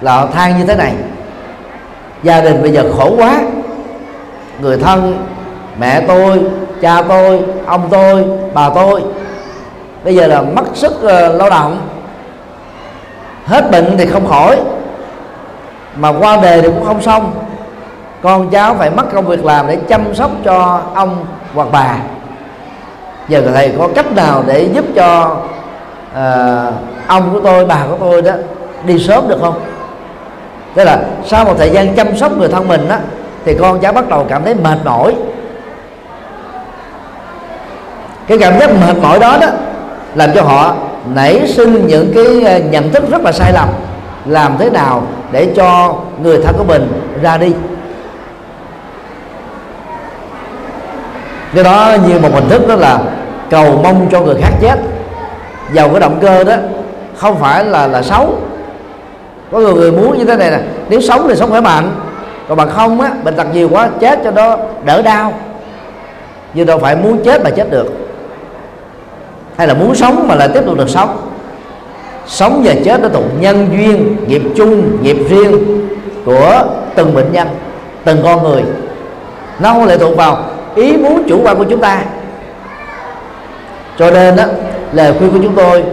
là 0.00 0.26
than 0.26 0.58
như 0.58 0.64
thế 0.66 0.76
này. 0.76 0.92
Gia 2.22 2.40
đình 2.40 2.62
bây 2.62 2.72
giờ 2.72 2.84
khổ 2.96 3.14
quá 3.16 3.40
người 4.60 4.76
thân 4.76 5.18
mẹ 5.78 6.00
tôi 6.00 6.40
cha 6.80 7.02
tôi 7.08 7.40
ông 7.66 7.88
tôi 7.90 8.24
bà 8.54 8.70
tôi. 8.70 9.02
Bây 10.04 10.14
giờ 10.14 10.26
là 10.26 10.42
mất 10.42 10.64
sức 10.74 10.92
uh, 10.96 11.40
lao 11.40 11.50
động. 11.50 11.88
Hết 13.46 13.70
bệnh 13.70 13.96
thì 13.98 14.06
không 14.06 14.28
khỏi. 14.28 14.60
Mà 15.96 16.08
qua 16.08 16.36
đề 16.36 16.62
thì 16.62 16.68
cũng 16.68 16.84
không 16.84 17.02
xong. 17.02 17.32
Con 18.22 18.50
cháu 18.50 18.74
phải 18.74 18.90
mất 18.90 19.04
công 19.14 19.26
việc 19.26 19.44
làm 19.44 19.66
để 19.66 19.78
chăm 19.88 20.14
sóc 20.14 20.30
cho 20.44 20.82
ông 20.94 21.26
hoặc 21.54 21.68
bà. 21.72 21.96
Giờ 23.28 23.42
thầy 23.54 23.72
có 23.78 23.88
cách 23.94 24.12
nào 24.12 24.42
để 24.46 24.68
giúp 24.74 24.84
cho 24.94 25.36
uh, 26.12 26.74
ông 27.06 27.30
của 27.32 27.40
tôi 27.40 27.64
bà 27.64 27.78
của 27.90 27.96
tôi 28.00 28.22
đó 28.22 28.32
đi 28.84 28.98
sớm 28.98 29.28
được 29.28 29.38
không? 29.40 29.60
Tức 30.74 30.84
là 30.84 30.98
sau 31.24 31.44
một 31.44 31.54
thời 31.58 31.70
gian 31.70 31.94
chăm 31.94 32.16
sóc 32.16 32.38
người 32.38 32.48
thân 32.48 32.68
mình 32.68 32.88
đó 32.88 32.96
thì 33.44 33.54
con 33.60 33.80
cháu 33.80 33.92
bắt 33.92 34.08
đầu 34.08 34.26
cảm 34.28 34.44
thấy 34.44 34.54
mệt 34.54 34.78
mỏi 34.84 35.14
cái 38.26 38.38
cảm 38.38 38.58
giác 38.58 38.70
mệt 38.70 38.96
mỏi 39.02 39.18
đó 39.18 39.38
đó 39.40 39.46
làm 40.14 40.30
cho 40.34 40.42
họ 40.42 40.74
nảy 41.14 41.48
sinh 41.48 41.86
những 41.86 42.12
cái 42.14 42.52
ờ, 42.52 42.58
nhận 42.58 42.92
thức 42.92 43.10
rất 43.10 43.22
là 43.22 43.32
sai 43.32 43.52
lầm. 43.52 43.68
Làm 44.26 44.56
thế 44.58 44.70
nào 44.70 45.06
để 45.32 45.48
cho 45.56 45.94
người 46.22 46.42
thân 46.42 46.54
của 46.58 46.64
mình 46.64 46.92
ra 47.22 47.36
đi? 47.36 47.52
Cái 51.54 51.64
đó 51.64 51.96
như 52.08 52.18
một 52.18 52.30
hình 52.34 52.48
thức 52.48 52.68
đó 52.68 52.74
là 52.74 52.98
cầu 53.50 53.80
mong 53.82 54.08
cho 54.10 54.20
người 54.20 54.34
khác 54.42 54.52
chết 54.60 54.76
giàu 55.72 55.88
cái 55.88 56.00
động 56.00 56.18
cơ 56.20 56.44
đó 56.44 56.54
không 57.16 57.38
phải 57.40 57.64
là 57.64 57.86
là 57.86 58.02
xấu. 58.02 58.38
Có 59.52 59.58
người, 59.58 59.74
người 59.74 59.92
muốn 59.92 60.18
như 60.18 60.24
thế 60.24 60.36
này 60.36 60.50
nè 60.50 60.58
nếu 60.88 61.00
sống 61.00 61.26
thì 61.28 61.36
sống 61.36 61.50
khỏe 61.50 61.60
mạnh 61.60 61.90
còn 62.48 62.58
bằng 62.58 62.70
không 62.70 63.00
á 63.00 63.10
bệnh 63.24 63.36
tật 63.36 63.46
nhiều 63.54 63.68
quá 63.72 63.88
chết 64.00 64.18
cho 64.24 64.30
nó 64.30 64.56
đỡ 64.84 65.02
đau. 65.02 65.32
Nhưng 66.54 66.66
đâu 66.66 66.78
phải 66.78 66.96
muốn 66.96 67.24
chết 67.24 67.44
mà 67.44 67.50
chết 67.50 67.70
được 67.70 68.03
hay 69.56 69.66
là 69.66 69.74
muốn 69.74 69.94
sống 69.94 70.28
mà 70.28 70.34
lại 70.34 70.48
tiếp 70.54 70.62
tục 70.66 70.78
được 70.78 70.88
sống? 70.88 71.30
Sống 72.26 72.62
và 72.64 72.74
chết 72.84 73.02
đó 73.02 73.08
thuộc 73.12 73.24
nhân 73.40 73.68
duyên, 73.72 74.16
nghiệp 74.26 74.42
chung, 74.56 75.02
nghiệp 75.02 75.16
riêng 75.28 75.88
của 76.24 76.64
từng 76.94 77.14
bệnh 77.14 77.32
nhân, 77.32 77.48
từng 78.04 78.20
con 78.22 78.42
người. 78.42 78.62
Nó 79.58 79.72
không 79.72 79.84
lệ 79.84 79.98
thuộc 79.98 80.16
vào 80.16 80.38
ý 80.74 80.96
muốn 80.96 81.22
chủ 81.28 81.40
quan 81.44 81.56
của 81.56 81.64
chúng 81.64 81.80
ta. 81.80 82.02
Cho 83.98 84.10
nên 84.10 84.36
đó 84.36 84.44
lời 84.92 85.14
khuyên 85.18 85.30
của 85.30 85.38
chúng 85.42 85.54
tôi 85.54 85.84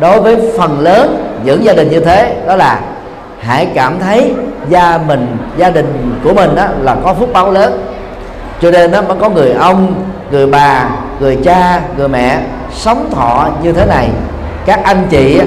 đối 0.00 0.20
với 0.20 0.52
phần 0.58 0.80
lớn 0.80 1.24
những 1.44 1.64
gia 1.64 1.72
đình 1.72 1.90
như 1.90 2.00
thế 2.00 2.36
đó 2.46 2.56
là 2.56 2.80
hãy 3.40 3.68
cảm 3.74 3.98
thấy 3.98 4.34
gia 4.68 4.98
mình, 4.98 5.36
gia 5.56 5.70
đình 5.70 6.14
của 6.24 6.34
mình 6.34 6.54
đó 6.54 6.66
là 6.82 6.96
có 7.04 7.14
phúc 7.14 7.30
báo 7.32 7.52
lớn. 7.52 7.84
Cho 8.60 8.70
nên 8.70 8.90
đó 8.90 9.02
mới 9.02 9.16
có 9.20 9.28
người 9.28 9.52
ông, 9.52 9.94
người 10.30 10.46
bà 10.46 10.88
người 11.20 11.38
cha, 11.44 11.82
người 11.96 12.08
mẹ 12.08 12.40
sống 12.74 13.10
thọ 13.14 13.48
như 13.62 13.72
thế 13.72 13.86
này. 13.86 14.08
Các 14.66 14.80
anh 14.84 15.06
chị 15.10 15.40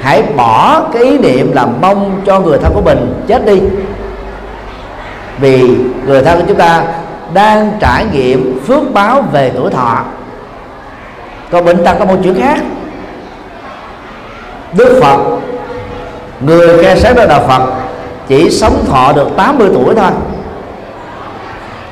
hãy 0.00 0.22
bỏ 0.36 0.82
cái 0.92 1.02
ý 1.02 1.18
niệm 1.18 1.52
là 1.52 1.66
mong 1.66 2.20
cho 2.26 2.40
người 2.40 2.58
thân 2.58 2.72
của 2.74 2.80
mình 2.80 3.22
chết 3.26 3.46
đi. 3.46 3.60
Vì 5.38 5.76
người 6.06 6.22
thân 6.22 6.38
của 6.38 6.44
chúng 6.48 6.56
ta 6.56 6.82
đang 7.34 7.72
trải 7.80 8.06
nghiệm 8.12 8.60
phước 8.66 8.92
báo 8.92 9.22
về 9.32 9.52
tuổi 9.54 9.70
thọ. 9.70 10.02
Còn 11.50 11.64
bệnh 11.64 11.84
tật, 11.84 11.96
có 11.98 12.04
một 12.04 12.16
chuyện 12.22 12.40
khác. 12.40 12.58
Đức 14.72 15.00
Phật, 15.02 15.18
người 16.40 16.84
khai 16.84 17.00
sáng 17.00 17.14
ra 17.14 17.26
đạo 17.26 17.44
Phật, 17.48 17.62
chỉ 18.28 18.50
sống 18.50 18.84
thọ 18.88 19.12
được 19.12 19.28
80 19.36 19.68
tuổi 19.74 19.94
thôi. 19.94 20.10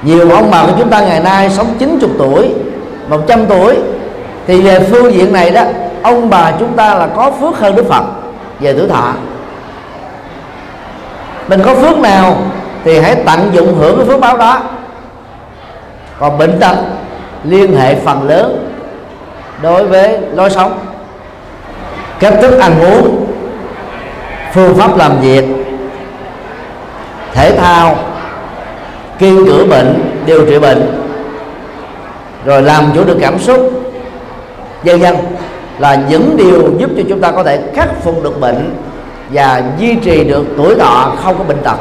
Nhiều 0.02 0.30
ông 0.30 0.50
bà 0.50 0.66
của 0.66 0.72
chúng 0.78 0.90
ta 0.90 1.00
ngày 1.00 1.20
nay 1.20 1.50
sống 1.50 1.66
90 1.78 2.10
tuổi 2.18 2.54
100 3.08 3.46
tuổi. 3.46 3.76
Thì 4.46 4.62
về 4.62 4.80
phương 4.80 5.12
diện 5.12 5.32
này 5.32 5.50
đó, 5.50 5.62
ông 6.02 6.30
bà 6.30 6.52
chúng 6.58 6.72
ta 6.76 6.94
là 6.94 7.08
có 7.16 7.30
phước 7.30 7.58
hơn 7.58 7.76
Đức 7.76 7.84
Phật. 7.88 8.04
Về 8.60 8.72
tuổi 8.72 8.88
thọ. 8.88 9.12
Mình 11.48 11.62
có 11.64 11.74
phước 11.74 11.98
nào 11.98 12.38
thì 12.84 12.98
hãy 12.98 13.16
tận 13.26 13.50
dụng 13.52 13.74
hưởng 13.78 13.96
cái 13.96 14.06
phước 14.06 14.20
báo 14.20 14.36
đó. 14.36 14.60
Còn 16.18 16.38
bệnh 16.38 16.58
tật, 16.60 16.76
liên 17.44 17.76
hệ 17.76 17.94
phần 17.94 18.28
lớn 18.28 18.70
đối 19.62 19.84
với 19.84 20.18
lối 20.32 20.50
sống. 20.50 20.78
Cách 22.20 22.34
thức 22.42 22.58
ăn 22.58 22.72
uống, 22.80 23.26
phương 24.54 24.74
pháp 24.74 24.96
làm 24.96 25.20
việc, 25.20 25.44
thể 27.32 27.56
thao, 27.56 27.96
kiên 29.18 29.46
chữa 29.46 29.64
bệnh, 29.64 30.20
điều 30.26 30.46
trị 30.46 30.58
bệnh 30.58 31.05
rồi 32.46 32.62
làm 32.62 32.84
chủ 32.94 33.04
được 33.04 33.18
cảm 33.20 33.38
xúc. 33.38 33.70
Dân 34.84 35.00
dân 35.00 35.16
là 35.78 35.94
những 36.08 36.36
điều 36.36 36.70
giúp 36.78 36.90
cho 36.96 37.02
chúng 37.08 37.20
ta 37.20 37.30
có 37.30 37.42
thể 37.42 37.60
khắc 37.74 38.02
phục 38.02 38.22
được 38.22 38.40
bệnh 38.40 38.74
và 39.30 39.62
duy 39.78 39.94
trì 39.94 40.24
được 40.24 40.44
tuổi 40.56 40.74
thọ 40.74 41.12
không 41.22 41.38
có 41.38 41.44
bệnh 41.44 41.62
tật. 41.62 41.76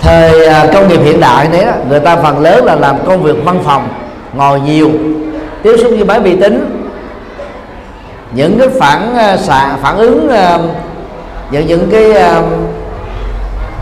Thời 0.00 0.46
à, 0.46 0.66
công 0.72 0.88
nghiệp 0.88 1.00
hiện 1.02 1.20
đại 1.20 1.48
này, 1.48 1.66
người 1.88 2.00
ta 2.00 2.16
phần 2.16 2.38
lớn 2.38 2.64
là 2.64 2.74
làm 2.74 2.96
công 3.06 3.22
việc 3.22 3.36
văn 3.44 3.60
phòng 3.64 3.88
ngồi 4.34 4.60
nhiều 4.60 4.90
tiếp 5.62 5.76
xúc 5.82 5.92
với 5.96 6.04
máy 6.04 6.20
vi 6.20 6.36
tính. 6.36 6.82
Những 8.32 8.58
cái 8.58 8.68
phản 8.80 9.16
à, 9.16 9.36
xạ 9.36 9.76
phản 9.82 9.96
ứng 9.96 10.28
à, 10.28 10.58
những 11.50 11.66
những 11.66 11.88
cái 11.90 12.12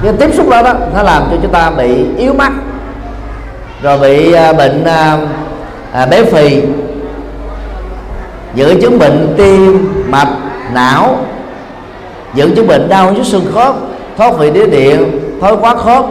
cái 0.03 0.13
tiếp 0.19 0.35
xúc 0.35 0.49
đó 0.49 0.63
đó 0.63 0.73
nó 0.95 1.03
làm 1.03 1.23
cho 1.31 1.37
chúng 1.43 1.53
ta 1.53 1.71
bị 1.71 2.07
yếu 2.17 2.35
mắt 2.35 2.53
rồi 3.85 3.99
bị 3.99 4.33
à, 4.33 4.53
bệnh 4.53 4.85
à, 4.85 5.19
à, 5.93 6.07
béo 6.07 6.25
phì. 6.25 6.63
Những 8.55 8.81
chứng 8.81 8.99
bệnh 8.99 9.35
tim 9.37 9.93
mạch 10.09 10.29
não. 10.73 11.17
Những 12.35 12.55
chứng 12.55 12.67
bệnh 12.67 12.89
đau 12.89 13.13
nhức 13.13 13.27
xương 13.27 13.47
khớp 13.55 13.75
thoát 14.17 14.39
vị 14.39 14.51
đĩa 14.51 14.67
điện 14.67 15.21
thói 15.41 15.57
quá 15.61 15.75
khớp. 15.75 16.05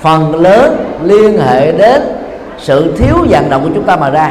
Phần 0.00 0.42
lớn 0.42 0.76
liên 1.02 1.38
hệ 1.38 1.72
đến 1.72 2.02
sự 2.58 2.94
thiếu 2.98 3.16
vận 3.28 3.50
động 3.50 3.62
của 3.62 3.70
chúng 3.74 3.84
ta 3.84 3.96
mà 3.96 4.10
ra. 4.10 4.30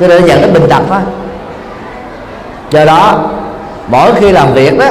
Cho 0.00 0.08
nên 0.08 0.26
dẫn 0.26 0.40
đến 0.40 0.52
bệnh 0.52 0.68
tật 0.68 0.90
á 0.90 1.00
do 2.70 2.84
đó 2.84 3.30
mỗi 3.88 4.14
khi 4.14 4.32
làm 4.32 4.52
việc 4.52 4.78
đó 4.78 4.86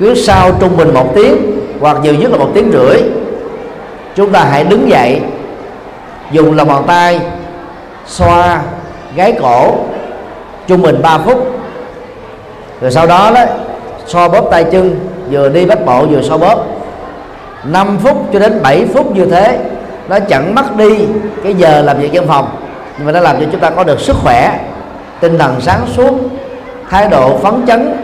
cứ 0.00 0.14
sau 0.14 0.52
trung 0.60 0.76
bình 0.76 0.94
một 0.94 1.12
tiếng 1.14 1.55
hoặc 1.80 1.96
nhiều 2.02 2.14
nhất 2.14 2.30
là 2.30 2.38
một 2.38 2.48
tiếng 2.54 2.70
rưỡi. 2.72 3.02
Chúng 4.14 4.32
ta 4.32 4.44
hãy 4.44 4.64
đứng 4.64 4.90
dậy, 4.90 5.20
dùng 6.30 6.56
lòng 6.56 6.68
bàn 6.68 6.82
tay, 6.86 7.20
xoa 8.06 8.62
gáy 9.16 9.38
cổ, 9.40 9.74
trung 10.66 10.82
bình 10.82 11.02
3 11.02 11.18
phút. 11.18 11.46
Rồi 12.80 12.90
sau 12.90 13.06
đó 13.06 13.30
đó, 13.34 13.44
xoa 14.06 14.28
bóp 14.28 14.48
tay 14.50 14.64
chân, 14.64 15.00
vừa 15.30 15.48
đi 15.48 15.66
bách 15.66 15.86
bộ 15.86 16.06
vừa 16.06 16.22
xoa 16.22 16.36
bóp. 16.36 16.64
5 17.64 17.98
phút 18.02 18.28
cho 18.32 18.38
đến 18.38 18.62
7 18.62 18.86
phút 18.94 19.16
như 19.16 19.26
thế, 19.26 19.58
nó 20.08 20.18
chẳng 20.20 20.54
mất 20.54 20.76
đi 20.76 21.06
cái 21.44 21.54
giờ 21.54 21.82
làm 21.82 21.98
việc 21.98 22.10
văn 22.12 22.26
phòng, 22.28 22.48
nhưng 22.96 23.06
mà 23.06 23.12
nó 23.12 23.20
làm 23.20 23.36
cho 23.40 23.46
chúng 23.52 23.60
ta 23.60 23.70
có 23.70 23.84
được 23.84 24.00
sức 24.00 24.16
khỏe, 24.22 24.60
tinh 25.20 25.38
thần 25.38 25.60
sáng 25.60 25.86
suốt, 25.96 26.12
thái 26.90 27.08
độ 27.08 27.38
phấn 27.38 27.66
chấn, 27.66 27.96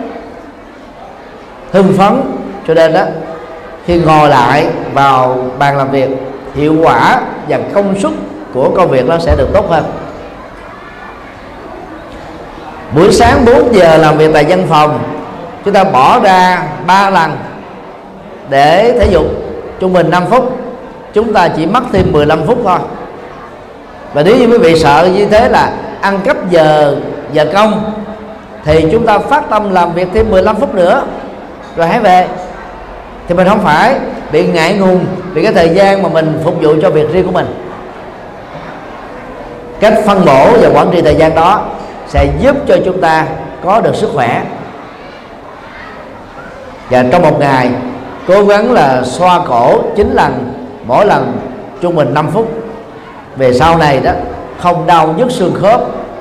hưng 1.72 1.92
phấn. 1.92 2.20
Cho 2.66 2.74
nên 2.74 2.92
đó 2.92 3.00
khi 3.86 3.98
ngồi 3.98 4.28
lại 4.28 4.66
vào 4.94 5.36
bàn 5.58 5.76
làm 5.76 5.90
việc, 5.90 6.08
hiệu 6.54 6.76
quả 6.82 7.20
và 7.48 7.58
công 7.74 8.00
suất 8.00 8.12
của 8.54 8.70
công 8.76 8.90
việc 8.90 9.06
nó 9.06 9.18
sẽ 9.18 9.36
được 9.36 9.48
tốt 9.52 9.70
hơn. 9.70 9.84
Buổi 12.94 13.12
sáng 13.12 13.44
4 13.44 13.74
giờ 13.74 13.96
làm 13.96 14.18
việc 14.18 14.30
tại 14.34 14.44
văn 14.48 14.66
phòng, 14.68 14.98
chúng 15.64 15.74
ta 15.74 15.84
bỏ 15.84 16.20
ra 16.20 16.62
3 16.86 17.10
lần 17.10 17.36
để 18.48 18.98
thể 19.00 19.10
dục 19.10 19.26
trung 19.80 19.92
bình 19.92 20.10
5 20.10 20.24
phút. 20.30 20.58
Chúng 21.14 21.32
ta 21.32 21.48
chỉ 21.48 21.66
mất 21.66 21.82
thêm 21.92 22.12
15 22.12 22.46
phút 22.46 22.58
thôi. 22.64 22.78
Và 24.12 24.22
nếu 24.22 24.36
như 24.36 24.46
quý 24.46 24.58
vị 24.58 24.78
sợ 24.78 25.08
như 25.14 25.26
thế 25.26 25.48
là 25.48 25.72
ăn 26.00 26.18
cắp 26.24 26.50
giờ 26.50 26.96
giờ 27.32 27.46
công, 27.54 27.92
thì 28.64 28.86
chúng 28.92 29.06
ta 29.06 29.18
phát 29.18 29.50
tâm 29.50 29.72
làm 29.72 29.92
việc 29.92 30.08
thêm 30.14 30.30
15 30.30 30.56
phút 30.56 30.74
nữa, 30.74 31.02
rồi 31.76 31.86
hãy 31.86 32.00
về 32.00 32.28
thì 33.28 33.34
mình 33.34 33.48
không 33.48 33.60
phải 33.64 33.94
bị 34.32 34.46
ngại 34.46 34.74
ngùng 34.74 35.06
vì 35.32 35.42
cái 35.42 35.52
thời 35.52 35.68
gian 35.68 36.02
mà 36.02 36.08
mình 36.08 36.40
phục 36.44 36.54
vụ 36.62 36.74
cho 36.82 36.90
việc 36.90 37.12
riêng 37.12 37.26
của 37.26 37.32
mình. 37.32 37.46
Cách 39.80 39.94
phân 40.06 40.24
bổ 40.24 40.46
và 40.60 40.68
quản 40.74 40.90
trị 40.92 41.02
thời 41.02 41.14
gian 41.14 41.34
đó 41.34 41.64
sẽ 42.08 42.26
giúp 42.40 42.56
cho 42.68 42.76
chúng 42.84 43.00
ta 43.00 43.26
có 43.64 43.80
được 43.80 43.94
sức 43.94 44.10
khỏe. 44.14 44.42
Và 46.90 47.04
trong 47.12 47.22
một 47.22 47.40
ngày, 47.40 47.70
cố 48.28 48.44
gắng 48.44 48.72
là 48.72 49.02
xoa 49.04 49.40
cổ 49.48 49.82
9 49.96 50.10
lần, 50.12 50.54
mỗi 50.86 51.06
lần 51.06 51.38
trung 51.80 51.94
bình 51.94 52.14
5 52.14 52.30
phút. 52.30 52.48
Về 53.36 53.52
sau 53.52 53.78
này 53.78 54.00
đó, 54.00 54.12
không 54.58 54.86
đau 54.86 55.14
nhức 55.16 55.30
xương 55.30 55.54
khớp, 55.62 55.80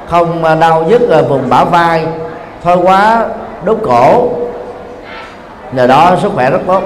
không 0.10 0.44
đau 0.60 0.84
nhức 0.84 1.02
vùng 1.30 1.50
bả 1.50 1.64
vai, 1.64 2.06
thôi 2.64 2.78
quá 2.84 3.26
đốt 3.66 3.78
cổ 3.84 4.30
nhờ 5.72 5.88
đó 5.88 6.16
sức 6.22 6.32
khỏe 6.36 6.52
rất 6.52 6.60
tốt. 6.68 6.84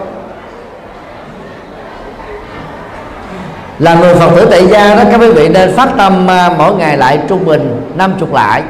Là 3.80 3.96
người 3.96 4.16
phật 4.16 4.30
tử 4.36 4.48
tại 4.52 4.68
gia 4.68 4.96
đó, 4.96 5.04
các 5.12 5.20
quý 5.22 5.32
vị 5.32 5.50
nên 5.50 5.76
phát 5.76 5.90
tâm 5.98 6.28
à, 6.32 6.50
mỗi 6.58 6.76
ngày 6.76 6.98
lại 6.98 7.20
trung 7.30 7.46
bình 7.46 7.92
50 7.96 8.30
lại. 8.34 8.64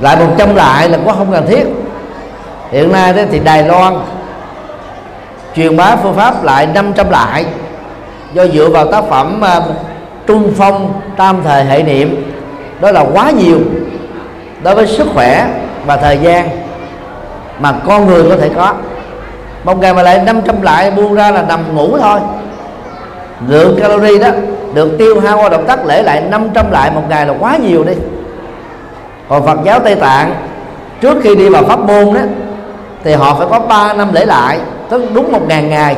Lại 0.00 0.16
100 0.16 0.54
lại 0.54 0.88
là 0.88 0.98
có 1.06 1.12
không 1.12 1.32
cần 1.32 1.46
thiết. 1.46 1.66
Hiện 2.70 2.92
nay 2.92 3.12
đó 3.12 3.22
thì 3.30 3.38
Đài 3.38 3.62
Loan 3.62 3.94
truyền 5.56 5.76
bá 5.76 5.96
phương 5.96 6.14
pháp 6.14 6.44
lại 6.44 6.66
500 6.66 7.10
lại 7.10 7.46
do 8.32 8.46
dựa 8.46 8.68
vào 8.68 8.92
tác 8.92 9.04
phẩm 9.10 9.44
à, 9.44 9.60
Trung 10.26 10.52
Phong 10.56 11.00
Tam 11.16 11.42
Thời 11.44 11.64
Hệ 11.64 11.82
Niệm. 11.82 12.32
Đó 12.80 12.92
là 12.92 13.04
quá 13.12 13.30
nhiều 13.30 13.58
đối 14.62 14.74
với 14.74 14.86
sức 14.86 15.06
khỏe 15.14 15.46
và 15.86 15.96
thời 15.96 16.18
gian 16.18 16.67
mà 17.58 17.74
con 17.86 18.06
người 18.06 18.24
có 18.30 18.36
thể 18.36 18.50
có. 18.56 18.74
Một 19.64 19.80
ngày 19.80 19.94
mà 19.94 20.02
lại 20.02 20.22
500 20.26 20.62
lại 20.62 20.90
buông 20.90 21.14
ra 21.14 21.30
là 21.30 21.42
nằm 21.42 21.74
ngủ 21.74 21.98
thôi. 22.00 22.20
Lượng 23.48 23.78
calorie 23.80 24.18
đó 24.18 24.28
được 24.74 24.98
tiêu 24.98 25.20
hao 25.20 25.38
qua 25.38 25.48
động 25.48 25.64
tác 25.66 25.86
lễ 25.86 26.02
lại 26.02 26.20
500 26.20 26.70
lại 26.70 26.90
một 26.90 27.02
ngày 27.08 27.26
là 27.26 27.34
quá 27.40 27.56
nhiều 27.56 27.84
đi. 27.84 27.92
Còn 29.28 29.46
Phật 29.46 29.58
giáo 29.64 29.80
Tây 29.80 29.94
Tạng, 29.94 30.34
trước 31.00 31.16
khi 31.22 31.34
đi 31.34 31.48
vào 31.48 31.64
pháp 31.64 31.80
môn 31.80 32.14
đó, 32.14 32.20
thì 33.04 33.12
họ 33.12 33.34
phải 33.34 33.46
có 33.50 33.58
3 33.58 33.92
năm 33.92 34.12
lễ 34.12 34.24
lại, 34.24 34.58
tức 34.90 35.04
đúng 35.14 35.32
một 35.32 35.48
ngàn 35.48 35.70
ngày. 35.70 35.96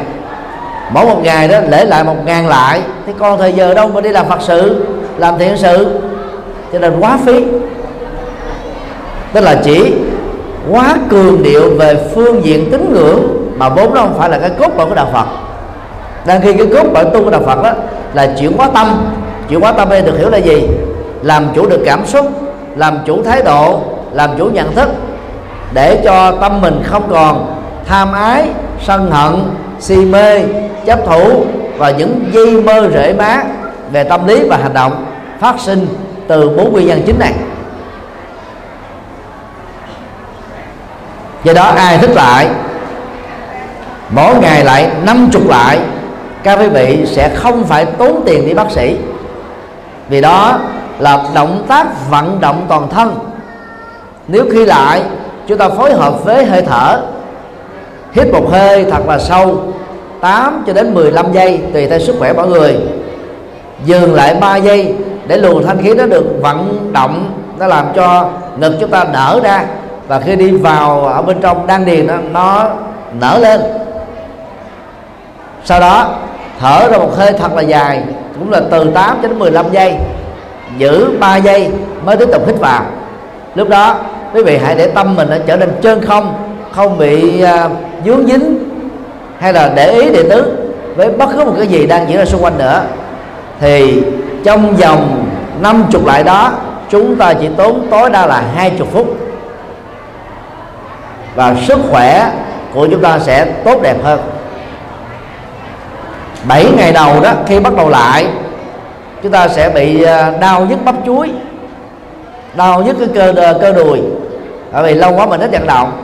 Mỗi 0.92 1.06
một 1.06 1.20
ngày 1.22 1.48
đó 1.48 1.58
lễ 1.68 1.84
lại 1.84 2.04
một 2.04 2.16
ngàn 2.26 2.48
lại, 2.48 2.80
thì 3.06 3.12
còn 3.18 3.38
thời 3.38 3.52
giờ 3.52 3.74
đâu 3.74 3.88
mà 3.88 4.00
đi 4.00 4.10
làm 4.10 4.28
Phật 4.28 4.38
sự, 4.40 4.86
làm 5.16 5.38
thiện 5.38 5.56
sự. 5.56 6.00
Cho 6.72 6.78
nên 6.78 7.00
quá 7.00 7.18
phí. 7.26 7.44
Tức 9.32 9.40
là 9.40 9.60
chỉ 9.64 9.94
quá 10.70 10.96
cường 11.08 11.42
điệu 11.42 11.70
về 11.78 11.96
phương 12.14 12.44
diện 12.44 12.70
tín 12.70 12.92
ngưỡng, 12.92 13.20
mà 13.56 13.68
vốn 13.68 13.94
nó 13.94 14.00
không 14.00 14.14
phải 14.18 14.30
là 14.30 14.38
cái 14.38 14.50
cốt 14.58 14.76
lõi 14.76 14.86
của 14.86 14.94
đạo 14.94 15.08
Phật. 15.12 15.26
Đang 16.26 16.40
khi 16.40 16.52
cái 16.52 16.66
cốt 16.66 16.92
lõi 16.94 17.04
tu 17.04 17.24
của 17.24 17.30
đạo 17.30 17.42
Phật 17.46 17.62
đó 17.62 17.72
là 18.14 18.34
chuyển 18.40 18.52
hóa 18.56 18.68
tâm. 18.74 19.12
Chuyển 19.48 19.60
hóa 19.60 19.72
tâm 19.72 19.88
đây 19.88 20.02
được 20.02 20.18
hiểu 20.18 20.30
là 20.30 20.38
gì? 20.38 20.68
Làm 21.22 21.46
chủ 21.54 21.66
được 21.66 21.82
cảm 21.86 22.06
xúc, 22.06 22.26
làm 22.76 22.98
chủ 23.06 23.22
thái 23.22 23.42
độ, 23.42 23.80
làm 24.12 24.30
chủ 24.38 24.44
nhận 24.46 24.74
thức, 24.74 24.88
để 25.72 26.00
cho 26.04 26.32
tâm 26.40 26.60
mình 26.60 26.82
không 26.84 27.02
còn 27.10 27.56
tham 27.86 28.12
ái, 28.12 28.48
sân 28.86 29.10
hận, 29.10 29.34
si 29.80 29.96
mê, 29.96 30.42
chấp 30.86 30.98
thủ 31.06 31.44
và 31.78 31.90
những 31.90 32.24
dây 32.32 32.62
mơ 32.62 32.88
rễ 32.94 33.12
má 33.12 33.42
về 33.92 34.04
tâm 34.04 34.26
lý 34.26 34.48
và 34.48 34.56
hành 34.56 34.74
động 34.74 35.06
phát 35.40 35.54
sinh 35.60 35.86
từ 36.28 36.48
bốn 36.48 36.72
nguyên 36.72 36.86
nhân 36.86 37.02
chính 37.06 37.18
này. 37.18 37.32
Do 41.44 41.52
đó 41.52 41.62
ai 41.62 41.98
thích 41.98 42.10
lại, 42.14 42.48
mỗi 44.10 44.34
ngày 44.34 44.64
lại 44.64 44.90
năm 45.06 45.28
chục 45.32 45.48
lại, 45.48 45.78
các 46.42 46.58
quý 46.58 46.68
vị 46.68 47.06
sẽ 47.06 47.30
không 47.34 47.64
phải 47.64 47.84
tốn 47.84 48.22
tiền 48.26 48.46
đi 48.46 48.54
bác 48.54 48.70
sĩ. 48.70 48.96
Vì 50.08 50.20
đó 50.20 50.58
là 50.98 51.22
động 51.34 51.64
tác 51.68 51.86
vận 52.10 52.40
động 52.40 52.66
toàn 52.68 52.88
thân. 52.88 53.18
Nếu 54.28 54.44
khi 54.52 54.64
lại, 54.64 55.02
chúng 55.46 55.58
ta 55.58 55.68
phối 55.68 55.92
hợp 55.92 56.24
với 56.24 56.44
hơi 56.44 56.62
thở, 56.62 57.02
hít 58.12 58.32
một 58.32 58.50
hơi 58.50 58.84
thật 58.90 59.06
là 59.06 59.18
sâu 59.18 59.62
8 60.20 60.64
cho 60.66 60.72
đến 60.72 60.94
15 60.94 61.32
giây 61.32 61.60
tùy 61.72 61.86
theo 61.86 61.98
sức 61.98 62.16
khỏe 62.18 62.32
mọi 62.32 62.48
người. 62.48 62.76
Dừng 63.84 64.14
lại 64.14 64.34
3 64.34 64.56
giây 64.56 64.94
để 65.26 65.36
luồng 65.36 65.66
thanh 65.66 65.82
khí 65.82 65.94
nó 65.94 66.06
được 66.06 66.24
vận 66.42 66.90
động, 66.92 67.32
nó 67.58 67.66
làm 67.66 67.86
cho 67.94 68.28
ngực 68.58 68.76
chúng 68.80 68.90
ta 68.90 69.04
nở 69.04 69.40
ra 69.42 69.64
và 70.10 70.20
khi 70.20 70.36
đi 70.36 70.50
vào 70.50 71.04
ở 71.04 71.22
bên 71.22 71.40
trong 71.40 71.66
đan 71.66 71.84
điền 71.84 72.06
nó, 72.06 72.14
nó 72.32 72.68
nở 73.20 73.38
lên. 73.38 73.60
Sau 75.64 75.80
đó 75.80 76.14
thở 76.60 76.88
ra 76.90 76.98
một 76.98 77.16
hơi 77.16 77.32
thật 77.32 77.52
là 77.54 77.62
dài 77.62 78.02
cũng 78.38 78.50
là 78.50 78.60
từ 78.70 78.90
8 78.94 79.18
cho 79.22 79.28
đến 79.28 79.38
15 79.38 79.66
giây. 79.72 79.94
Giữ 80.78 81.10
3 81.20 81.36
giây 81.36 81.70
mới 82.04 82.16
tiếp 82.16 82.28
tục 82.32 82.46
hít 82.46 82.58
vào. 82.58 82.84
Lúc 83.54 83.68
đó 83.68 83.94
quý 84.34 84.42
vị 84.42 84.58
hãy 84.64 84.74
để 84.74 84.86
tâm 84.86 85.16
mình 85.16 85.28
nó 85.30 85.36
trở 85.46 85.56
nên 85.56 85.70
trơn 85.82 86.04
không 86.06 86.34
không 86.72 86.98
bị 86.98 87.42
à, 87.42 87.64
uh, 87.64 87.72
dướng 88.06 88.26
dính 88.26 88.58
hay 89.38 89.52
là 89.52 89.72
để 89.74 89.92
ý 89.92 90.10
đệ 90.10 90.22
tứ 90.30 90.56
với 90.96 91.10
bất 91.10 91.26
cứ 91.36 91.44
một 91.44 91.54
cái 91.56 91.66
gì 91.66 91.86
đang 91.86 92.08
diễn 92.08 92.18
ra 92.18 92.24
xung 92.24 92.44
quanh 92.44 92.58
nữa. 92.58 92.82
Thì 93.60 94.02
trong 94.44 94.76
vòng 94.76 95.24
năm 95.60 95.84
chục 95.90 96.06
lại 96.06 96.24
đó 96.24 96.52
chúng 96.90 97.16
ta 97.16 97.34
chỉ 97.34 97.48
tốn 97.56 97.86
tối 97.90 98.10
đa 98.10 98.26
là 98.26 98.42
hai 98.54 98.70
chục 98.70 98.88
phút 98.92 99.29
và 101.40 101.54
sức 101.66 101.78
khỏe 101.90 102.30
của 102.74 102.88
chúng 102.90 103.02
ta 103.02 103.18
sẽ 103.18 103.46
tốt 103.64 103.82
đẹp 103.82 103.96
hơn. 104.04 104.20
7 106.44 106.66
ngày 106.76 106.92
đầu 106.92 107.20
đó, 107.20 107.32
khi 107.46 107.60
bắt 107.60 107.76
đầu 107.76 107.88
lại, 107.88 108.26
chúng 109.22 109.32
ta 109.32 109.48
sẽ 109.48 109.70
bị 109.70 110.02
à, 110.02 110.32
đau 110.40 110.60
nhức 110.60 110.84
bắp 110.84 110.94
chuối, 111.06 111.30
đau 112.54 112.82
nhức 112.82 112.96
cái 112.98 113.08
cơ 113.14 113.54
cơ 113.60 113.72
đùi. 113.72 114.00
Bởi 114.72 114.82
vì 114.82 114.94
lâu 114.94 115.16
quá 115.16 115.26
mình 115.26 115.40
ít 115.40 115.50
vận 115.52 115.66
động. 115.66 116.02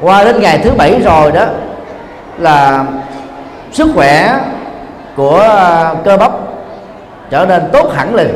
Qua 0.00 0.24
đến 0.24 0.40
ngày 0.40 0.60
thứ 0.64 0.70
bảy 0.78 1.00
rồi 1.04 1.32
đó, 1.32 1.44
là 2.38 2.84
sức 3.72 3.90
khỏe 3.94 4.38
của 5.16 5.40
à, 5.40 5.94
cơ 6.04 6.16
bắp 6.16 6.32
trở 7.30 7.46
nên 7.46 7.62
tốt 7.72 7.92
hẳn 7.94 8.14
liền 8.14 8.34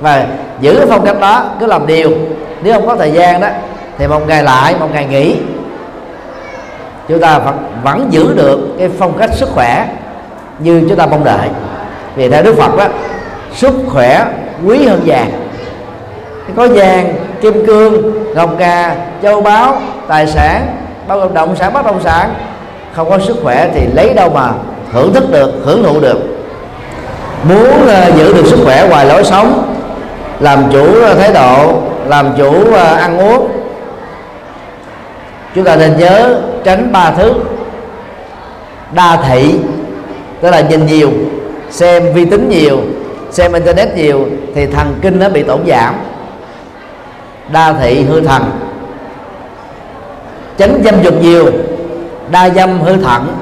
và 0.00 0.26
giữ 0.60 0.74
cái 0.76 0.86
phong 0.88 1.04
cách 1.06 1.20
đó, 1.20 1.44
cứ 1.60 1.66
làm 1.66 1.86
điều. 1.86 2.10
Nếu 2.62 2.74
không 2.74 2.86
có 2.86 2.96
thời 2.96 3.12
gian 3.12 3.40
đó 3.40 3.48
thì 4.00 4.06
một 4.06 4.28
ngày 4.28 4.42
lại 4.42 4.74
một 4.80 4.88
ngày 4.92 5.06
nghỉ. 5.10 5.36
Chúng 7.08 7.20
ta 7.20 7.38
vẫn, 7.38 7.58
vẫn 7.84 8.06
giữ 8.10 8.34
được 8.36 8.58
cái 8.78 8.88
phong 8.98 9.18
cách 9.18 9.30
sức 9.34 9.48
khỏe 9.54 9.86
như 10.58 10.84
chúng 10.88 10.98
ta 10.98 11.06
mong 11.06 11.24
đợi. 11.24 11.48
Vì 12.16 12.28
theo 12.28 12.42
Đức 12.42 12.56
Phật 12.56 12.76
đó 12.76 12.84
sức 13.54 13.72
khỏe 13.88 14.26
quý 14.66 14.86
hơn 14.86 15.00
vàng. 15.06 15.30
Có 16.56 16.68
vàng 16.68 17.14
kim 17.40 17.66
cương 17.66 18.12
ngọc 18.34 18.50
ngà 18.58 18.96
châu 19.22 19.40
báu 19.40 19.80
tài 20.08 20.26
sản 20.26 20.66
bao 21.08 21.20
gồm 21.20 21.34
động 21.34 21.56
sản 21.56 21.72
bất 21.72 21.84
động 21.84 22.00
sản 22.04 22.34
không 22.92 23.10
có 23.10 23.18
sức 23.18 23.36
khỏe 23.42 23.68
thì 23.74 23.86
lấy 23.94 24.14
đâu 24.14 24.30
mà 24.30 24.48
hưởng 24.92 25.14
thức 25.14 25.24
được 25.32 25.52
hưởng 25.64 25.82
thụ 25.82 26.00
được. 26.00 26.18
Muốn 27.48 27.70
uh, 27.82 28.16
giữ 28.16 28.34
được 28.34 28.46
sức 28.46 28.58
khỏe 28.64 28.88
ngoài 28.88 29.06
lối 29.06 29.24
sống 29.24 29.74
làm 30.40 30.64
chủ 30.72 30.86
ờ, 31.02 31.14
thái 31.14 31.32
độ 31.32 31.72
làm 32.06 32.32
chủ 32.38 32.60
uh, 32.68 32.74
ăn 32.76 33.18
uống 33.18 33.59
chúng 35.54 35.64
ta 35.64 35.76
nên 35.76 35.96
nhớ 35.98 36.40
tránh 36.64 36.92
ba 36.92 37.10
thứ. 37.10 37.34
Đa 38.94 39.16
thị, 39.28 39.54
tức 40.40 40.50
là 40.50 40.60
nhìn 40.60 40.86
nhiều, 40.86 41.10
xem 41.70 42.12
vi 42.14 42.24
tính 42.24 42.48
nhiều, 42.48 42.80
xem 43.30 43.52
internet 43.52 43.96
nhiều 43.96 44.26
thì 44.54 44.66
thần 44.66 44.98
kinh 45.02 45.18
nó 45.18 45.28
bị 45.28 45.42
tổn 45.42 45.60
giảm. 45.66 45.94
Đa 47.52 47.72
thị, 47.72 48.04
hư 48.04 48.20
thần. 48.20 48.42
Tránh 50.56 50.82
dâm 50.84 51.02
dục 51.02 51.14
nhiều, 51.22 51.46
đa 52.30 52.50
dâm, 52.50 52.80
hư 52.80 52.96
thận. 52.96 53.36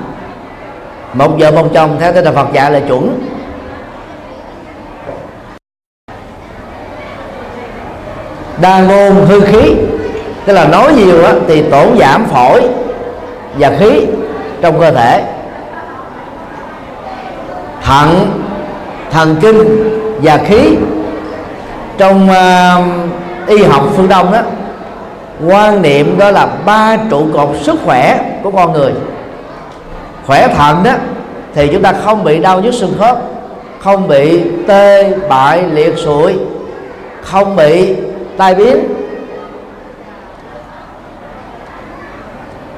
Một 1.12 1.30
vợ 1.38 1.50
một 1.50 1.68
chồng, 1.74 1.96
theo 2.00 2.12
tinh 2.12 2.24
thần 2.24 2.34
Phật 2.34 2.52
dạy 2.52 2.70
là 2.70 2.80
chuẩn. 2.80 3.20
Đa 8.60 8.80
ngôn, 8.80 9.26
hư 9.26 9.40
khí 9.40 9.74
tức 10.48 10.54
là 10.54 10.68
nói 10.68 10.92
nhiều 10.92 11.24
á, 11.24 11.32
thì 11.48 11.62
tổn 11.62 11.98
giảm 11.98 12.26
phổi 12.26 12.62
và 13.58 13.72
khí 13.78 14.06
trong 14.60 14.80
cơ 14.80 14.90
thể. 14.90 15.22
Thận 17.82 18.30
thần 19.10 19.36
kinh 19.40 19.58
và 20.22 20.38
khí 20.38 20.76
trong 21.98 22.28
uh, 22.30 23.48
y 23.48 23.62
học 23.62 23.82
phương 23.96 24.08
đông 24.08 24.32
đó 24.32 24.40
quan 25.46 25.82
niệm 25.82 26.18
đó 26.18 26.30
là 26.30 26.48
ba 26.64 26.96
trụ 27.10 27.26
cột 27.34 27.48
sức 27.62 27.76
khỏe 27.84 28.20
của 28.42 28.50
con 28.50 28.72
người. 28.72 28.92
Khỏe 30.26 30.48
thận 30.48 30.82
đó 30.84 30.92
thì 31.54 31.68
chúng 31.72 31.82
ta 31.82 31.92
không 32.04 32.24
bị 32.24 32.38
đau 32.38 32.60
nhức 32.60 32.74
xương 32.74 32.94
khớp 32.98 33.18
không 33.80 34.08
bị 34.08 34.40
tê 34.66 35.12
bại 35.28 35.62
liệt 35.72 35.98
sụi 35.98 36.34
không 37.22 37.56
bị 37.56 37.94
tai 38.36 38.54
biến. 38.54 38.97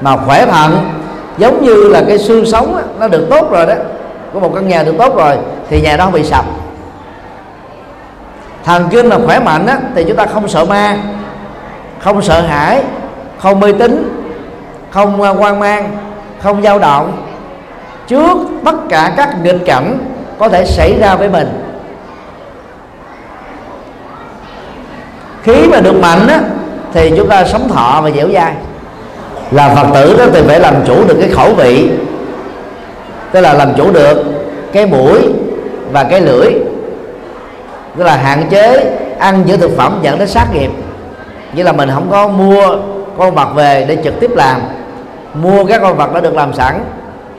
Mà 0.01 0.17
khỏe 0.17 0.47
thận 0.47 0.91
giống 1.39 1.63
như 1.63 1.89
là 1.89 2.03
cái 2.09 2.19
xương 2.19 2.47
sống 2.47 2.77
đó, 2.77 2.83
nó 2.99 3.09
được 3.09 3.27
tốt 3.31 3.51
rồi 3.51 3.67
đó. 3.67 3.75
Có 4.35 4.41
một 4.41 4.53
căn 4.55 4.69
nhà 4.69 4.83
được 4.83 4.95
tốt 4.99 5.17
rồi 5.17 5.39
thì 5.69 5.81
nhà 5.81 5.97
đó 5.97 6.05
không 6.05 6.13
bị 6.13 6.25
sập. 6.25 6.45
Thần 8.65 8.89
kinh 8.91 9.07
là 9.07 9.19
khỏe 9.27 9.39
mạnh 9.39 9.67
á, 9.67 9.79
thì 9.95 10.05
chúng 10.05 10.17
ta 10.17 10.27
không 10.27 10.49
sợ 10.49 10.65
ma 10.65 10.97
không 11.99 12.23
sợ 12.23 12.41
hãi 12.41 12.83
không 13.39 13.61
mê 13.61 13.73
tín 13.73 14.21
không 14.91 15.21
quan 15.21 15.37
hoang 15.37 15.59
mang 15.59 15.97
không 16.43 16.63
dao 16.63 16.79
động. 16.79 17.27
Trước 18.07 18.39
tất 18.65 18.75
cả 18.89 19.13
các 19.17 19.37
nghịch 19.43 19.67
cảnh 19.67 19.99
có 20.39 20.49
thể 20.49 20.65
xảy 20.65 20.99
ra 21.01 21.17
với 21.17 21.29
mình. 21.29 21.67
Khí 25.43 25.69
mà 25.71 25.81
được 25.81 26.01
mạnh 26.03 26.27
á, 26.29 26.41
thì 26.93 27.13
chúng 27.17 27.29
ta 27.29 27.45
sống 27.45 27.69
thọ 27.69 28.01
và 28.05 28.11
dẻo 28.11 28.29
dai 28.35 28.55
là 29.51 29.75
phật 29.75 29.87
tử 29.95 30.17
đó 30.19 30.25
thì 30.33 30.43
phải 30.47 30.61
làm 30.61 30.75
chủ 30.87 31.05
được 31.09 31.17
cái 31.21 31.31
khẩu 31.31 31.55
vị. 31.55 31.91
Tức 33.33 33.41
là 33.41 33.53
làm 33.53 33.75
chủ 33.77 33.93
được 33.93 34.25
cái 34.73 34.87
mũi 34.87 35.19
và 35.93 36.05
cái 36.05 36.21
lưỡi. 36.21 36.53
Tức 37.97 38.05
là 38.05 38.17
hạn 38.17 38.43
chế 38.51 38.97
ăn 39.19 39.43
những 39.47 39.61
thực 39.61 39.77
phẩm 39.77 39.99
dẫn 40.03 40.19
đến 40.19 40.29
sát 40.29 40.47
nghiệp. 40.55 40.71
Như 41.53 41.63
là 41.63 41.73
mình 41.73 41.91
không 41.95 42.09
có 42.11 42.29
mua 42.29 42.77
con 43.19 43.35
vật 43.35 43.49
về 43.55 43.85
để 43.89 43.99
trực 44.05 44.21
tiếp 44.21 44.31
làm. 44.37 44.61
Mua 45.35 45.65
các 45.65 45.81
con 45.83 45.97
vật 45.97 46.15
đã 46.15 46.21
được 46.21 46.35
làm 46.35 46.55
sẵn. 46.55 46.85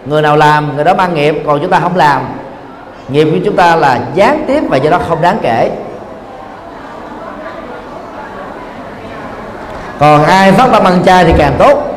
Người 0.05 0.21
nào 0.21 0.37
làm, 0.37 0.75
người 0.75 0.85
đó 0.85 0.93
mang 0.93 1.13
nghiệp, 1.13 1.43
còn 1.45 1.59
chúng 1.61 1.71
ta 1.71 1.79
không 1.79 1.95
làm. 1.95 2.21
Nghiệp 3.09 3.27
của 3.31 3.37
chúng 3.45 3.55
ta 3.55 3.75
là 3.75 3.99
gián 4.13 4.43
tiếp 4.47 4.63
và 4.69 4.77
do 4.77 4.89
đó 4.89 4.99
không 5.09 5.21
đáng 5.21 5.37
kể. 5.41 5.71
Còn 9.99 10.23
ai 10.23 10.51
phát 10.51 10.69
tâm 10.71 10.83
ăn 10.83 11.03
chay 11.05 11.25
thì 11.25 11.33
càng 11.37 11.53
tốt 11.57 11.90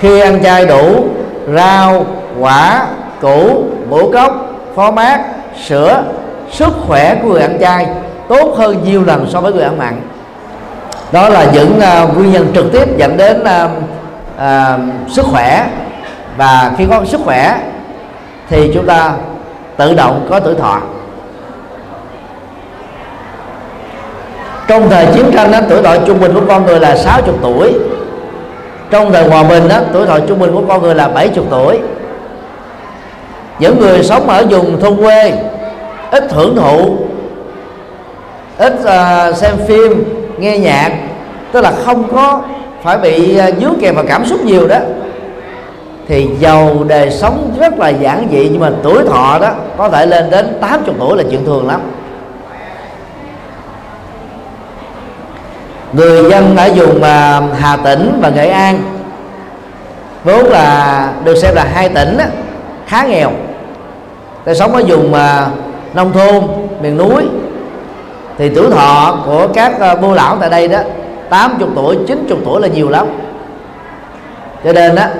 khi 0.00 0.20
ăn 0.20 0.42
chay 0.44 0.66
đủ 0.66 1.04
rau 1.56 2.06
quả 2.40 2.86
củ 3.20 3.64
ngũ 3.88 4.12
cốc 4.12 4.32
phó 4.74 4.90
mát 4.90 5.20
sữa 5.66 6.02
sức 6.50 6.72
khỏe 6.86 7.14
của 7.22 7.28
người 7.28 7.42
ăn 7.42 7.58
chay 7.60 7.86
tốt 8.28 8.54
hơn 8.56 8.84
nhiều 8.84 9.04
lần 9.04 9.26
so 9.30 9.40
với 9.40 9.52
người 9.52 9.62
ăn 9.62 9.78
mặn. 9.78 10.00
Đó 11.12 11.28
là 11.28 11.46
những 11.52 11.78
uh, 11.78 12.16
nguyên 12.16 12.32
nhân 12.32 12.50
trực 12.54 12.72
tiếp 12.72 12.96
dẫn 12.96 13.16
đến 13.16 13.40
uh, 13.40 13.70
uh, 14.36 15.10
sức 15.10 15.26
khỏe. 15.26 15.66
Và 16.36 16.72
khi 16.78 16.86
có 16.90 17.04
sức 17.04 17.20
khỏe 17.24 17.58
thì 18.48 18.70
chúng 18.74 18.86
ta 18.86 19.12
tự 19.76 19.94
động 19.94 20.26
có 20.30 20.40
tuổi 20.40 20.54
thọ. 20.54 20.80
Trong 24.68 24.90
thời 24.90 25.06
chiến 25.14 25.30
tranh 25.32 25.50
đó, 25.52 25.58
tuổi 25.68 25.82
thọ 25.82 25.96
trung 26.06 26.20
bình 26.20 26.34
của 26.34 26.42
con 26.48 26.66
người 26.66 26.80
là 26.80 26.96
60 26.96 27.34
tuổi 27.42 27.74
trong 28.90 29.12
thời 29.12 29.28
hòa 29.28 29.42
bình 29.42 29.68
đó, 29.68 29.76
tuổi 29.92 30.06
thọ 30.06 30.18
trung 30.18 30.38
bình 30.38 30.50
của 30.54 30.62
con 30.68 30.82
người 30.82 30.94
là 30.94 31.08
70 31.08 31.44
tuổi. 31.50 31.78
Những 33.58 33.80
người 33.80 34.02
sống 34.02 34.28
ở 34.28 34.46
vùng 34.50 34.80
thôn 34.80 34.96
quê 34.96 35.32
ít 36.10 36.32
hưởng 36.32 36.56
thụ 36.56 36.96
ít 38.58 38.74
uh, 38.80 39.36
xem 39.36 39.56
phim 39.68 40.04
nghe 40.38 40.58
nhạc 40.58 40.92
tức 41.52 41.60
là 41.60 41.72
không 41.84 42.04
có 42.14 42.42
phải 42.82 42.98
bị 42.98 43.40
uh, 43.48 43.58
dướng 43.60 43.74
kèm 43.80 43.94
vào 43.94 44.04
cảm 44.08 44.26
xúc 44.26 44.40
nhiều 44.44 44.68
đó 44.68 44.78
thì 46.08 46.28
giàu 46.38 46.84
đời 46.88 47.10
sống 47.10 47.50
rất 47.60 47.78
là 47.78 47.88
giản 47.88 48.28
dị 48.32 48.48
nhưng 48.48 48.60
mà 48.60 48.70
tuổi 48.82 49.04
thọ 49.04 49.38
đó 49.40 49.50
có 49.76 49.88
thể 49.88 50.06
lên 50.06 50.30
đến 50.30 50.58
80 50.60 50.94
tuổi 50.98 51.16
là 51.16 51.22
chuyện 51.30 51.44
thường 51.44 51.66
lắm. 51.66 51.80
Người 55.92 56.30
dân 56.30 56.56
ở 56.56 56.70
vùng 56.76 57.02
à, 57.02 57.40
Hà 57.58 57.76
Tĩnh 57.76 58.18
và 58.22 58.28
Nghệ 58.28 58.48
An. 58.48 58.82
Vốn 60.24 60.44
là 60.44 61.12
được 61.24 61.36
xem 61.36 61.54
là 61.54 61.64
hai 61.74 61.88
tỉnh 61.88 62.18
khá 62.86 63.06
nghèo. 63.06 63.30
Ta 64.44 64.54
sống 64.54 64.72
ở 64.72 64.82
vùng 64.86 65.14
à, 65.14 65.46
nông 65.94 66.12
thôn 66.12 66.44
miền 66.82 66.96
núi. 66.96 67.22
Thì 68.38 68.48
tuổi 68.48 68.70
thọ 68.70 69.18
của 69.26 69.48
các 69.54 69.80
à, 69.80 69.94
bô 69.94 70.14
lão 70.14 70.36
tại 70.40 70.50
đây 70.50 70.68
đó 70.68 70.78
80 71.30 71.68
tuổi 71.74 71.98
90 72.06 72.38
tuổi 72.44 72.60
là 72.60 72.68
nhiều 72.68 72.88
lắm. 72.88 73.06
Cho 74.64 74.72
nên 74.72 74.96
á 74.96 75.10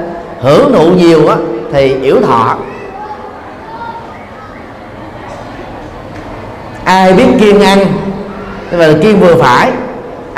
hưởng 0.41 0.73
thụ 0.73 0.91
nhiều 0.91 1.29
á 1.29 1.37
thì 1.73 1.95
yếu 2.03 2.21
thọ. 2.21 2.57
Ai 6.85 7.12
biết 7.12 7.27
kiêng 7.41 7.61
ăn 7.61 7.79
nhưng 8.71 8.81
mà 8.81 8.87
kiêng 9.03 9.21
vừa 9.21 9.35
phải 9.35 9.71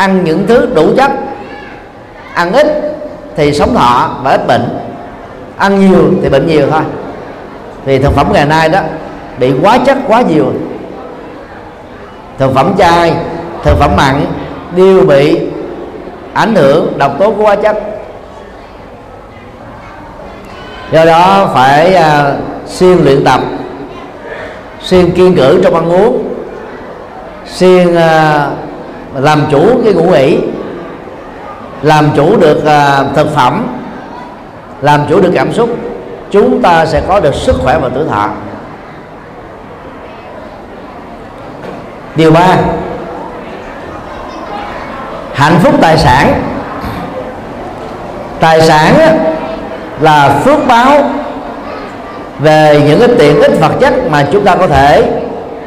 ăn 0.01 0.25
những 0.25 0.47
thứ 0.47 0.69
đủ 0.75 0.95
chất. 0.97 1.11
Ăn 2.35 2.53
ít 2.53 2.67
thì 3.37 3.53
sống 3.53 3.75
thọ 3.75 4.11
và 4.23 4.31
ít 4.31 4.47
bệnh. 4.47 4.79
Ăn 5.57 5.81
nhiều 5.81 6.11
thì 6.23 6.29
bệnh 6.29 6.47
nhiều 6.47 6.67
thôi. 6.71 6.83
Vì 7.85 7.99
thực 7.99 8.13
phẩm 8.13 8.27
ngày 8.33 8.47
nay 8.47 8.69
đó 8.69 8.81
bị 9.39 9.53
quá 9.63 9.79
chất 9.87 9.99
quá 10.09 10.23
nhiều. 10.23 10.53
Thực 12.39 12.55
phẩm 12.55 12.75
chay 12.79 13.15
thực 13.63 13.79
phẩm 13.79 13.91
mặn 13.97 14.27
đều 14.77 15.05
bị 15.07 15.41
ảnh 16.33 16.55
hưởng 16.55 16.99
độc 16.99 17.19
tố 17.19 17.31
của 17.31 17.43
hóa 17.43 17.57
chất. 17.57 17.77
Do 20.93 21.05
đó 21.05 21.51
phải 21.55 21.95
à, 21.95 22.29
uh, 22.29 22.69
xuyên 22.69 22.99
luyện 22.99 23.25
tập 23.25 23.41
xuyên 24.83 25.11
kiên 25.11 25.37
cử 25.37 25.61
trong 25.65 25.75
ăn 25.75 25.93
uống 25.93 26.35
xuyên 27.47 27.89
uh, 27.93 27.97
à, 27.97 28.51
làm 29.15 29.47
chủ 29.51 29.81
cái 29.85 29.93
ngủ 29.93 30.11
nghỉ 30.11 30.39
làm 31.83 32.11
chủ 32.17 32.37
được 32.37 32.59
uh, 32.59 33.17
thực 33.17 33.35
phẩm. 33.35 33.67
Làm 34.81 35.01
chủ 35.09 35.21
được 35.21 35.33
cảm 35.35 35.53
xúc. 35.53 35.71
Chúng 36.31 36.63
ta 36.63 36.87
sẽ 36.87 37.03
có 37.09 37.21
được 37.21 37.35
sức 37.35 37.57
khỏe 37.63 37.79
và 37.79 37.89
tuổi 37.95 38.05
thọ. 38.11 38.29
Điều 42.15 42.31
ba. 42.31 42.57
Hạnh 45.35 45.59
phúc 45.63 45.75
tài 45.81 45.99
sản. 45.99 46.43
Tài 48.41 48.61
sản 48.61 49.19
là 50.01 50.29
phước 50.45 50.67
báo 50.67 51.11
về 52.39 52.83
những 52.87 52.99
cái 52.99 53.09
tiện 53.19 53.41
ích 53.43 53.61
vật 53.61 53.73
chất 53.81 53.95
mà 54.11 54.27
chúng 54.33 54.45
ta 54.45 54.57
có 54.57 54.67
thể 54.67 55.21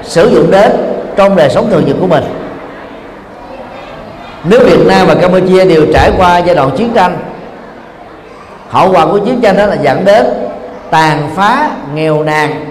sử 0.04 0.30
dụng 0.30 0.52
đến 0.52 0.72
trong 1.16 1.36
đời 1.36 1.50
sống 1.50 1.70
thường 1.70 1.84
nhật 1.88 1.96
của 2.00 2.08
mình 2.08 2.43
nước 4.44 4.60
Việt 4.66 4.88
Nam 4.88 5.08
và 5.08 5.16
Campuchia 5.16 5.66
đều 5.66 5.86
trải 5.94 6.12
qua 6.18 6.38
giai 6.38 6.56
đoạn 6.56 6.70
chiến 6.78 6.92
tranh, 6.94 7.18
hậu 8.70 8.92
quả 8.94 9.06
của 9.06 9.20
chiến 9.20 9.42
tranh 9.42 9.58
đó 9.58 9.66
là 9.66 9.76
dẫn 9.76 10.06
đến 10.06 10.26
tàn 10.90 11.30
phá, 11.36 11.70
nghèo 11.94 12.24
nàn. 12.24 12.66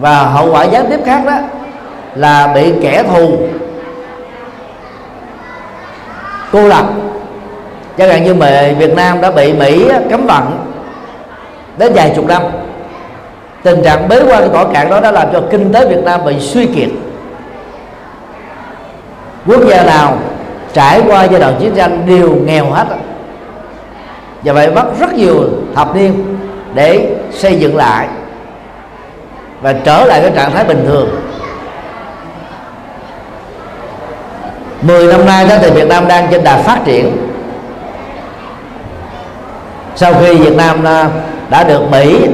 Và 0.00 0.22
hậu 0.22 0.52
quả 0.52 0.64
gián 0.64 0.86
tiếp 0.90 1.00
khác 1.06 1.22
đó 1.26 1.32
là 2.14 2.46
bị 2.54 2.72
kẻ 2.82 3.02
thù 3.02 3.38
cô 6.52 6.68
lập. 6.68 6.84
Chẳng 7.98 8.08
hạn 8.08 8.24
như 8.24 8.34
mà 8.34 8.68
Việt 8.78 8.94
Nam 8.94 9.20
đã 9.20 9.30
bị 9.30 9.52
Mỹ 9.52 9.90
cấm 10.10 10.26
vận 10.26 10.68
đến 11.78 11.92
vài 11.94 12.12
chục 12.16 12.26
năm. 12.26 12.42
Tình 13.62 13.82
trạng 13.82 14.08
bế 14.08 14.22
quan 14.28 14.48
cỏ 14.52 14.64
cạn 14.74 14.90
đó 14.90 15.00
đã 15.00 15.12
làm 15.12 15.28
cho 15.32 15.42
kinh 15.50 15.72
tế 15.72 15.88
Việt 15.88 16.04
Nam 16.04 16.24
bị 16.24 16.40
suy 16.40 16.66
kiệt. 16.66 16.88
Quốc 19.46 19.60
gia 19.68 19.84
nào 19.84 20.18
trải 20.72 21.02
qua 21.06 21.24
giai 21.24 21.40
đoạn 21.40 21.54
chiến 21.60 21.74
tranh 21.76 22.06
đều 22.06 22.34
nghèo 22.34 22.70
hết 22.70 22.86
và 24.42 24.52
vậy 24.52 24.70
mất 24.70 25.00
rất 25.00 25.14
nhiều 25.14 25.44
thập 25.74 25.96
niên 25.96 26.36
để 26.74 27.16
xây 27.30 27.56
dựng 27.56 27.76
lại 27.76 28.08
và 29.60 29.72
trở 29.72 30.04
lại 30.04 30.20
cái 30.20 30.30
trạng 30.34 30.52
thái 30.52 30.64
bình 30.64 30.84
thường. 30.86 31.08
10 34.82 35.06
năm 35.06 35.26
nay 35.26 35.46
đó 35.48 35.54
thì 35.60 35.70
Việt 35.70 35.88
Nam 35.88 36.08
đang 36.08 36.28
trên 36.30 36.44
đà 36.44 36.56
phát 36.56 36.80
triển. 36.84 37.16
Sau 39.96 40.14
khi 40.14 40.34
Việt 40.34 40.56
Nam 40.56 40.84
à, 40.84 41.08
đã 41.50 41.64
được 41.64 41.90
Mỹ 41.90 42.26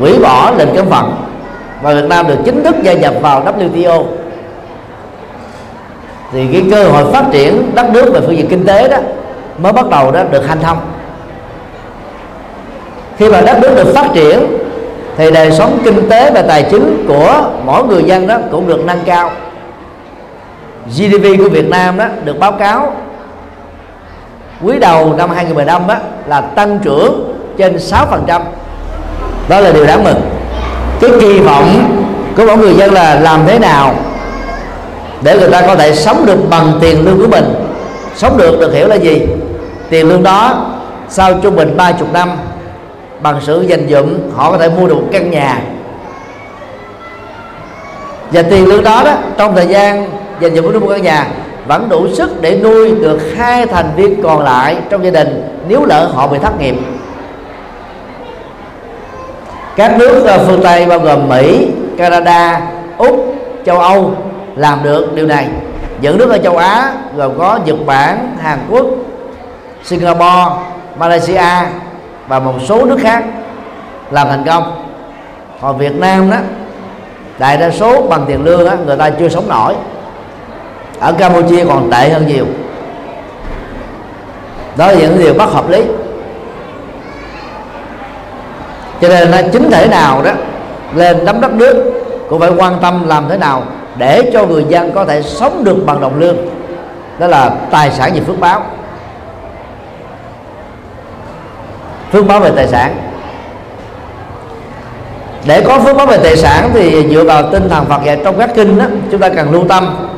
hủy 0.00 0.18
bỏ 0.18 0.52
lệnh 0.58 0.76
cấm 0.76 0.88
vận 0.88 1.14
và 1.82 1.94
Việt 1.94 2.04
Nam 2.08 2.26
được 2.28 2.38
chính 2.44 2.64
thức 2.64 2.76
gia 2.82 2.92
nhập 2.92 3.14
vào 3.20 3.44
WTO 3.44 4.04
thì 6.32 6.46
cái 6.52 6.64
cơ 6.70 6.84
hội 6.84 7.12
phát 7.12 7.24
triển 7.32 7.74
đất 7.74 7.90
nước 7.90 8.12
về 8.12 8.20
phương 8.20 8.36
diện 8.36 8.48
kinh 8.48 8.64
tế 8.66 8.88
đó 8.88 8.96
mới 9.58 9.72
bắt 9.72 9.88
đầu 9.90 10.10
đó 10.10 10.22
được 10.30 10.46
hanh 10.48 10.60
thông. 10.60 10.78
Khi 13.18 13.28
mà 13.28 13.40
đất 13.40 13.58
nước 13.60 13.74
được 13.76 13.94
phát 13.94 14.06
triển 14.14 14.58
thì 15.16 15.30
đời 15.30 15.52
sống 15.52 15.78
kinh 15.84 16.08
tế 16.08 16.30
và 16.30 16.42
tài 16.42 16.62
chính 16.70 17.04
của 17.08 17.50
mỗi 17.64 17.84
người 17.84 18.04
dân 18.04 18.26
đó 18.26 18.38
cũng 18.50 18.68
được 18.68 18.84
nâng 18.84 19.00
cao. 19.06 19.30
GDP 20.86 21.38
của 21.38 21.48
Việt 21.48 21.68
Nam 21.68 21.98
đó 21.98 22.04
được 22.24 22.38
báo 22.38 22.52
cáo 22.52 22.92
quý 24.62 24.78
đầu 24.78 25.14
năm 25.18 25.30
2015 25.30 25.86
đó 25.86 25.94
là 26.26 26.40
tăng 26.40 26.78
trưởng 26.78 27.34
trên 27.58 27.76
6% 27.76 28.40
đó 29.48 29.60
là 29.60 29.72
điều 29.72 29.86
đáng 29.86 30.04
mừng. 30.04 30.20
Cái 31.00 31.10
kỳ 31.20 31.38
vọng 31.38 31.68
của 32.36 32.46
mỗi 32.46 32.56
người 32.56 32.74
dân 32.74 32.92
là 32.92 33.20
làm 33.20 33.40
thế 33.46 33.58
nào 33.58 33.94
để 35.22 35.38
người 35.38 35.50
ta 35.50 35.62
có 35.66 35.74
thể 35.74 35.94
sống 35.94 36.26
được 36.26 36.50
bằng 36.50 36.72
tiền 36.80 37.04
lương 37.04 37.20
của 37.20 37.28
mình. 37.28 37.54
Sống 38.16 38.36
được 38.36 38.60
được 38.60 38.74
hiểu 38.74 38.88
là 38.88 38.96
gì? 38.96 39.22
Tiền 39.90 40.08
lương 40.08 40.22
đó, 40.22 40.66
sau 41.08 41.34
trung 41.42 41.56
bình 41.56 41.76
ba 41.76 41.92
chục 41.92 42.12
năm, 42.12 42.30
bằng 43.20 43.40
sự 43.42 43.60
dành 43.60 43.88
dụm 43.88 44.18
họ 44.34 44.50
có 44.50 44.58
thể 44.58 44.68
mua 44.68 44.86
được 44.86 44.94
một 44.94 45.08
căn 45.12 45.30
nhà. 45.30 45.62
Và 48.32 48.42
tiền 48.42 48.66
lương 48.66 48.84
đó 48.84 49.02
đó, 49.04 49.12
trong 49.36 49.56
thời 49.56 49.66
gian 49.66 50.10
dành 50.40 50.54
dụm 50.54 50.80
một 50.80 50.88
căn 50.88 51.02
nhà, 51.02 51.26
vẫn 51.66 51.88
đủ 51.88 52.08
sức 52.08 52.40
để 52.40 52.60
nuôi 52.62 52.90
được 52.90 53.20
hai 53.36 53.66
thành 53.66 53.90
viên 53.96 54.22
còn 54.22 54.44
lại 54.44 54.76
trong 54.90 55.04
gia 55.04 55.10
đình 55.10 55.58
nếu 55.68 55.84
lỡ 55.84 56.10
họ 56.14 56.26
bị 56.26 56.38
thất 56.38 56.60
nghiệp. 56.60 56.74
Các 59.76 59.98
nước 59.98 60.24
ờ, 60.26 60.44
phương 60.46 60.60
tây 60.62 60.86
bao 60.86 60.98
gồm 60.98 61.28
mỹ, 61.28 61.68
canada, 61.98 62.60
úc, 62.98 63.34
châu 63.66 63.78
âu 63.78 64.14
làm 64.56 64.82
được 64.82 65.14
điều 65.14 65.26
này. 65.26 65.48
Những 66.00 66.18
nước 66.18 66.30
ở 66.30 66.38
châu 66.38 66.56
á 66.56 66.92
gồm 67.16 67.38
có 67.38 67.58
nhật 67.64 67.76
bản 67.86 68.36
hàn 68.42 68.58
quốc 68.70 68.86
singapore 69.84 70.50
malaysia 70.98 71.42
và 72.28 72.38
một 72.38 72.54
số 72.68 72.84
nước 72.84 72.98
khác 73.02 73.24
làm 74.10 74.28
thành 74.28 74.44
công. 74.46 74.84
Còn 75.60 75.78
việt 75.78 75.94
nam 75.94 76.30
đó 76.30 76.36
đại 77.38 77.56
đa 77.56 77.70
số 77.70 78.02
bằng 78.02 78.24
tiền 78.28 78.44
lương 78.44 78.64
đó, 78.64 78.72
người 78.86 78.96
ta 78.96 79.10
chưa 79.10 79.28
sống 79.28 79.48
nổi. 79.48 79.74
Ở 81.00 81.12
campuchia 81.12 81.64
còn 81.64 81.90
tệ 81.90 82.10
hơn 82.10 82.26
nhiều. 82.26 82.46
Đó 84.76 84.86
là 84.86 84.94
những 84.94 85.18
điều 85.18 85.34
bất 85.34 85.52
hợp 85.52 85.70
lý. 85.70 85.82
Cho 89.00 89.08
nên 89.08 89.30
là 89.30 89.42
chính 89.52 89.70
thể 89.70 89.88
nào 89.88 90.22
đó 90.22 90.30
lên 90.94 91.24
nắm 91.24 91.40
đất 91.40 91.52
nước 91.52 91.92
cũng 92.28 92.40
phải 92.40 92.50
quan 92.50 92.78
tâm 92.82 93.08
làm 93.08 93.28
thế 93.28 93.38
nào 93.38 93.62
để 93.96 94.30
cho 94.32 94.46
người 94.46 94.64
dân 94.68 94.92
có 94.92 95.04
thể 95.04 95.22
sống 95.22 95.64
được 95.64 95.76
bằng 95.86 96.00
đồng 96.00 96.18
lương. 96.18 96.36
Đó 97.18 97.26
là 97.26 97.50
tài 97.70 97.90
sản 97.90 98.12
về 98.14 98.20
phước 98.20 98.40
báo. 98.40 98.62
Phước 102.12 102.26
báo 102.26 102.40
về 102.40 102.50
tài 102.56 102.68
sản. 102.68 102.96
Để 105.46 105.60
có 105.60 105.78
phước 105.78 105.96
báo 105.96 106.06
về 106.06 106.18
tài 106.18 106.36
sản 106.36 106.70
thì 106.72 107.08
dựa 107.10 107.24
vào 107.24 107.50
tinh 107.50 107.68
thần 107.68 107.84
Phật 107.84 108.04
dạy 108.04 108.20
trong 108.24 108.38
các 108.38 108.50
kinh 108.54 108.78
đó, 108.78 108.84
chúng 109.10 109.20
ta 109.20 109.28
cần 109.28 109.52
lưu 109.52 109.64
tâm. 109.68 110.08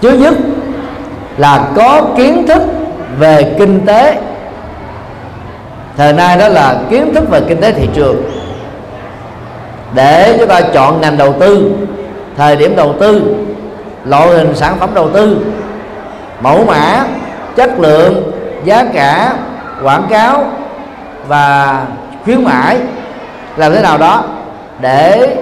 Trước 0.00 0.12
nhất 0.12 0.34
là 1.36 1.68
có 1.76 2.02
kiến 2.16 2.46
thức 2.46 2.62
về 3.18 3.54
kinh 3.58 3.86
tế. 3.86 4.18
Thời 5.96 6.12
nay 6.12 6.38
đó 6.38 6.48
là 6.48 6.76
kiến 6.90 7.14
thức 7.14 7.30
về 7.30 7.40
kinh 7.48 7.60
tế 7.60 7.72
thị 7.72 7.88
trường 7.94 8.22
để 9.94 10.36
chúng 10.38 10.48
ta 10.48 10.60
chọn 10.60 11.00
ngành 11.00 11.16
đầu 11.16 11.34
tư, 11.40 11.70
thời 12.36 12.56
điểm 12.56 12.76
đầu 12.76 12.94
tư, 13.00 13.34
loại 14.04 14.28
hình 14.28 14.54
sản 14.54 14.76
phẩm 14.80 14.90
đầu 14.94 15.10
tư, 15.10 15.36
mẫu 16.40 16.64
mã, 16.64 17.04
chất 17.56 17.70
lượng, 17.78 18.32
giá 18.64 18.84
cả, 18.92 19.32
quảng 19.82 20.06
cáo 20.10 20.44
và 21.28 21.80
khuyến 22.24 22.44
mãi, 22.44 22.78
làm 23.56 23.72
thế 23.72 23.82
nào 23.82 23.98
đó 23.98 24.24
để 24.80 25.36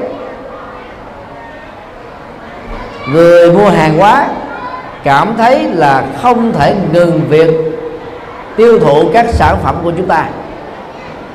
người 3.13 3.53
mua 3.53 3.69
hàng 3.71 3.99
hóa 3.99 4.27
cảm 5.05 5.35
thấy 5.39 5.69
là 5.73 6.05
không 6.23 6.53
thể 6.53 6.75
ngừng 6.93 7.21
việc 7.29 7.51
tiêu 8.57 8.79
thụ 8.79 9.11
các 9.13 9.27
sản 9.29 9.57
phẩm 9.63 9.75
của 9.85 9.93
chúng 9.97 10.07
ta. 10.07 10.27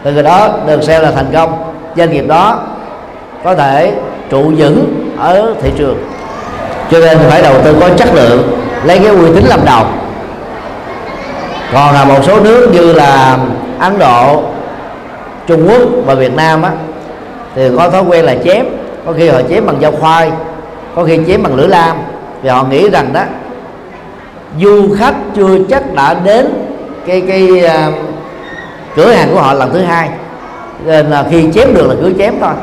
Từ 0.04 0.14
cái 0.14 0.24
đó 0.24 0.50
được 0.68 0.84
xem 0.84 1.02
là 1.02 1.12
thành 1.12 1.32
công. 1.34 1.74
Doanh 1.96 2.12
nghiệp 2.12 2.28
đó 2.28 2.60
có 3.44 3.56
thể 3.56 3.94
trụ 4.30 4.54
vững 4.58 5.12
ở 5.18 5.56
thị 5.62 5.72
trường. 5.78 5.98
Cho 6.92 7.00
nên 7.00 7.18
phải 7.18 7.42
đầu 7.42 7.54
tư 7.64 7.76
có 7.80 7.90
chất 7.98 8.16
lượng 8.16 8.60
lấy 8.84 9.00
cái 9.00 9.08
uy 9.08 9.28
tín 9.36 9.46
làm 9.46 9.60
đầu. 9.66 9.86
Còn 11.74 11.94
là 11.94 12.06
một 12.06 12.20
số 12.24 12.40
nước 12.40 12.70
như 12.74 12.94
là 12.94 13.38
ấn 13.80 14.00
độ 14.00 14.44
trung 15.48 15.68
quốc 15.70 15.82
và 16.06 16.16
việt 16.16 16.34
nam 16.36 16.62
á 16.62 16.72
thì 17.56 17.70
có 17.78 17.90
thói 17.90 18.04
quen 18.04 18.26
là 18.26 18.36
chém. 18.44 18.66
Có 19.06 19.14
khi 19.18 19.30
họ 19.30 19.42
chém 19.50 19.66
bằng 19.66 19.82
dao 19.82 19.92
khoai 19.92 20.32
có 20.96 21.04
khi 21.04 21.20
chém 21.28 21.44
bằng 21.44 21.56
lưỡi 21.56 21.68
lam. 21.68 21.98
Vì 22.42 22.50
họ 22.50 22.64
nghĩ 22.64 22.90
rằng 22.90 23.14
đó 23.14 23.22
du 24.62 24.96
khách 24.98 25.16
chưa 25.36 25.58
chắc 25.70 25.94
đã 25.94 26.14
đến 26.14 26.48
cái 27.08 27.22
cái 27.22 27.50
uh, 27.66 27.94
cửa 28.96 29.12
hàng 29.12 29.30
của 29.34 29.42
họ 29.42 29.54
lần 29.54 29.74
thứ 29.74 29.80
hai. 29.80 30.10
Nên 30.86 31.10
là 31.10 31.26
khi 31.32 31.52
chém 31.54 31.74
được 31.74 31.88
là 31.88 31.96
cứ 32.02 32.14
chém 32.18 32.34
thôi 32.42 32.54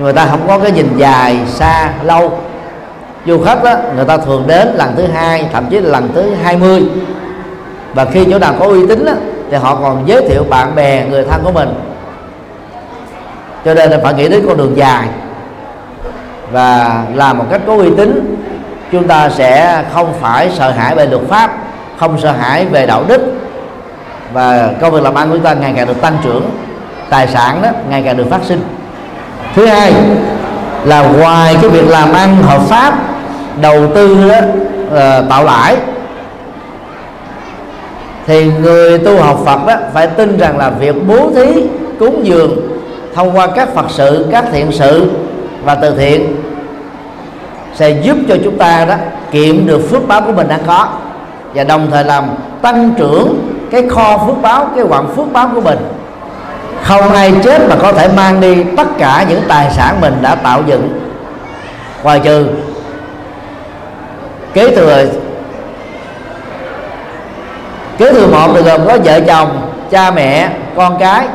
người 0.00 0.12
ta 0.12 0.26
không 0.26 0.40
có 0.48 0.58
cái 0.58 0.72
nhìn 0.72 0.96
dài 0.96 1.38
xa 1.46 1.92
lâu. 2.02 2.32
Du 3.26 3.42
khách 3.44 3.64
đó 3.64 3.74
người 3.96 4.04
ta 4.04 4.16
thường 4.16 4.44
đến 4.46 4.68
lần 4.74 4.96
thứ 4.96 5.06
hai 5.14 5.48
thậm 5.52 5.66
chí 5.70 5.80
là 5.80 5.90
lần 5.90 6.08
thứ 6.14 6.34
hai 6.42 6.56
mươi. 6.56 6.82
Và 7.94 8.04
khi 8.04 8.24
chỗ 8.30 8.38
nào 8.38 8.54
có 8.58 8.66
uy 8.66 8.86
tín 8.86 9.04
đó, 9.04 9.12
thì 9.50 9.56
họ 9.56 9.74
còn 9.74 10.02
giới 10.06 10.28
thiệu 10.28 10.44
bạn 10.44 10.74
bè 10.74 11.06
người 11.06 11.24
thân 11.24 11.40
của 11.44 11.52
mình. 11.52 11.68
Cho 13.64 13.74
nên 13.74 13.90
là 13.90 13.98
phải 14.02 14.14
nghĩ 14.14 14.28
đến 14.28 14.44
con 14.48 14.56
đường 14.56 14.76
dài. 14.76 15.08
Và 16.52 17.02
làm 17.14 17.38
một 17.38 17.44
cách 17.50 17.60
có 17.66 17.74
uy 17.76 17.90
tín 17.96 18.36
chúng 18.92 19.08
ta 19.08 19.28
sẽ 19.28 19.82
không 19.92 20.12
phải 20.20 20.50
sợ 20.50 20.70
hãi 20.70 20.94
về 20.94 21.06
luật 21.06 21.22
pháp 21.28 21.50
không 21.98 22.20
sợ 22.20 22.32
hãi 22.32 22.66
về 22.66 22.86
đạo 22.86 23.04
đức. 23.08 23.34
Và 24.32 24.70
công 24.80 24.92
việc 24.92 25.02
làm 25.02 25.14
ăn 25.14 25.28
của 25.28 25.34
chúng 25.34 25.44
ta 25.44 25.54
ngày 25.54 25.72
càng 25.76 25.86
được 25.86 26.00
tăng 26.00 26.16
trưởng 26.24 26.50
tài 27.10 27.28
sản 27.28 27.62
đó 27.62 27.68
ngày 27.88 28.02
càng 28.04 28.16
được 28.16 28.26
phát 28.30 28.40
sinh 28.44 28.62
thứ 29.54 29.66
hai 29.66 29.92
là 30.84 31.02
ngoài 31.02 31.56
cái 31.60 31.70
việc 31.70 31.88
làm 31.88 32.12
ăn 32.12 32.36
hợp 32.42 32.62
pháp 32.62 32.94
đầu 33.60 33.86
tư 33.94 34.28
đó 34.28 34.38
ờ, 34.90 35.20
uh, 35.22 35.30
tạo 35.30 35.44
lãi 35.44 35.76
thì 38.26 38.44
người 38.44 38.98
tu 38.98 39.16
học 39.16 39.40
Phật 39.44 39.66
đó 39.66 39.74
phải 39.94 40.06
tin 40.06 40.38
rằng 40.38 40.58
là 40.58 40.70
việc 40.70 40.94
bố 41.08 41.30
thí 41.34 41.62
cúng 41.98 42.26
dường 42.26 42.56
thông 43.14 43.36
qua 43.36 43.46
các 43.46 43.74
Phật 43.74 43.86
sự 43.88 44.26
các 44.30 44.44
thiện 44.52 44.72
sự 44.72 45.10
và 45.64 45.74
từ 45.74 45.94
thiện 45.96 46.36
sẽ 47.74 47.90
giúp 47.90 48.16
cho 48.28 48.36
chúng 48.44 48.58
ta 48.58 48.84
đó 48.84 48.94
kiệm 49.30 49.66
được 49.66 49.90
phước 49.90 50.08
báo 50.08 50.22
của 50.22 50.32
mình 50.32 50.48
đang 50.48 50.60
có 50.66 50.88
và 51.54 51.64
đồng 51.64 51.86
thời 51.90 52.04
làm 52.04 52.24
tăng 52.62 52.94
trưởng 52.98 53.50
cái 53.70 53.88
kho 53.88 54.18
phước 54.18 54.42
báo 54.42 54.70
cái 54.76 54.84
quặng 54.88 55.08
phước 55.16 55.32
báo 55.32 55.50
của 55.54 55.60
mình 55.60 55.78
không 56.82 57.12
ai 57.12 57.32
chết 57.42 57.68
mà 57.68 57.76
có 57.82 57.92
thể 57.92 58.08
mang 58.16 58.40
đi 58.40 58.64
tất 58.76 58.86
cả 58.98 59.24
những 59.28 59.42
tài 59.48 59.70
sản 59.70 60.00
mình 60.00 60.14
đã 60.22 60.34
tạo 60.34 60.62
dựng. 60.66 61.00
Ngoài 62.02 62.20
trừ 62.24 62.46
kế 64.54 64.76
thừa 64.76 65.04
kế 67.98 68.12
thừa 68.12 68.26
một 68.26 68.48
thì 68.54 68.62
gồm 68.62 68.86
có 68.86 68.98
vợ 69.04 69.20
chồng, 69.20 69.72
cha 69.90 70.10
mẹ, 70.10 70.48
con 70.76 70.96
cái. 70.98 71.26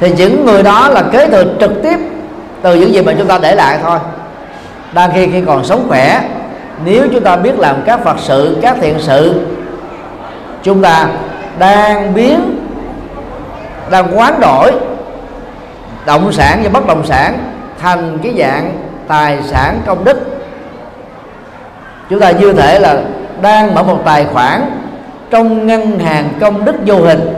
Thì 0.00 0.12
những 0.16 0.46
người 0.46 0.62
đó 0.62 0.88
là 0.88 1.02
kế 1.12 1.26
thừa 1.26 1.44
trực 1.60 1.82
tiếp 1.82 1.98
từ 2.62 2.74
những 2.74 2.94
gì 2.94 3.02
mà 3.02 3.12
chúng 3.18 3.26
ta 3.26 3.38
để 3.38 3.54
lại 3.54 3.78
thôi. 3.82 3.98
Đang 4.92 5.10
khi 5.14 5.28
khi 5.32 5.42
còn 5.46 5.64
sống 5.64 5.84
khỏe, 5.88 6.22
nếu 6.84 7.08
chúng 7.12 7.24
ta 7.24 7.36
biết 7.36 7.58
làm 7.58 7.76
các 7.86 8.04
phật 8.04 8.16
sự, 8.18 8.56
các 8.62 8.76
thiện 8.80 8.94
sự, 8.98 9.46
chúng 10.62 10.82
ta 10.82 11.06
đang 11.58 12.14
biến 12.14 12.61
đang 13.92 14.18
quán 14.18 14.40
đổi 14.40 14.72
động 16.06 16.32
sản 16.32 16.60
và 16.62 16.68
bất 16.68 16.86
động 16.86 17.06
sản 17.06 17.38
thành 17.80 18.18
cái 18.22 18.34
dạng 18.38 18.72
tài 19.08 19.38
sản 19.42 19.80
công 19.86 20.04
đức. 20.04 20.20
Chúng 22.10 22.20
ta 22.20 22.30
như 22.30 22.52
thể 22.52 22.78
là 22.78 23.02
đang 23.42 23.74
mở 23.74 23.82
một 23.82 23.98
tài 24.04 24.24
khoản 24.24 24.62
trong 25.30 25.66
ngân 25.66 25.98
hàng 25.98 26.28
công 26.40 26.64
đức 26.64 26.74
vô 26.86 26.96
hình. 26.96 27.34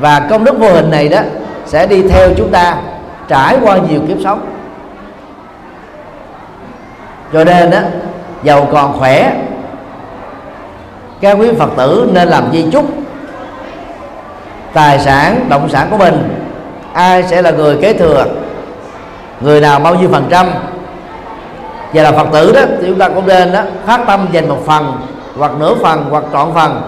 Và 0.00 0.20
công 0.20 0.44
đức 0.44 0.58
vô 0.58 0.72
hình 0.72 0.90
này 0.90 1.08
đó 1.08 1.18
sẽ 1.66 1.86
đi 1.86 2.08
theo 2.08 2.28
chúng 2.36 2.50
ta 2.50 2.76
trải 3.28 3.56
qua 3.62 3.78
nhiều 3.88 4.00
kiếp 4.08 4.16
sống. 4.24 4.46
Cho 7.32 7.44
nên 7.44 7.70
đó 7.70 7.78
giàu 8.42 8.68
còn 8.72 8.98
khỏe, 8.98 9.32
các 11.20 11.32
quý 11.32 11.48
phật 11.58 11.70
tử 11.76 12.10
nên 12.12 12.28
làm 12.28 12.44
di 12.52 12.66
chúc 12.72 12.84
tài 14.72 14.98
sản, 14.98 15.46
động 15.48 15.68
sản 15.68 15.88
của 15.90 15.96
mình, 15.96 16.34
ai 16.92 17.22
sẽ 17.22 17.42
là 17.42 17.50
người 17.50 17.76
kế 17.82 17.92
thừa? 17.92 18.24
Người 19.40 19.60
nào 19.60 19.80
bao 19.80 19.94
nhiêu 19.94 20.08
phần 20.12 20.26
trăm? 20.30 20.46
Và 21.92 22.02
là 22.02 22.12
phật 22.12 22.26
tử 22.32 22.52
đó, 22.52 22.60
thì 22.80 22.86
chúng 22.86 22.98
ta 22.98 23.08
cũng 23.08 23.26
nên 23.26 23.52
đó, 23.52 23.60
phát 23.86 24.00
tâm 24.06 24.26
dành 24.32 24.48
một 24.48 24.58
phần, 24.66 25.00
hoặc 25.38 25.52
nửa 25.58 25.74
phần, 25.82 26.06
hoặc 26.10 26.24
trọn 26.32 26.48
phần. 26.54 26.82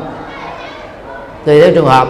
Tùy 1.44 1.60
theo 1.60 1.70
trường 1.74 1.86
hợp. 1.86 2.08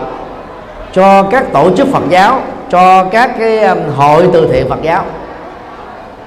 Cho 0.92 1.22
các 1.22 1.52
tổ 1.52 1.70
chức 1.76 1.88
Phật 1.92 2.02
giáo, 2.08 2.40
cho 2.70 3.04
các 3.04 3.30
cái 3.38 3.64
um, 3.64 3.78
hội 3.96 4.28
từ 4.32 4.48
thiện 4.52 4.68
Phật 4.68 4.82
giáo. 4.82 5.04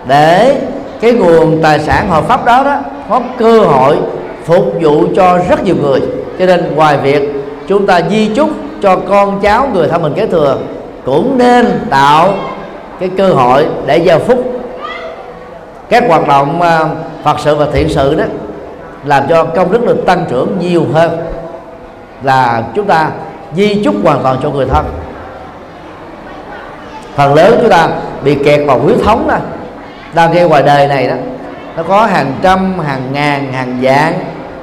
Để 0.08 0.62
cái 1.02 1.12
nguồn 1.12 1.62
tài 1.62 1.80
sản 1.80 2.10
hợp 2.10 2.24
pháp 2.28 2.46
đó 2.46 2.64
đó, 2.64 2.78
có 3.10 3.22
cơ 3.38 3.60
hội 3.60 3.98
phục 4.46 4.74
vụ 4.82 5.06
cho 5.16 5.40
rất 5.50 5.64
nhiều 5.64 5.76
người. 5.82 6.02
Cho 6.40 6.46
nên 6.46 6.76
ngoài 6.76 6.98
việc 6.98 7.30
chúng 7.68 7.88
ta 7.88 8.02
di 8.10 8.32
chúc 8.36 8.50
cho 8.86 8.96
con 9.10 9.40
cháu 9.42 9.70
người 9.74 9.88
thân 9.88 10.02
mình 10.02 10.14
kế 10.14 10.28
thừa, 10.28 10.58
cũng 11.06 11.38
nên 11.38 11.88
tạo 11.90 12.34
cái 13.00 13.10
cơ 13.18 13.28
hội 13.28 13.66
để 13.86 13.98
giao 13.98 14.20
phúc. 14.20 14.62
Các 15.90 16.04
hoạt 16.08 16.28
động 16.28 16.62
à, 16.62 16.86
Phật 17.24 17.40
sự 17.40 17.56
và 17.56 17.66
thiện 17.74 17.90
sự 17.90 18.16
đó 18.16 18.24
làm 19.06 19.24
cho 19.30 19.44
công 19.44 19.72
đức 19.72 19.86
được 19.86 20.06
tăng 20.06 20.26
trưởng 20.30 20.58
nhiều 20.60 20.86
hơn 20.94 21.18
là 22.24 22.64
chúng 22.76 22.86
ta 22.86 23.10
di 23.56 23.84
chúc 23.84 23.96
hoàn 24.04 24.24
toàn 24.24 24.38
cho 24.44 24.50
người 24.50 24.66
thân. 24.66 24.86
Phần 27.16 27.34
lớn 27.34 27.58
chúng 27.62 27.70
ta 27.70 27.90
bị 28.24 28.36
kẹt 28.36 28.68
vào 28.68 28.80
huyết 28.80 28.98
thống 29.04 29.28
đó, 29.28 29.38
đang 30.14 30.34
gây 30.34 30.50
ngoài 30.50 30.64
đời 30.64 30.88
này 30.88 31.08
đó. 31.08 31.16
Nó 31.78 31.84
có 31.84 32.06
hàng 32.06 32.34
trăm, 32.42 32.80
hàng 32.80 33.02
ngàn, 33.12 33.54
hàng 33.54 33.78
vạn, 33.82 34.14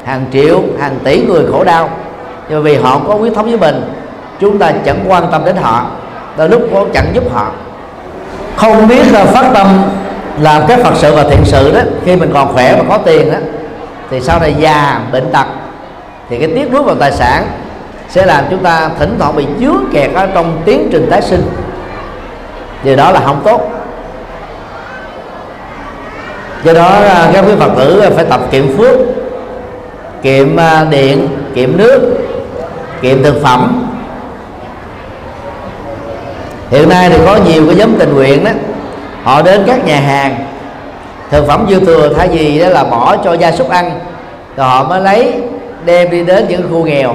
hàng 0.05 0.25
triệu, 0.33 0.61
hàng 0.81 0.99
tỷ 1.05 1.25
người 1.27 1.47
khổ 1.53 1.64
đau. 1.64 1.91
Nhưng 2.49 2.62
vì 2.62 2.77
họ 2.77 3.01
có 3.09 3.14
huyết 3.14 3.35
thống 3.35 3.47
với 3.47 3.59
mình 3.59 4.02
chúng 4.43 4.59
ta 4.59 4.72
chẳng 4.84 5.05
quan 5.09 5.28
tâm 5.32 5.45
đến 5.45 5.57
họ, 5.57 5.86
đôi 6.36 6.49
lúc 6.49 6.62
cũng 6.72 6.90
chẳng 6.95 7.07
giúp 7.14 7.24
họ. 7.32 7.47
Không 8.57 8.88
biết 8.88 9.12
là 9.12 9.24
phát 9.24 9.51
tâm 9.55 9.66
làm 10.40 10.62
các 10.68 10.80
phật 10.84 10.95
sự 10.97 11.14
và 11.14 11.22
thiện 11.22 11.45
sự 11.45 11.72
đó, 11.72 11.80
khi 12.05 12.16
mình 12.16 12.30
còn 12.34 12.53
khỏe 12.53 12.76
và 12.76 12.84
có 12.88 12.99
tiền 12.99 13.32
đó, 13.32 13.38
thì 14.11 14.20
sau 14.20 14.40
này 14.40 14.55
già, 14.59 15.01
bệnh 15.12 15.32
tật, 15.32 15.47
thì 16.30 16.38
cái 16.38 16.49
tiếc 16.55 16.72
nuối 16.72 16.82
vào 16.82 16.95
tài 16.95 17.12
sản 17.12 17.47
sẽ 18.09 18.26
làm 18.26 18.45
chúng 18.51 18.62
ta 18.62 18.90
thỉnh 18.99 19.16
thoảng 19.18 19.36
bị 19.36 19.47
dướng 19.61 19.84
kẹt 19.93 20.11
ở 20.14 20.26
trong 20.34 20.62
tiến 20.64 20.88
trình 20.93 21.07
tái 21.11 21.22
sinh. 21.22 21.43
Điều 22.84 22.97
đó 22.97 23.11
là 23.11 23.20
không 23.20 23.40
tốt. 23.45 23.70
Do 26.64 26.72
đó 26.72 26.88
à, 26.88 27.30
các 27.32 27.45
quý 27.47 27.53
phật 27.59 27.70
tử 27.78 28.11
phải 28.16 28.24
tập 28.24 28.40
kiệm 28.51 28.76
phước, 28.76 28.97
kiệm 30.22 30.57
à, 30.57 30.84
điện, 30.90 31.28
kiệm 31.55 31.76
nước, 31.76 32.01
kiệm 33.03 33.22
thực 33.22 33.43
phẩm 33.43 33.82
hiện 36.73 36.89
nay 36.89 37.11
thì 37.11 37.16
có 37.27 37.37
nhiều 37.37 37.66
cái 37.66 37.77
nhóm 37.77 37.95
tình 37.99 38.14
nguyện 38.14 38.45
đó. 38.45 38.51
Họ 39.23 39.43
đến 39.43 39.62
các 39.66 39.87
nhà 39.87 40.01
hàng. 40.01 40.47
Thực 41.31 41.47
phẩm 41.47 41.66
dư 41.70 41.81
thừa 41.81 42.09
thay 42.16 42.29
vì 42.29 42.61
đó 42.61 42.68
là 42.68 42.85
bỏ 42.85 43.16
cho 43.25 43.33
gia 43.33 43.53
súc 43.53 43.68
ăn, 43.70 43.91
rồi 44.57 44.66
họ 44.66 44.85
mới 44.85 45.01
lấy 45.01 45.35
đem 45.85 46.11
đi 46.11 46.25
đến 46.25 46.47
những 46.49 46.62
khu 46.70 46.85
nghèo, 46.85 47.14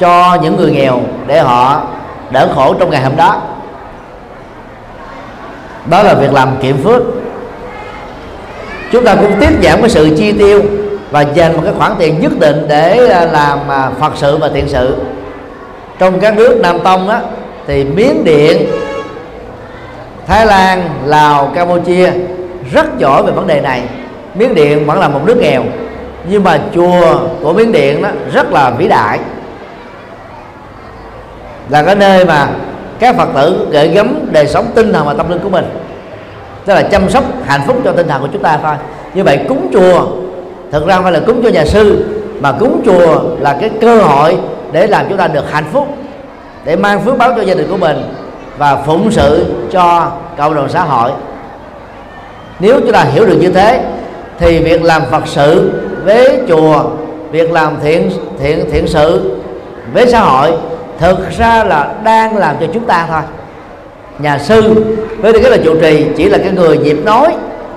cho 0.00 0.38
những 0.42 0.56
người 0.56 0.70
nghèo 0.70 1.00
để 1.26 1.40
họ 1.40 1.82
đỡ 2.30 2.48
khổ 2.54 2.74
trong 2.78 2.90
ngày 2.90 3.02
hôm 3.02 3.16
đó. 3.16 3.40
Đó 5.90 6.02
là 6.02 6.14
việc 6.14 6.32
làm 6.32 6.48
kiệm 6.62 6.76
phước. 6.84 7.02
Chúng 8.92 9.04
ta 9.04 9.14
cũng 9.14 9.40
tiết 9.40 9.50
giảm 9.62 9.80
cái 9.80 9.90
sự 9.90 10.14
chi 10.18 10.32
tiêu 10.32 10.62
và 11.10 11.20
dành 11.20 11.56
một 11.56 11.62
cái 11.64 11.72
khoản 11.78 11.92
tiền 11.98 12.20
nhất 12.20 12.32
định 12.38 12.66
để 12.68 13.08
à, 13.08 13.24
làm 13.24 13.58
à, 13.68 13.90
phật 14.00 14.12
sự 14.16 14.36
và 14.36 14.48
thiện 14.54 14.68
sự. 14.68 14.96
Trong 15.98 16.20
các 16.20 16.36
nước 16.36 16.58
nam 16.62 16.80
tông 16.80 17.08
á 17.08 17.20
thì 17.66 17.84
miến 17.84 18.24
điện 18.24 18.66
thái 20.26 20.46
lan, 20.46 20.88
lào, 21.04 21.52
campuchia 21.54 22.12
rất 22.72 22.98
giỏi 22.98 23.22
về 23.22 23.32
vấn 23.32 23.46
đề 23.46 23.60
này. 23.60 23.82
Miến 24.34 24.54
điện 24.54 24.86
vẫn 24.86 25.00
là 25.00 25.08
một 25.08 25.20
nước 25.26 25.36
nghèo, 25.36 25.62
nhưng 26.30 26.44
mà 26.44 26.58
chùa 26.74 27.18
của 27.42 27.52
miến 27.52 27.72
điện 27.72 28.02
đó 28.02 28.08
rất 28.32 28.52
là 28.52 28.70
vĩ 28.70 28.88
đại. 28.88 29.18
Là 31.68 31.82
cái 31.82 31.94
nơi 31.94 32.24
mà 32.24 32.48
các 32.98 33.16
phật 33.16 33.28
tử 33.34 33.66
gửi 33.70 33.88
gắm 33.88 34.18
đời 34.32 34.46
sống 34.46 34.66
tinh 34.74 34.92
thần 34.92 35.06
và 35.06 35.14
tâm 35.14 35.30
linh 35.30 35.38
của 35.38 35.48
mình. 35.48 35.64
Tức 36.64 36.74
là 36.74 36.82
chăm 36.82 37.10
sóc 37.10 37.24
hạnh 37.46 37.60
phúc 37.66 37.76
cho 37.84 37.92
tinh 37.92 38.08
thần 38.08 38.22
của 38.22 38.28
chúng 38.32 38.42
ta 38.42 38.58
thôi. 38.62 38.74
Như 39.14 39.24
vậy 39.24 39.40
cúng 39.48 39.70
chùa, 39.72 40.06
thực 40.72 40.86
ra 40.86 40.94
không 40.94 41.02
phải 41.02 41.12
là 41.12 41.20
cúng 41.26 41.40
cho 41.42 41.48
nhà 41.48 41.64
sư, 41.64 42.04
mà 42.40 42.52
cúng 42.52 42.82
chùa 42.84 43.22
là 43.40 43.56
cái 43.60 43.70
cơ 43.80 43.98
hội 44.02 44.36
để 44.72 44.86
làm 44.86 45.06
chúng 45.08 45.18
ta 45.18 45.28
được 45.28 45.52
hạnh 45.52 45.64
phúc 45.72 45.88
để 46.64 46.76
mang 46.76 47.00
phước 47.00 47.18
báo 47.18 47.32
cho 47.36 47.42
gia 47.42 47.54
đình 47.54 47.70
của 47.70 47.76
mình 47.76 48.14
và 48.58 48.76
phụng 48.76 49.10
sự 49.10 49.46
cho 49.72 50.10
cộng 50.38 50.54
đồng 50.54 50.68
xã 50.68 50.82
hội. 50.82 51.10
Nếu 52.60 52.80
chúng 52.80 52.92
ta 52.92 53.02
hiểu 53.02 53.26
được 53.26 53.38
như 53.40 53.52
thế, 53.52 53.84
thì 54.38 54.58
việc 54.58 54.84
làm 54.84 55.02
phật 55.10 55.22
sự 55.26 55.72
với 56.04 56.40
chùa, 56.48 56.84
việc 57.30 57.52
làm 57.52 57.76
thiện 57.82 58.10
thiện 58.40 58.70
thiện 58.70 58.86
sự 58.86 59.36
với 59.94 60.06
xã 60.10 60.20
hội 60.20 60.52
thực 60.98 61.30
ra 61.30 61.64
là 61.64 61.94
đang 62.04 62.36
làm 62.36 62.56
cho 62.60 62.66
chúng 62.74 62.84
ta 62.84 63.06
thôi. 63.10 63.20
Nhà 64.18 64.38
sư 64.38 64.84
với 65.18 65.32
tư 65.32 65.40
cách 65.42 65.52
là 65.52 65.58
trụ 65.64 65.74
trì 65.80 66.06
chỉ 66.16 66.28
là 66.28 66.38
cái 66.38 66.50
người 66.50 66.78
nhịp 66.78 66.96
nói 67.04 67.34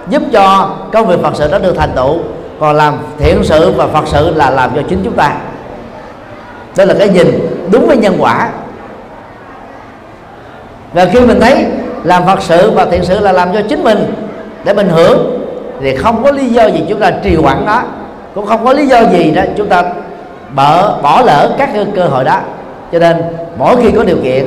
giúp 0.09 0.21
cho 0.31 0.75
công 0.93 1.07
việc 1.07 1.21
phật 1.21 1.33
sự 1.35 1.51
đó 1.51 1.57
được 1.57 1.75
thành 1.77 1.91
tựu, 1.95 2.17
còn 2.59 2.75
làm 2.75 2.97
thiện 3.19 3.43
sự 3.43 3.71
và 3.71 3.87
phật 3.87 4.07
sự 4.07 4.33
là 4.35 4.49
làm 4.49 4.71
cho 4.75 4.81
chính 4.89 5.01
chúng 5.03 5.13
ta. 5.13 5.31
Đó 6.77 6.85
là 6.85 6.93
cái 6.99 7.09
nhìn 7.09 7.39
đúng 7.71 7.87
với 7.87 7.97
nhân 7.97 8.15
quả 8.19 8.49
và 10.95 11.05
khi 11.05 11.19
mình 11.19 11.39
thấy 11.39 11.65
làm 12.03 12.25
phật 12.25 12.41
sự 12.41 12.71
và 12.71 12.85
thiện 12.85 13.03
sự 13.03 13.19
là 13.19 13.31
làm 13.31 13.53
cho 13.53 13.61
chính 13.69 13.83
mình 13.83 14.13
để 14.63 14.73
mình 14.73 14.89
hưởng, 14.89 15.39
thì 15.81 15.95
không 15.95 16.23
có 16.23 16.31
lý 16.31 16.45
do 16.45 16.65
gì 16.65 16.83
chúng 16.89 16.99
ta 16.99 17.11
trì 17.23 17.35
hoãn 17.35 17.65
đó 17.65 17.83
cũng 18.35 18.45
không 18.45 18.65
có 18.65 18.73
lý 18.73 18.87
do 18.87 19.01
gì 19.01 19.31
đó 19.31 19.41
chúng 19.57 19.69
ta 19.69 19.83
bỏ 20.55 20.97
bỏ 21.01 21.21
lỡ 21.25 21.55
các 21.57 21.69
cơ 21.95 22.03
hội 22.03 22.23
đó. 22.23 22.39
Cho 22.91 22.99
nên 22.99 23.17
mỗi 23.57 23.75
khi 23.81 23.91
có 23.91 24.03
điều 24.03 24.17
kiện 24.23 24.45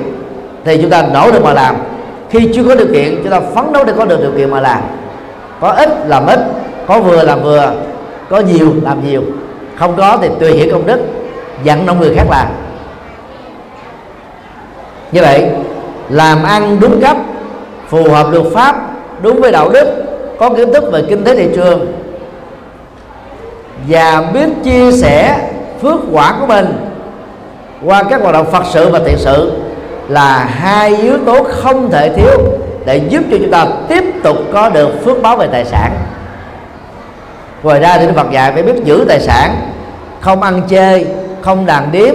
thì 0.65 0.79
chúng 0.83 0.91
ta 0.91 1.03
nỗ 1.15 1.31
lực 1.31 1.45
mà 1.45 1.53
làm. 1.53 1.77
Khi 2.31 2.51
chưa 2.55 2.65
có 2.65 2.75
điều 2.75 2.87
kiện, 2.93 3.17
chúng 3.23 3.31
ta 3.31 3.41
phấn 3.41 3.73
đấu 3.73 3.85
để 3.85 3.93
có 3.97 4.05
được 4.05 4.21
điều 4.21 4.33
kiện 4.37 4.51
mà 4.51 4.61
làm. 4.61 4.81
Có 5.61 5.69
ít 5.69 5.91
làm 6.07 6.27
ít, 6.27 6.41
có 6.87 7.01
vừa 7.01 7.23
làm 7.23 7.43
vừa, 7.43 7.73
có 8.29 8.41
nhiều 8.41 8.75
làm 8.83 9.09
nhiều. 9.09 9.23
Không 9.77 9.97
có 9.97 10.19
thì 10.23 10.29
tùy 10.41 10.53
hiểu 10.53 10.69
công 10.73 10.87
đức 10.87 11.01
dặn 11.65 11.87
ông 11.87 12.01
người 12.01 12.15
khác 12.17 12.27
làm. 12.31 12.47
Như 15.13 15.23
vậy 15.23 15.51
làm 16.11 16.43
ăn 16.43 16.81
đúng 16.81 17.01
cách, 17.01 17.17
phù 17.89 18.11
hợp 18.11 18.27
luật 18.33 18.47
pháp, 18.55 18.77
đúng 19.23 19.41
với 19.41 19.53
đạo 19.53 19.69
đức, 19.69 19.87
có 20.39 20.51
kiến 20.51 20.73
thức 20.73 20.85
về 20.93 21.03
kinh 21.09 21.25
tế 21.25 21.37
thị 21.37 21.49
trường. 21.57 21.93
Và 23.89 24.23
biết 24.35 24.49
chia 24.65 24.93
sẻ 24.93 25.49
phước 25.83 26.01
quả 26.13 26.37
của 26.41 26.47
mình 26.47 26.67
qua 27.85 28.03
các 28.03 28.21
hoạt 28.23 28.35
động 28.35 28.47
Phật 28.53 28.65
sự 28.73 28.89
và 28.89 28.99
thiện 28.99 29.17
sự 29.19 29.53
là 30.09 30.45
hai 30.45 30.97
yếu 30.97 31.19
tố 31.27 31.45
không 31.45 31.91
thể 31.91 32.13
thiếu 32.17 32.39
để 32.87 32.97
giúp 32.97 33.23
cho 33.31 33.37
chúng 33.41 33.51
ta 33.51 33.67
tiếp 33.89 34.05
tục 34.23 34.37
có 34.53 34.69
được 34.69 35.05
phước 35.05 35.23
báo 35.23 35.37
về 35.37 35.47
tài 35.53 35.65
sản. 35.65 35.93
Ngoài 37.63 37.81
ra 37.81 37.99
thì 37.99 38.07
Đức 38.07 38.13
Phật 38.17 38.31
dạy 38.31 38.53
phải 38.53 38.63
biết 38.63 38.85
giữ 38.85 39.05
tài 39.09 39.21
sản, 39.21 39.57
không 40.21 40.43
ăn 40.43 40.63
chơi, 40.69 41.07
không 41.41 41.67
đàn 41.67 41.93
điếm, 41.93 42.15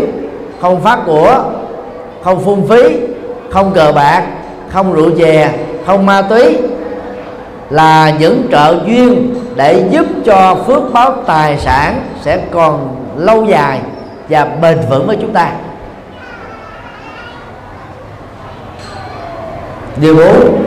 không 0.61 0.81
phát 0.81 0.99
của, 1.05 1.43
không 2.23 2.43
phung 2.43 2.67
phí 2.67 2.99
không 3.53 3.73
cờ 3.73 3.91
bạc, 3.91 4.23
không 4.69 4.93
rượu 4.93 5.11
chè, 5.17 5.49
không 5.85 6.05
ma 6.05 6.21
túy 6.21 6.57
là 7.69 8.09
những 8.19 8.47
trợ 8.51 8.75
duyên 8.85 9.35
để 9.55 9.85
giúp 9.89 10.05
cho 10.25 10.55
phước 10.67 10.93
báo 10.93 11.11
tài 11.25 11.57
sản 11.57 12.01
sẽ 12.21 12.39
còn 12.51 12.95
lâu 13.17 13.45
dài 13.45 13.79
và 14.29 14.45
bền 14.45 14.77
vững 14.89 15.07
với 15.07 15.17
chúng 15.21 15.33
ta. 15.33 15.49
Điều 19.97 20.15
bốn, 20.15 20.63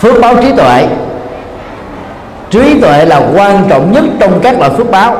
phước 0.00 0.20
báo 0.20 0.34
trí 0.42 0.52
tuệ. 0.56 0.88
Trí 2.50 2.80
tuệ 2.80 3.04
là 3.04 3.22
quan 3.34 3.64
trọng 3.68 3.92
nhất 3.92 4.04
trong 4.20 4.40
các 4.42 4.58
loại 4.58 4.70
phước 4.70 4.90
báo. 4.90 5.16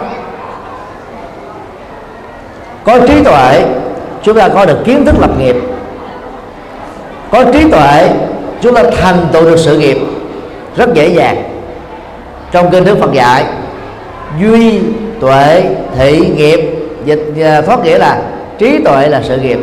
Có 2.85 2.99
trí 3.07 3.25
tuệ 3.25 3.65
chúng 4.29 4.37
ta 4.39 4.49
có 4.49 4.65
được 4.65 4.79
kiến 4.85 5.05
thức 5.05 5.15
lập 5.21 5.31
nghiệp, 5.39 5.57
có 7.31 7.45
trí 7.53 7.71
tuệ, 7.71 8.11
chúng 8.61 8.75
ta 8.75 8.83
thành 9.01 9.17
tựu 9.33 9.45
được 9.45 9.57
sự 9.57 9.79
nghiệp. 9.79 9.99
Rất 10.77 10.95
dễ 10.95 11.09
dàng. 11.09 11.43
Trong 12.53 12.71
kinh 12.71 12.85
đức 12.85 12.99
phật 13.01 13.13
dạy, 13.13 13.45
duy 14.41 14.81
tuệ 15.21 15.65
thị 15.99 16.21
nghiệp, 16.37 16.61
dịch 17.05 17.35
à, 17.43 17.61
thoát 17.61 17.85
nghĩa 17.85 17.99
là 17.99 18.23
trí 18.59 18.85
tuệ 18.85 19.09
là 19.09 19.23
sự 19.25 19.37
nghiệp. 19.37 19.59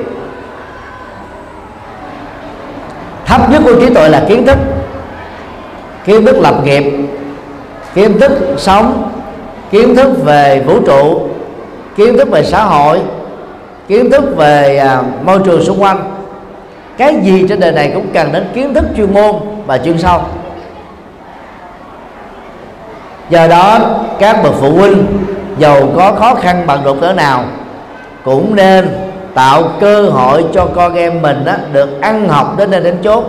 Thấp 3.25 3.51
nhất 3.51 3.61
của 3.65 3.79
trí 3.79 3.93
tuệ 3.93 4.09
là 4.09 4.25
kiến 4.29 4.45
thức 4.45 4.57
kiến 6.05 6.25
thức 6.25 6.35
lập 6.39 6.55
nghiệp, 6.63 6.83
kiến 7.95 8.19
thức 8.19 8.31
sống, 8.57 9.11
kiến 9.71 9.95
thức 9.95 10.23
về 10.23 10.63
vũ 10.65 10.79
trụ, 10.85 11.21
kiến 11.97 12.17
thức 12.17 12.29
về 12.29 12.43
xã 12.43 12.63
hội 12.63 12.99
kiến 13.87 14.11
thức 14.11 14.23
về 14.37 14.77
à, 14.77 15.01
môi 15.23 15.39
trường 15.45 15.63
xung 15.63 15.81
quanh. 15.81 16.11
Cái 16.97 17.15
gì 17.23 17.45
trên 17.49 17.59
đời 17.59 17.71
này 17.71 17.91
cũng 17.93 18.07
cần 18.13 18.31
đến 18.31 18.47
kiến 18.53 18.73
thức 18.73 18.85
chuyên 18.97 19.13
môn 19.13 19.35
và 19.65 19.77
chuyên 19.77 19.97
sâu. 19.97 20.21
Do 23.29 23.47
đó 23.47 23.79
các 24.19 24.43
bậc 24.43 24.53
phụ 24.59 24.71
huynh 24.71 25.07
giàu 25.57 25.89
có 25.95 26.11
khó 26.19 26.35
khăn 26.35 26.63
bằng 26.67 26.83
độ 26.83 26.95
cỡ 27.01 27.13
nào 27.13 27.43
cũng 28.23 28.55
nên 28.55 28.89
tạo 29.33 29.63
cơ 29.79 30.01
hội 30.01 30.45
cho 30.53 30.67
con 30.75 30.95
em 30.95 31.21
mình 31.21 31.45
đó, 31.45 31.53
được 31.71 32.01
ăn 32.01 32.29
học 32.29 32.57
đến 32.57 32.71
nơi 32.71 32.81
đến 32.81 32.97
chốt 33.03 33.23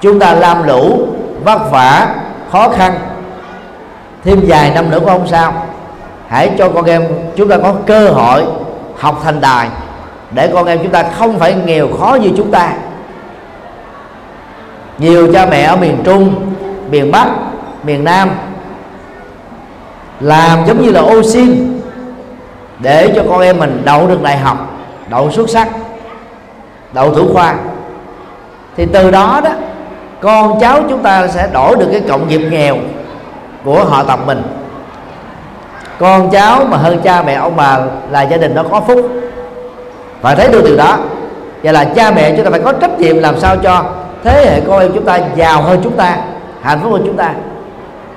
chúng 0.00 0.18
ta 0.18 0.34
làm 0.34 0.66
lũ 0.66 1.06
vất 1.44 1.70
vả 1.70 2.14
khó 2.52 2.68
khăn 2.68 2.92
thêm 4.24 4.40
vài 4.46 4.70
năm 4.70 4.90
nữa 4.90 4.98
cũng 5.00 5.08
không 5.08 5.28
sao. 5.28 5.52
Hãy 6.28 6.50
cho 6.58 6.68
con 6.68 6.84
em 6.84 7.04
chúng 7.36 7.48
ta 7.48 7.56
có 7.62 7.74
cơ 7.86 8.08
hội 8.08 8.44
học 9.00 9.20
thành 9.24 9.40
tài 9.40 9.68
để 10.30 10.50
con 10.54 10.66
em 10.66 10.78
chúng 10.82 10.92
ta 10.92 11.02
không 11.02 11.38
phải 11.38 11.54
nghèo 11.54 11.88
khó 12.00 12.14
như 12.14 12.30
chúng 12.36 12.50
ta. 12.50 12.72
Nhiều 14.98 15.32
cha 15.32 15.46
mẹ 15.46 15.62
ở 15.62 15.76
miền 15.76 15.96
trung, 16.04 16.52
miền 16.90 17.12
bắc, 17.12 17.28
miền 17.82 18.04
nam 18.04 18.30
làm 20.20 20.66
giống 20.66 20.82
như 20.82 20.90
là 20.90 21.00
ô 21.00 21.22
xin 21.22 21.80
để 22.78 23.12
cho 23.16 23.22
con 23.28 23.40
em 23.40 23.58
mình 23.58 23.82
đậu 23.84 24.06
được 24.06 24.22
đại 24.22 24.38
học, 24.38 24.58
đậu 25.08 25.30
xuất 25.30 25.50
sắc, 25.50 25.68
đậu 26.92 27.14
thủ 27.14 27.32
khoa. 27.32 27.54
Thì 28.76 28.86
từ 28.86 29.10
đó 29.10 29.40
đó, 29.44 29.50
con 30.20 30.60
cháu 30.60 30.82
chúng 30.88 31.02
ta 31.02 31.28
sẽ 31.28 31.48
đổi 31.52 31.76
được 31.76 31.88
cái 31.92 32.02
cộng 32.08 32.28
nghiệp 32.28 32.40
nghèo 32.50 32.76
của 33.64 33.84
họ 33.84 34.02
tộc 34.02 34.26
mình 34.26 34.42
con 36.00 36.30
cháu 36.30 36.64
mà 36.64 36.76
hơn 36.76 37.00
cha 37.04 37.22
mẹ 37.22 37.34
ông 37.34 37.56
bà 37.56 37.78
là 38.10 38.22
gia 38.22 38.36
đình 38.36 38.54
nó 38.54 38.62
có 38.70 38.80
phúc. 38.80 39.10
Và 40.20 40.34
thấy 40.34 40.48
được 40.48 40.64
điều 40.64 40.76
đó. 40.76 40.98
Và 41.62 41.72
là 41.72 41.84
cha 41.84 42.10
mẹ 42.10 42.36
chúng 42.36 42.44
ta 42.44 42.50
phải 42.50 42.60
có 42.60 42.72
trách 42.72 43.00
nhiệm 43.00 43.18
làm 43.18 43.40
sao 43.40 43.56
cho 43.56 43.84
thế 44.24 44.46
hệ 44.46 44.60
con 44.60 44.80
em 44.80 44.90
chúng 44.94 45.04
ta 45.04 45.20
giàu 45.36 45.62
hơn 45.62 45.80
chúng 45.84 45.96
ta, 45.96 46.16
hạnh 46.62 46.80
phúc 46.82 46.92
hơn 46.92 47.02
chúng 47.06 47.16
ta. 47.16 47.34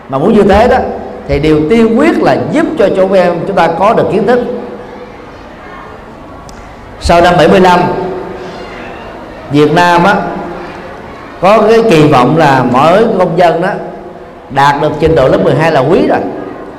Mà 0.10 0.18
muốn 0.18 0.34
như 0.34 0.44
thế 0.44 0.68
đó, 0.68 0.78
thì 1.28 1.40
điều 1.40 1.70
tiên 1.70 2.00
quyết 2.00 2.22
là 2.22 2.38
giúp 2.52 2.66
cho 2.80 2.90
chỗ 2.98 3.14
em 3.14 3.34
chúng 3.48 3.56
ta 3.56 3.68
có 3.80 3.94
được 3.94 4.06
kiến 4.12 4.28
thức. 4.28 4.40
Sau 7.00 7.22
năm 7.22 7.34
75 7.38 7.80
Việt 9.52 9.72
Nam 9.72 10.04
á, 10.04 10.16
có 11.42 11.62
cái 11.70 11.84
kỳ 11.90 12.08
vọng 12.08 12.38
là 12.38 12.64
mỗi 12.72 13.06
công 13.20 13.38
dân 13.38 13.62
đó 13.62 13.70
đạt 14.50 14.82
được 14.82 14.92
trình 15.00 15.16
độ 15.16 15.28
lớp 15.28 15.44
12 15.44 15.72
là 15.72 15.80
quý 15.80 16.08
rồi 16.08 16.20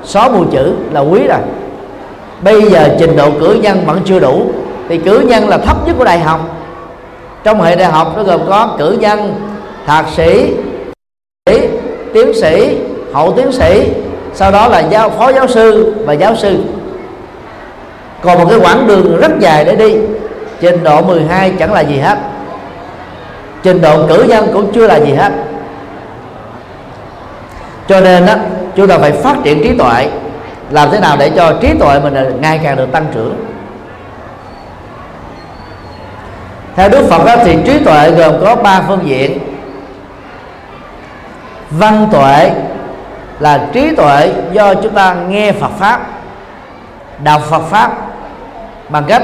xóa 0.04 0.28
mù 0.28 0.44
chữ 0.52 0.72
là 0.92 1.00
quý 1.00 1.20
rồi. 1.28 1.38
Bây 2.40 2.62
giờ 2.62 2.88
trình 2.98 3.16
độ 3.16 3.30
cử 3.40 3.58
nhân 3.62 3.86
vẫn 3.86 4.00
chưa 4.04 4.20
đủ, 4.20 4.46
thì 4.88 4.98
cử 4.98 5.20
nhân 5.20 5.48
là 5.48 5.58
thấp 5.58 5.86
nhất 5.86 5.94
của 5.98 6.04
đại 6.04 6.18
học. 6.18 6.40
Trong 7.44 7.60
hệ 7.60 7.76
đại 7.76 7.90
học 7.90 8.12
nó 8.16 8.22
gồm 8.22 8.40
có 8.48 8.76
cử 8.78 8.96
nhân, 9.00 9.34
thạc 9.86 10.06
sĩ, 10.16 10.52
tiến 12.12 12.34
sĩ, 12.34 12.78
hậu 13.12 13.32
tiến 13.32 13.52
sĩ, 13.52 13.92
sau 14.34 14.50
đó 14.50 14.68
là 14.68 14.80
giáo, 14.80 15.10
phó 15.10 15.32
giáo 15.32 15.46
sư 15.46 15.94
và 16.06 16.12
giáo 16.12 16.36
sư. 16.36 16.58
Còn 18.22 18.38
một 18.38 18.46
cái 18.50 18.58
quãng 18.58 18.86
đường 18.86 19.16
rất 19.20 19.32
dài 19.40 19.64
để 19.64 19.76
đi, 19.76 19.96
trình 20.60 20.84
độ 20.84 21.02
12 21.02 21.52
chẳng 21.58 21.72
là 21.72 21.80
gì 21.80 21.98
hết. 21.98 22.18
Trình 23.62 23.80
độ 23.82 24.06
cử 24.06 24.24
nhân 24.28 24.48
cũng 24.52 24.72
chưa 24.72 24.86
là 24.86 24.96
gì 24.96 25.12
hết. 25.12 25.32
Cho 27.88 28.00
nên 28.00 28.26
đó 28.26 28.34
chúng 28.76 28.88
ta 28.88 28.98
phải 28.98 29.12
phát 29.12 29.36
triển 29.44 29.62
trí 29.62 29.78
tuệ. 29.78 30.08
Làm 30.70 30.90
thế 30.90 31.00
nào 31.00 31.16
để 31.18 31.30
cho 31.36 31.52
trí 31.60 31.74
tuệ 31.78 32.00
mình 32.00 32.40
ngày 32.40 32.60
càng 32.62 32.76
được 32.76 32.92
tăng 32.92 33.06
trưởng? 33.14 33.44
Theo 36.76 36.88
đức 36.88 37.06
phật 37.10 37.24
đó, 37.24 37.36
thì 37.44 37.56
trí 37.66 37.84
tuệ 37.84 38.10
gồm 38.10 38.34
có 38.44 38.56
ba 38.56 38.82
phương 38.88 39.00
diện. 39.04 39.38
Văn 41.70 42.08
tuệ 42.12 42.50
là 43.40 43.68
trí 43.72 43.96
tuệ 43.96 44.32
do 44.52 44.74
chúng 44.74 44.94
ta 44.94 45.14
nghe 45.28 45.52
phật 45.52 45.70
pháp 45.78 46.00
đọc 47.22 47.42
phật 47.50 47.62
pháp 47.70 47.92
bằng 48.88 49.04
cách 49.08 49.22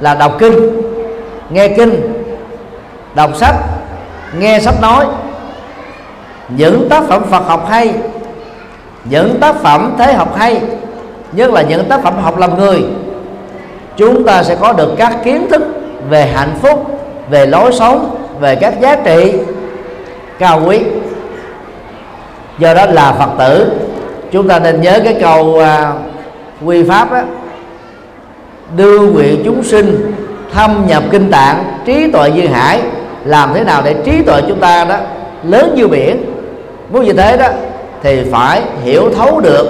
là 0.00 0.14
đọc 0.14 0.32
kinh 0.38 0.82
nghe 1.50 1.68
kinh 1.68 2.12
đọc 3.14 3.36
sách 3.36 3.54
nghe 4.38 4.60
sách 4.60 4.80
nói. 4.80 5.06
Những 6.48 6.88
tác 6.90 7.02
phẩm 7.08 7.22
phật 7.30 7.46
học 7.46 7.66
hay 7.70 7.94
những 9.04 9.40
tác 9.40 9.56
phẩm 9.56 9.94
thế 9.98 10.12
học 10.12 10.36
hay 10.36 10.62
nhất 11.32 11.50
là 11.50 11.62
những 11.62 11.88
tác 11.88 12.02
phẩm 12.02 12.14
học 12.22 12.38
làm 12.38 12.58
người 12.58 12.82
chúng 13.96 14.24
ta 14.24 14.42
sẽ 14.42 14.56
có 14.60 14.72
được 14.72 14.94
các 14.98 15.16
kiến 15.24 15.46
thức 15.50 15.62
về 16.08 16.26
hạnh 16.26 16.54
phúc 16.62 17.00
về 17.30 17.46
lối 17.46 17.72
sống 17.72 18.16
về 18.40 18.54
các 18.54 18.80
giá 18.80 18.96
trị 18.96 19.32
cao 20.38 20.62
quý. 20.66 20.80
Do 22.58 22.74
đó 22.74 22.86
là 22.86 23.12
phật 23.12 23.30
tử 23.38 23.72
chúng 24.32 24.48
ta 24.48 24.58
nên 24.58 24.80
nhớ 24.80 25.00
cái 25.04 25.16
câu 25.20 25.44
uh, 25.46 25.64
quy 26.64 26.82
pháp 26.82 27.12
đó 27.12 27.20
đưa 28.76 29.00
nguyện 29.00 29.42
chúng 29.44 29.62
sinh 29.62 30.12
thâm 30.52 30.86
nhập 30.86 31.02
kinh 31.10 31.30
tạng 31.30 31.64
trí 31.84 32.10
tuệ 32.12 32.30
như 32.30 32.46
hải 32.46 32.80
làm 33.24 33.50
thế 33.54 33.64
nào 33.64 33.82
để 33.84 33.94
trí 34.04 34.22
tuệ 34.22 34.42
chúng 34.48 34.60
ta 34.60 34.84
đó 34.84 34.96
lớn 35.44 35.72
như 35.76 35.88
biển. 35.88 36.24
Muốn 36.90 37.04
như 37.04 37.12
thế 37.12 37.36
đó 37.36 37.46
thì 38.02 38.30
phải 38.32 38.62
hiểu 38.82 39.10
thấu 39.16 39.40
được 39.40 39.66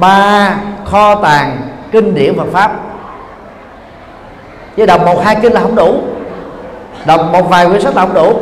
ba 0.00 0.54
kho 0.84 1.14
tàng 1.14 1.58
kinh 1.92 2.14
điển 2.14 2.36
Phật 2.36 2.46
pháp. 2.52 2.72
Chứ 4.76 4.86
đọc 4.86 5.00
một, 5.04 5.24
hai 5.24 5.36
kinh 5.42 5.52
là 5.52 5.60
không 5.60 5.74
đủ. 5.74 6.00
Đọc 7.06 7.20
một 7.32 7.50
vài 7.50 7.66
quyển 7.66 7.80
sách 7.80 7.96
là 7.96 8.02
không 8.02 8.14
đủ. 8.14 8.32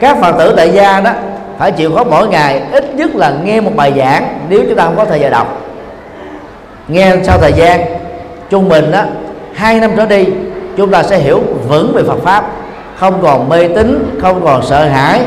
Các 0.00 0.16
phật 0.20 0.32
tử 0.38 0.54
tại 0.56 0.70
gia 0.70 1.00
đó 1.00 1.10
phải 1.58 1.72
chịu 1.72 1.96
khó 1.96 2.04
mỗi 2.04 2.28
ngày, 2.28 2.62
ít 2.72 2.94
nhất 2.94 3.10
là 3.14 3.32
nghe 3.44 3.60
một 3.60 3.72
bài 3.76 3.92
giảng 3.96 4.38
nếu 4.48 4.62
chúng 4.68 4.76
ta 4.76 4.84
không 4.84 4.96
có 4.96 5.04
thời 5.04 5.20
giờ 5.20 5.30
đọc. 5.30 5.60
Nghe 6.88 7.16
sau 7.22 7.38
thời 7.38 7.52
gian, 7.52 7.80
trung 8.50 8.68
bình 8.68 8.90
đó, 8.90 9.02
hai 9.54 9.80
năm 9.80 9.90
trở 9.96 10.06
đi, 10.06 10.26
chúng 10.76 10.90
ta 10.90 11.02
sẽ 11.02 11.18
hiểu 11.18 11.42
vững 11.68 11.92
về 11.94 12.02
Phật 12.02 12.18
pháp. 12.24 12.44
Không 12.98 13.22
còn 13.22 13.48
mê 13.48 13.68
tín, 13.68 14.18
không 14.22 14.44
còn 14.44 14.62
sợ 14.62 14.84
hãi, 14.84 15.20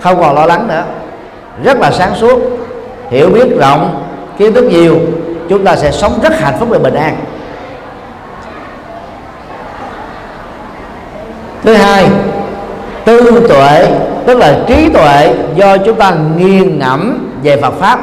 không 0.00 0.20
còn 0.20 0.34
lo 0.34 0.46
lắng 0.46 0.68
nữa 0.68 0.82
rất 1.62 1.80
là 1.80 1.90
sáng 1.90 2.14
suốt, 2.14 2.40
hiểu 3.10 3.30
biết 3.30 3.58
rộng, 3.58 4.04
kiến 4.38 4.54
thức 4.54 4.64
nhiều, 4.64 4.96
chúng 5.48 5.64
ta 5.64 5.76
sẽ 5.76 5.90
sống 5.90 6.18
rất 6.22 6.40
hạnh 6.40 6.54
phúc 6.60 6.68
và 6.70 6.78
bình 6.78 6.94
an. 6.94 7.16
Thứ 11.62 11.74
hai, 11.74 12.08
tư 13.04 13.46
tuệ, 13.48 13.88
tức 14.26 14.38
là 14.38 14.58
trí 14.66 14.88
tuệ 14.88 15.34
do 15.54 15.76
chúng 15.76 15.96
ta 15.96 16.14
nghiền 16.36 16.78
ngẫm 16.78 17.28
về 17.42 17.60
Phật 17.60 17.74
pháp 17.80 18.00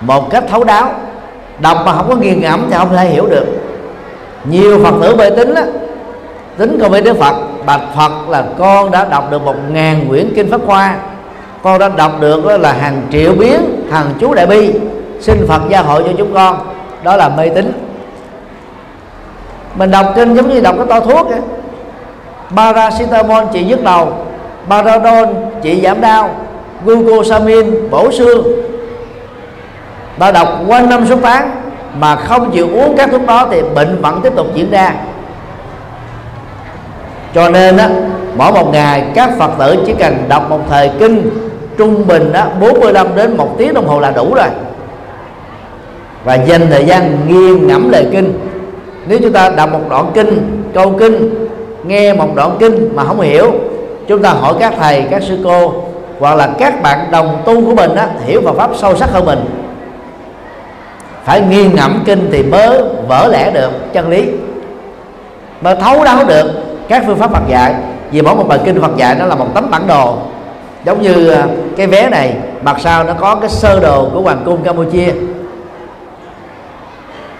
một 0.00 0.30
cách 0.30 0.44
thấu 0.50 0.64
đáo. 0.64 0.90
Đọc 1.58 1.78
mà 1.86 1.92
không 1.92 2.08
có 2.08 2.16
nghiền 2.16 2.40
ngẫm 2.40 2.66
thì 2.70 2.76
không 2.78 2.96
thể 2.96 3.06
hiểu 3.06 3.26
được. 3.26 3.46
Nhiều 4.44 4.80
Phật 4.84 4.94
tử 5.02 5.16
mê 5.16 5.30
tín 5.30 5.54
á 5.54 5.64
tính 6.58 6.78
con 6.80 6.90
với 6.90 7.02
Đức 7.02 7.16
Phật, 7.18 7.34
bạch 7.66 7.80
Phật 7.96 8.12
là 8.28 8.44
con 8.58 8.90
đã 8.90 9.04
đọc 9.04 9.30
được 9.30 9.42
một 9.42 9.54
ngàn 9.70 10.08
quyển 10.08 10.32
kinh 10.36 10.50
pháp 10.50 10.60
hoa 10.66 10.96
con 11.64 11.78
đã 11.78 11.88
đọc 11.88 12.12
được 12.20 12.46
là 12.46 12.72
hàng 12.72 13.02
triệu 13.12 13.32
biến 13.32 13.86
hàng 13.90 14.06
chú 14.20 14.34
đại 14.34 14.46
bi 14.46 14.72
xin 15.20 15.46
Phật 15.48 15.62
gia 15.68 15.82
hội 15.82 16.02
cho 16.06 16.12
chúng 16.18 16.34
con. 16.34 16.56
Đó 17.02 17.16
là 17.16 17.28
mê 17.28 17.48
tín. 17.48 17.72
Mình 19.74 19.90
đọc 19.90 20.06
kinh 20.16 20.34
giống 20.34 20.50
như 20.50 20.60
đọc 20.60 20.74
cái 20.78 20.86
to 20.86 21.00
thuốc 21.00 21.30
ấy. 21.30 21.40
paracetamol 22.56 23.44
trị 23.52 23.64
nhức 23.64 23.84
đầu, 23.84 24.12
Paradol 24.68 25.28
trị 25.62 25.80
giảm 25.84 26.00
đau, 26.00 26.30
glucosamine 26.84 27.70
bổ 27.90 28.12
xương. 28.12 28.46
Ta 30.18 30.32
đọc 30.32 30.48
quanh 30.66 30.88
năm 30.88 31.06
số 31.06 31.16
tháng 31.22 31.50
mà 31.98 32.16
không 32.16 32.50
chịu 32.50 32.68
uống 32.74 32.96
các 32.96 33.08
thuốc 33.10 33.26
đó 33.26 33.48
thì 33.50 33.62
bệnh 33.74 34.02
vẫn 34.02 34.20
tiếp 34.22 34.32
tục 34.36 34.46
diễn 34.54 34.70
ra. 34.70 34.92
Cho 37.34 37.48
nên 37.48 37.76
á, 37.76 37.88
mỗi 38.36 38.52
một 38.52 38.72
ngày 38.72 39.04
các 39.14 39.30
phật 39.38 39.50
tử 39.58 39.76
chỉ 39.86 39.94
cần 39.98 40.24
đọc 40.28 40.50
một 40.50 40.60
thời 40.68 40.90
kinh 40.98 41.30
trung 41.78 42.06
bình 42.06 42.32
đó 42.32 42.46
45 42.60 43.06
đến 43.16 43.36
một 43.36 43.54
tiếng 43.58 43.74
đồng 43.74 43.86
hồ 43.86 44.00
là 44.00 44.10
đủ 44.10 44.34
rồi. 44.34 44.48
Và 46.24 46.34
dành 46.34 46.66
thời 46.70 46.84
gian 46.84 47.18
nghiêng 47.28 47.66
ngẫm 47.66 47.90
lời 47.90 48.06
kinh. 48.12 48.38
Nếu 49.06 49.18
chúng 49.22 49.32
ta 49.32 49.48
đọc 49.48 49.72
một 49.72 49.80
đoạn 49.90 50.10
kinh 50.14 50.62
câu 50.74 50.94
kinh 50.98 51.46
nghe 51.84 52.12
một 52.12 52.34
đoạn 52.34 52.56
kinh 52.58 52.96
mà 52.96 53.04
không 53.04 53.20
hiểu 53.20 53.52
chúng 54.08 54.22
ta 54.22 54.30
hỏi 54.30 54.54
các 54.60 54.74
thầy 54.80 55.06
các 55.10 55.22
sư 55.22 55.38
cô 55.44 55.74
hoặc 56.18 56.34
là 56.34 56.48
các 56.58 56.82
bạn 56.82 56.98
đồng 57.10 57.42
tu 57.44 57.64
của 57.64 57.74
mình 57.74 57.94
á, 57.94 58.08
hiểu 58.26 58.40
Phật 58.44 58.56
pháp 58.56 58.70
sâu 58.76 58.96
sắc 58.96 59.10
hơn 59.10 59.24
mình. 59.24 59.44
Phải 61.24 61.40
nghiêng 61.40 61.74
ngẫm 61.74 62.02
kinh 62.04 62.28
thì 62.32 62.42
mới 62.42 62.82
vỡ 63.08 63.28
lẽ 63.32 63.50
được 63.50 63.92
chân 63.92 64.08
lý. 64.08 64.24
Mới 65.60 65.76
thấu 65.76 66.04
đáo 66.04 66.24
được 66.26 66.46
các 66.88 67.02
phương 67.06 67.16
pháp 67.16 67.32
Phật 67.32 67.48
dạy. 67.48 67.74
Vì 68.10 68.22
mỗi 68.22 68.34
một 68.34 68.48
bài 68.48 68.58
kinh 68.64 68.80
Phật 68.80 68.96
dạy 68.96 69.16
nó 69.18 69.26
là 69.26 69.34
một 69.34 69.46
tấm 69.54 69.70
bản 69.70 69.86
đồ 69.86 70.16
giống 70.84 71.02
như 71.02 71.28
à, 71.28 71.46
cái 71.76 71.86
vé 71.86 72.08
này, 72.08 72.36
mặt 72.62 72.76
sau 72.80 73.04
nó 73.04 73.12
có 73.14 73.34
cái 73.34 73.50
sơ 73.50 73.80
đồ 73.80 74.08
của 74.12 74.20
hoàng 74.20 74.42
cung 74.44 74.62
Campuchia. 74.62 75.12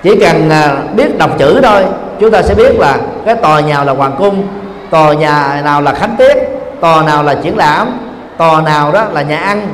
Chỉ 0.03 0.20
cần 0.20 0.51
à, 0.51 0.76
biết 0.97 1.18
đọc 1.18 1.30
chữ 1.38 1.61
thôi, 1.62 1.84
chúng 2.20 2.30
ta 2.30 2.42
sẽ 2.42 2.55
biết 2.55 2.78
là 2.78 2.99
cái 3.26 3.34
tòa 3.34 3.61
nhà 3.61 3.84
là 3.84 3.92
hoàng 3.92 4.14
cung, 4.18 4.42
tòa 4.90 5.12
nhà 5.12 5.61
nào 5.64 5.82
là 5.82 5.92
khánh 5.92 6.14
tiết, 6.18 6.36
tòa 6.80 7.03
nào 7.03 7.22
là 7.22 7.34
triển 7.34 7.57
lãm, 7.57 7.99
tòa 8.36 8.61
nào 8.61 8.92
đó 8.92 9.05
là 9.12 9.22
nhà 9.22 9.38
ăn, 9.38 9.68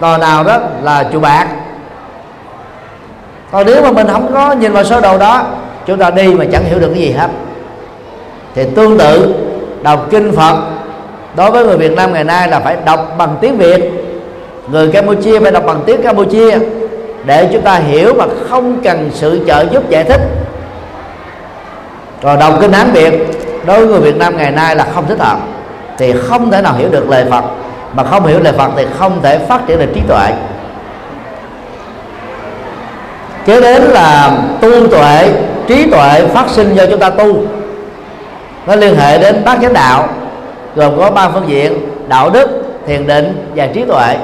tòa 0.00 0.18
nào 0.18 0.44
đó 0.44 0.58
là 0.82 1.04
chùa 1.12 1.20
bạc. 1.20 1.46
Còn 3.52 3.66
nếu 3.66 3.82
mà 3.82 3.92
mình 3.92 4.06
không 4.12 4.34
có 4.34 4.52
nhìn 4.52 4.72
vào 4.72 4.84
sơ 4.84 5.00
đồ 5.00 5.18
đó, 5.18 5.42
chúng 5.86 5.98
ta 5.98 6.10
đi 6.10 6.34
mà 6.34 6.44
chẳng 6.52 6.64
hiểu 6.64 6.78
được 6.78 6.90
cái 6.94 7.02
gì 7.02 7.10
hết. 7.10 7.28
Thì 8.54 8.64
tương 8.74 8.98
tự, 8.98 9.34
đọc 9.82 10.06
kinh 10.10 10.32
phật 10.36 10.56
đối 11.36 11.50
với 11.50 11.64
người 11.64 11.76
việt 11.76 11.92
nam 11.96 12.12
ngày 12.12 12.24
nay 12.24 12.48
là 12.48 12.60
phải 12.60 12.76
đọc 12.84 13.14
bằng 13.18 13.36
tiếng 13.40 13.56
việt. 13.58 13.90
Người 14.70 14.88
campuchia 14.92 15.40
phải 15.40 15.52
đọc 15.52 15.64
bằng 15.66 15.82
tiếng 15.86 16.02
campuchia 16.02 16.58
để 17.24 17.48
chúng 17.52 17.62
ta 17.62 17.74
hiểu 17.74 18.14
mà 18.14 18.24
không 18.48 18.80
cần 18.84 19.10
sự 19.14 19.40
trợ 19.46 19.64
giúp 19.72 19.90
giải 19.90 20.04
thích. 20.04 20.20
Còn 22.22 22.38
đọc 22.38 22.54
kinh 22.60 22.72
án 22.72 22.92
việt, 22.92 23.12
đối 23.66 23.78
với 23.78 23.88
người 23.88 24.00
việt 24.00 24.16
nam 24.16 24.36
ngày 24.36 24.50
nay 24.50 24.76
là 24.76 24.86
không 24.94 25.06
thích 25.06 25.18
hợp, 25.18 25.38
thì 25.98 26.12
không 26.28 26.50
thể 26.50 26.62
nào 26.62 26.74
hiểu 26.78 26.88
được 26.88 27.10
lời 27.10 27.24
phật. 27.30 27.44
Mà 27.94 28.04
không 28.04 28.26
hiểu 28.26 28.40
lời 28.40 28.52
phật 28.52 28.70
thì 28.76 28.86
không 28.98 29.22
thể 29.22 29.38
phát 29.38 29.60
triển 29.66 29.78
được 29.78 29.90
trí 29.94 30.00
tuệ. 30.08 30.32
Kế 33.44 33.60
đến 33.60 33.82
là 33.82 34.32
tu 34.60 34.88
tuệ, 34.88 35.32
trí 35.66 35.90
tuệ 35.90 36.22
phát 36.34 36.48
sinh 36.48 36.74
do 36.74 36.86
chúng 36.86 37.00
ta 37.00 37.10
tu. 37.10 37.42
Nó 38.66 38.74
liên 38.74 38.96
hệ 38.96 39.18
đến 39.18 39.44
bát 39.44 39.58
chánh 39.62 39.72
đạo 39.72 40.08
gồm 40.76 40.98
có 40.98 41.10
ba 41.10 41.28
phương 41.28 41.48
diện 41.48 41.72
đạo 42.08 42.30
đức 42.30 42.48
thiền 42.86 43.06
định 43.06 43.52
và 43.54 43.66
trí 43.66 43.84
tuệ. 43.84 44.16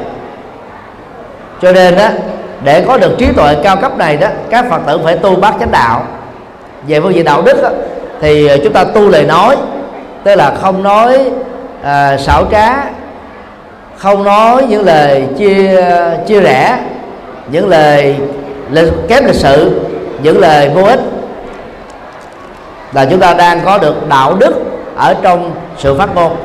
Cho 1.62 1.72
nên 1.72 1.96
đó 1.96 2.08
để 2.64 2.84
có 2.86 2.98
được 2.98 3.18
trí 3.18 3.26
tuệ 3.36 3.56
cao 3.62 3.76
cấp 3.76 3.98
này 3.98 4.16
đó 4.16 4.28
các 4.50 4.64
phật 4.70 4.80
tử 4.86 5.00
phải 5.04 5.16
tu 5.16 5.36
bát 5.36 5.54
chánh 5.60 5.70
đạo. 5.70 6.02
Về 6.88 7.00
phương 7.00 7.14
diện 7.14 7.24
đạo 7.24 7.42
đức 7.42 7.62
đó, 7.62 7.68
thì 8.20 8.48
chúng 8.64 8.72
ta 8.72 8.84
tu 8.84 9.08
lời 9.08 9.24
nói 9.24 9.56
tức 10.24 10.34
là 10.34 10.54
không 10.62 10.82
nói 10.82 11.30
à, 11.82 12.16
xảo 12.18 12.44
trá 12.50 12.74
không 13.96 14.24
nói 14.24 14.66
những 14.68 14.84
lời 14.84 15.26
chia 15.38 15.84
chia 16.26 16.40
rẽ 16.40 16.78
những 17.50 17.68
lời 17.68 18.16
lịch 18.70 18.92
kém 19.08 19.24
lịch 19.24 19.34
sự 19.34 19.80
những 20.22 20.38
lời 20.38 20.70
vô 20.74 20.82
ích. 20.82 21.00
Là 22.92 23.04
chúng 23.10 23.20
ta 23.20 23.34
đang 23.34 23.60
có 23.64 23.78
được 23.78 24.08
đạo 24.08 24.34
đức 24.34 24.54
ở 24.96 25.14
trong 25.22 25.50
sự 25.78 25.98
phát 25.98 26.14
ngôn. 26.14 26.36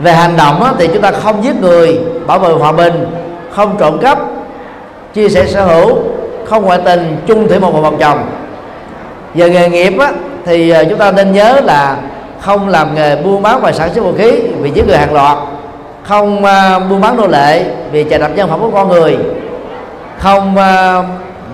Về 0.00 0.12
hành 0.12 0.36
động 0.36 0.62
á, 0.62 0.72
thì 0.78 0.86
chúng 0.86 1.02
ta 1.02 1.10
không 1.10 1.44
giết 1.44 1.56
người 1.60 2.00
bảo 2.26 2.38
vệ 2.38 2.52
hòa 2.52 2.72
bình 2.72 3.06
không 3.50 3.76
trộm 3.78 3.98
cắp 3.98 4.18
chia 5.14 5.28
sẻ 5.28 5.46
sở 5.46 5.64
hữu 5.64 5.98
không 6.44 6.64
ngoại 6.64 6.78
tình 6.84 7.16
chung 7.26 7.48
thủy 7.48 7.60
một 7.60 7.70
vợ 7.70 7.90
chồng 8.00 8.24
về 9.34 9.50
nghề 9.50 9.68
nghiệp 9.68 9.98
á, 9.98 10.12
thì 10.44 10.70
ờ, 10.70 10.84
chúng 10.88 10.98
ta 10.98 11.12
nên 11.12 11.32
nhớ 11.32 11.60
là 11.64 11.96
không 12.40 12.68
làm 12.68 12.94
nghề 12.94 13.16
buôn 13.16 13.42
bán 13.42 13.60
và 13.60 13.72
sản 13.72 13.94
xuất 13.94 14.04
vũ 14.04 14.12
khí 14.18 14.32
vì 14.60 14.70
giết 14.70 14.86
người 14.86 14.96
hàng 14.96 15.14
loạt. 15.14 15.38
Không 16.02 16.44
uh, 16.44 16.90
buôn 16.90 17.00
bán 17.00 17.16
nô 17.16 17.26
lệ 17.26 17.64
vì 17.92 18.04
chà 18.10 18.18
đập 18.18 18.30
nhân 18.36 18.48
phẩm 18.48 18.60
của 18.60 18.70
con 18.70 18.88
người. 18.88 19.18
Không 20.18 20.54
uh, 20.56 21.04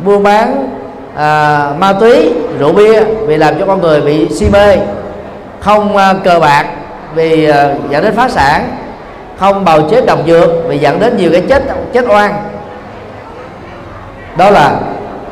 buôn 0.05 0.23
bán 0.23 0.69
uh, 1.13 1.81
ma 1.81 1.93
túy 2.01 2.31
rượu 2.59 2.73
bia 2.73 3.01
vì 3.27 3.37
làm 3.37 3.59
cho 3.59 3.67
con 3.67 3.81
người 3.81 4.01
bị 4.01 4.29
si 4.29 4.47
mê 4.53 4.77
không 5.61 5.97
à, 5.97 6.15
cờ 6.25 6.39
bạc 6.41 6.67
vì 7.15 7.49
à, 7.49 7.69
dẫn 7.91 8.05
đến 8.05 8.15
phá 8.17 8.29
sản. 8.29 8.69
Không 9.39 9.65
bào 9.65 9.81
chế 9.91 10.01
độc 10.01 10.19
dược 10.27 10.51
vì 10.67 10.79
dẫn 10.79 11.01
đến 11.01 11.17
nhiều 11.17 11.31
cái 11.33 11.43
chết 11.49 11.63
chết 11.93 12.05
oan. 12.09 12.35
Đó 14.37 14.51
là, 14.51 14.73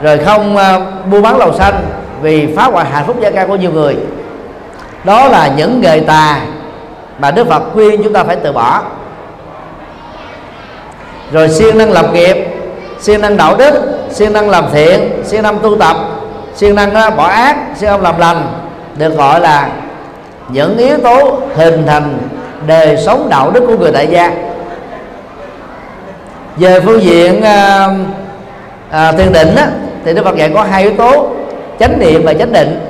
rồi 0.03 0.19
không 0.19 0.57
à, 0.57 0.81
buôn 1.11 1.23
bán 1.23 1.39
lầu 1.39 1.53
xanh 1.53 1.75
vì 2.23 2.55
phá 2.57 2.65
hoại 2.65 2.87
hạnh 2.87 3.05
phúc 3.07 3.17
gia 3.21 3.31
ca 3.31 3.47
của 3.47 3.57
nhiều 3.57 3.73
người. 3.73 3.97
Đó 5.05 5.29
là 5.29 5.51
những 5.57 5.81
nghề 5.81 6.01
tà 6.01 6.41
mà 7.19 7.31
Đức 7.31 7.49
Phật 7.49 7.63
khuyên 7.73 8.03
chúng 8.03 8.13
ta 8.13 8.25
phải 8.25 8.37
từ 8.37 8.53
bỏ. 8.53 8.83
Rồi 11.33 11.49
siêng 11.49 11.79
năng 11.79 11.93
lập 11.93 12.07
nghiệp, 12.13 12.47
siêng 13.01 13.21
năng 13.21 13.37
đạo 13.37 13.57
đức, 13.57 13.99
siêng 14.11 14.33
năng 14.33 14.51
làm 14.51 14.65
thiện, 14.73 15.23
siêng 15.25 15.43
năng 15.43 15.59
tu 15.59 15.79
tập, 15.79 15.97
siêng 16.55 16.75
năng 16.75 17.17
bỏ 17.17 17.27
ác, 17.27 17.57
siêng 17.77 17.91
năng 17.91 18.03
làm 18.03 18.19
lành, 18.19 18.47
được 18.97 19.17
gọi 19.17 19.41
là 19.41 19.69
những 20.49 20.79
yếu 20.79 20.99
tố 20.99 21.39
hình 21.55 21.83
thành 21.87 22.19
đời 22.67 22.97
sống 22.97 23.27
đạo 23.31 23.51
đức 23.51 23.65
của 23.67 23.77
người 23.77 23.93
tại 23.93 24.07
gia. 24.07 24.33
Về 26.57 26.81
phương 26.81 27.03
diện 27.03 27.43
à, 27.43 27.89
à, 28.91 29.13
thiền 29.13 29.33
định 29.33 29.55
á, 29.57 29.69
thì 30.05 30.15
Đức 30.15 30.25
Phật 30.25 30.37
dạy 30.37 30.51
có 30.55 30.63
hai 30.63 30.83
yếu 30.83 30.93
tố 30.93 31.31
chánh 31.81 31.99
niệm 31.99 32.23
và 32.25 32.35
chánh 32.35 32.53
định. 32.53 32.81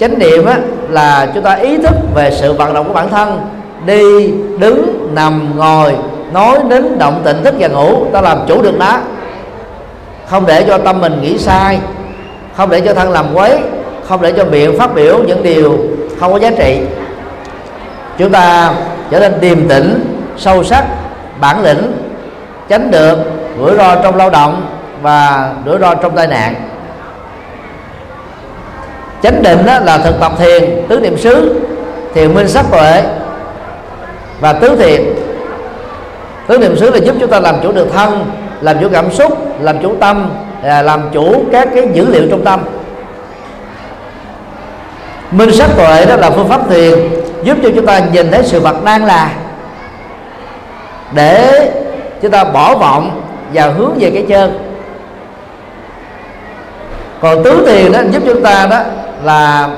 Chánh 0.00 0.18
niệm 0.18 0.46
á, 0.46 0.58
là 0.88 1.28
chúng 1.34 1.44
ta 1.44 1.54
ý 1.54 1.76
thức 1.76 1.94
về 2.14 2.30
sự 2.30 2.52
vận 2.52 2.74
động 2.74 2.88
của 2.88 2.94
bản 2.94 3.08
thân 3.08 3.40
đi 3.86 4.32
đứng 4.58 5.08
nằm 5.14 5.56
ngồi 5.56 5.94
nói 6.32 6.58
đến 6.68 6.98
động 6.98 7.22
tịnh 7.24 7.44
thức 7.44 7.54
và 7.58 7.68
ngủ 7.68 8.04
ta 8.12 8.20
làm 8.20 8.38
chủ 8.48 8.62
được 8.62 8.78
nó. 8.78 8.98
Không 10.26 10.46
để 10.46 10.64
cho 10.68 10.78
tâm 10.78 11.00
mình 11.00 11.22
nghĩ 11.22 11.38
sai 11.38 11.78
không 12.56 12.70
để 12.70 12.80
cho 12.80 12.94
thân 12.94 13.10
làm 13.10 13.26
quấy 13.34 13.58
không 14.04 14.22
để 14.22 14.32
cho 14.32 14.44
miệng 14.44 14.78
phát 14.78 14.94
biểu 14.94 15.18
những 15.26 15.42
điều 15.42 15.78
không 16.20 16.32
có 16.32 16.38
giá 16.38 16.50
trị 16.50 16.80
chúng 18.20 18.32
ta 18.32 18.72
trở 19.10 19.20
nên 19.20 19.40
điềm 19.40 19.68
tĩnh 19.68 20.16
sâu 20.36 20.64
sắc 20.64 20.84
bản 21.40 21.62
lĩnh 21.62 21.92
tránh 22.68 22.90
được 22.90 23.18
rủi 23.58 23.76
ro 23.76 23.94
trong 23.94 24.16
lao 24.16 24.30
động 24.30 24.66
và 25.02 25.50
rủi 25.66 25.78
ro 25.78 25.94
trong 25.94 26.16
tai 26.16 26.26
nạn. 26.26 26.54
Chánh 29.22 29.42
định 29.42 29.66
đó 29.66 29.78
là 29.78 29.98
thực 29.98 30.20
tập 30.20 30.32
thiền 30.38 30.86
tứ 30.88 31.00
niệm 31.00 31.18
xứ 31.18 31.60
thiền 32.14 32.34
minh 32.34 32.48
sắc 32.48 32.66
tuệ 32.70 33.02
và 34.40 34.52
tứ 34.52 34.76
thiền. 34.76 35.02
Tứ 36.46 36.58
niệm 36.58 36.76
xứ 36.76 36.90
là 36.90 36.98
giúp 36.98 37.14
chúng 37.20 37.30
ta 37.30 37.40
làm 37.40 37.54
chủ 37.62 37.72
được 37.72 37.88
thân 37.92 38.30
làm 38.60 38.76
chủ 38.80 38.88
cảm 38.92 39.12
xúc 39.12 39.38
làm 39.60 39.82
chủ 39.82 39.94
tâm 40.00 40.30
à, 40.62 40.82
làm 40.82 41.02
chủ 41.12 41.44
các 41.52 41.68
cái 41.74 41.88
dữ 41.92 42.06
liệu 42.06 42.22
trong 42.30 42.44
tâm. 42.44 42.60
Minh 45.30 45.52
sắc 45.52 45.70
tuệ 45.76 46.06
đó 46.06 46.16
là 46.16 46.30
phương 46.30 46.48
pháp 46.48 46.60
thiền 46.70 47.19
giúp 47.42 47.58
cho 47.62 47.68
chúng 47.74 47.86
ta 47.86 48.00
nhìn 48.12 48.30
thấy 48.30 48.42
sự 48.44 48.60
vật 48.60 48.84
đang 48.84 49.04
là. 49.04 49.32
Để 51.14 51.70
chúng 52.22 52.30
ta 52.30 52.44
bỏ 52.44 52.74
vọng 52.74 53.22
và 53.54 53.66
hướng 53.66 53.92
về 53.98 54.10
cái 54.10 54.24
chân. 54.28 54.58
Còn 57.20 57.44
tứ 57.44 57.66
thiền 57.66 57.92
đó, 57.92 58.00
giúp 58.10 58.22
chúng 58.26 58.42
ta 58.42 58.66
đó 58.70 58.78
là 59.24 59.68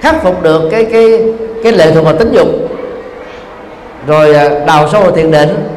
khắc 0.00 0.22
phục 0.22 0.42
được 0.42 0.68
cái 0.70 0.84
cái 0.84 1.22
cái 1.62 1.72
lệ 1.72 1.90
thuộc 1.94 2.04
vào 2.04 2.16
tính 2.16 2.32
dục. 2.32 2.48
Rồi 4.06 4.34
à, 4.34 4.48
đào 4.66 4.88
sâu 4.92 5.02
vào 5.02 5.10
thiền 5.10 5.30
định, 5.30 5.68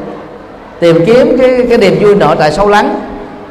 tìm 0.80 1.06
kiếm 1.06 1.38
cái 1.42 1.66
cái 1.70 1.78
niềm 1.78 1.98
vui 2.02 2.16
nội 2.16 2.36
tại 2.40 2.52
sâu 2.52 2.70
lắng 2.70 3.00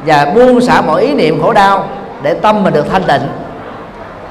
và 0.05 0.31
buông 0.35 0.61
xả 0.61 0.81
mọi 0.81 1.01
ý 1.01 1.13
niệm 1.13 1.41
khổ 1.41 1.53
đau 1.53 1.89
để 2.23 2.33
tâm 2.33 2.63
mình 2.63 2.73
được 2.73 2.85
thanh 2.91 3.03
tịnh. 3.03 3.21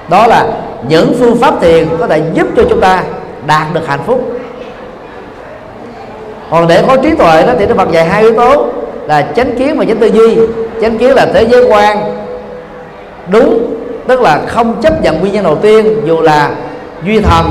Đó 0.09 0.27
là 0.27 0.47
những 0.89 1.15
phương 1.19 1.37
pháp 1.41 1.55
thiền 1.61 1.89
có 1.99 2.07
thể 2.07 2.23
giúp 2.35 2.47
cho 2.57 2.63
chúng 2.69 2.81
ta 2.81 3.03
đạt 3.47 3.67
được 3.75 3.87
hạnh 3.87 4.01
phúc. 4.07 4.33
Còn 6.51 6.69
để 6.69 6.83
có 6.89 6.97
trí 6.97 7.15
tuệ 7.15 7.43
đó 7.47 7.53
thì 7.59 7.67
nó 7.67 7.75
phật 7.75 7.91
dạy 7.93 8.05
hai 8.05 8.23
yếu 8.23 8.35
tố 8.35 8.67
là 9.07 9.27
chánh 9.37 9.57
kiến 9.59 9.79
và 9.79 9.85
chánh 9.85 9.97
tư 9.97 10.07
duy. 10.07 10.37
Chánh 10.83 10.99
kiến 10.99 11.15
là 11.15 11.27
thế 11.35 11.43
giới 11.43 11.65
quan, 11.65 11.99
đúng, 13.29 13.75
tức 14.07 14.21
là 14.21 14.41
không 14.47 14.83
chấp 14.83 15.03
nhận 15.03 15.21
nguyên 15.21 15.33
nhân 15.33 15.45
đầu 15.45 15.57
tiên, 15.57 16.01
dù 16.05 16.21
là 16.21 16.51
duy 17.05 17.21
thần, 17.21 17.47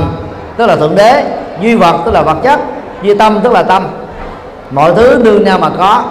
tức 0.56 0.66
là 0.66 0.76
thượng 0.76 0.94
đế, 0.96 1.24
duy 1.60 1.74
vật, 1.74 1.96
tức 2.04 2.14
là 2.14 2.22
vật 2.22 2.36
chất, 2.42 2.60
duy 3.02 3.14
tâm, 3.14 3.40
tức 3.44 3.52
là 3.52 3.62
tâm. 3.62 3.86
Mọi 4.70 4.92
thứ 4.94 5.20
đương 5.22 5.44
nhau 5.44 5.58
mà 5.58 5.70
có, 5.78 6.04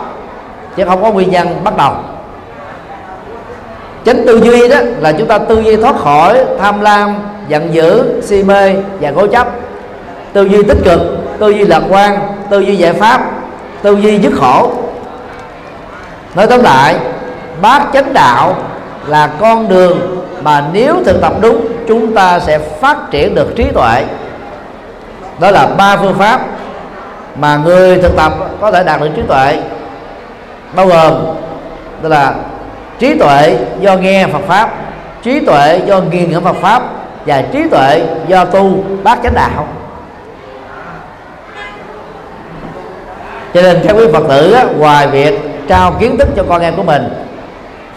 chứ 0.77 0.83
không 0.85 1.03
có 1.03 1.11
nguyên 1.11 1.31
nhân 1.31 1.47
bắt 1.63 1.77
đầu. 1.77 1.93
Chánh 4.05 4.25
tư 4.25 4.41
duy 4.43 4.67
đó 4.67 4.77
là 4.99 5.11
chúng 5.11 5.27
ta 5.27 5.37
tư 5.37 5.61
duy 5.61 5.75
thoát 5.75 5.95
khỏi 5.97 6.45
tham 6.59 6.81
lam, 6.81 7.15
giận 7.47 7.73
dữ, 7.73 8.21
si 8.21 8.43
mê 8.43 8.73
và 8.99 9.11
cố 9.15 9.27
chấp 9.27 9.47
tư 10.33 10.43
duy 10.43 10.63
tích 10.63 10.77
cực, 10.85 10.99
tư 11.39 11.49
duy 11.49 11.65
lạc 11.65 11.81
quan, 11.89 12.19
tư 12.49 12.59
duy 12.59 12.75
giải 12.75 12.93
pháp, 12.93 13.21
tư 13.81 13.95
duy 13.95 14.19
dứt 14.19 14.33
khổ. 14.35 14.71
Nói 16.35 16.47
tóm 16.47 16.63
lại, 16.63 16.95
bát 17.61 17.81
chánh 17.93 18.13
đạo 18.13 18.55
là 19.07 19.29
con 19.39 19.69
đường 19.69 20.23
mà 20.43 20.63
nếu 20.73 20.95
thực 21.05 21.21
tập 21.21 21.33
đúng, 21.41 21.67
chúng 21.87 22.15
ta 22.15 22.39
sẽ 22.39 22.59
phát 22.59 22.97
triển 23.11 23.35
được 23.35 23.55
trí 23.55 23.63
tuệ. 23.73 24.03
Đó 25.39 25.51
là 25.51 25.67
ba 25.77 25.97
phương 25.97 26.15
pháp 26.17 26.41
mà 27.35 27.57
người 27.57 27.97
thực 27.97 28.15
tập 28.15 28.33
có 28.61 28.71
thể 28.71 28.83
đạt 28.83 29.01
được 29.01 29.09
trí 29.15 29.21
tuệ. 29.27 29.57
Bao 30.75 30.87
gồm, 30.87 31.13
đó 32.01 32.09
là 32.09 32.33
trí 32.99 33.17
tuệ 33.19 33.57
do 33.79 33.95
nghe 33.95 34.27
Phật 34.27 34.41
pháp, 34.47 34.69
trí 35.23 35.45
tuệ 35.45 35.81
do 35.85 36.01
nghiền 36.01 36.31
ngẫm 36.31 36.43
Phật 36.43 36.55
pháp 36.61 36.83
và 37.25 37.43
trí 37.51 37.63
tuệ 37.71 38.01
do 38.27 38.45
tu 38.45 38.83
bát 39.03 39.19
chánh 39.23 39.33
đạo. 39.35 39.67
Cho 43.53 43.61
nên 43.61 43.81
các 43.87 43.95
quý 43.97 44.05
phật 44.13 44.23
tử 44.29 44.51
á, 44.51 44.65
ngoài 44.77 45.07
việc 45.07 45.39
trao 45.67 45.91
kiến 45.99 46.17
thức 46.17 46.27
cho 46.35 46.43
con 46.49 46.61
em 46.61 46.75
của 46.75 46.83
mình 46.83 47.03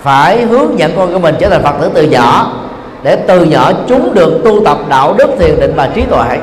phải 0.03 0.43
hướng 0.43 0.79
dẫn 0.79 0.93
con 0.97 1.13
của 1.13 1.19
mình 1.19 1.35
trở 1.39 1.49
thành 1.49 1.63
phật 1.63 1.75
tử 1.81 1.91
từ 1.95 2.03
nhỏ 2.03 2.53
để 3.03 3.17
từ 3.17 3.45
nhỏ 3.45 3.73
chúng 3.89 4.15
được 4.15 4.41
tu 4.45 4.65
tập 4.65 4.79
đạo 4.89 5.15
đức 5.19 5.31
thiền 5.39 5.61
định 5.61 5.73
và 5.77 5.89
trí 5.95 6.03
tuệ. 6.03 6.39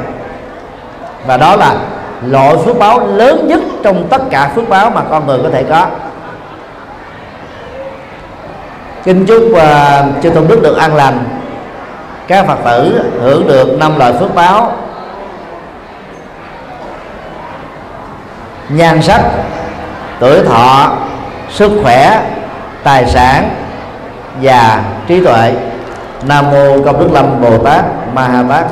Và 1.27 1.37
đó 1.37 1.55
là 1.55 1.75
loại 2.27 2.55
phước 2.65 2.79
báo 2.79 3.07
lớn 3.07 3.47
nhất 3.47 3.59
trong 3.83 4.07
tất 4.09 4.21
cả 4.29 4.51
phước 4.55 4.69
báo 4.69 4.89
mà 4.89 5.01
con 5.09 5.27
người 5.27 5.39
có 5.43 5.49
thể 5.49 5.63
có. 5.63 5.87
Kính 9.03 9.25
chúc 9.25 9.43
uh, 9.51 10.23
chư 10.23 10.29
tôn 10.29 10.47
đức 10.47 10.61
được 10.61 10.77
an 10.77 10.95
lành. 10.95 11.23
Các 12.27 12.47
phật 12.47 12.57
tử 12.65 13.01
hưởng 13.21 13.47
được 13.47 13.67
năm 13.79 13.99
loại 13.99 14.13
phước 14.13 14.35
báo 14.35 14.71
nhan 18.69 19.01
sắc, 19.01 19.21
tuổi 20.19 20.43
thọ, 20.43 20.97
sức 21.49 21.71
khỏe, 21.83 22.21
tài 22.83 23.05
sản 23.09 23.49
và 24.41 24.83
trí 25.07 25.23
tuệ. 25.23 25.53
Nam 26.27 26.51
mô 26.51 26.83
công 26.85 26.99
đức 26.99 27.09
lâm 27.11 27.41
bồ 27.41 27.57
tát 27.57 27.83
ma 28.13 28.27
ha 28.27 28.43
tát. 28.49 28.65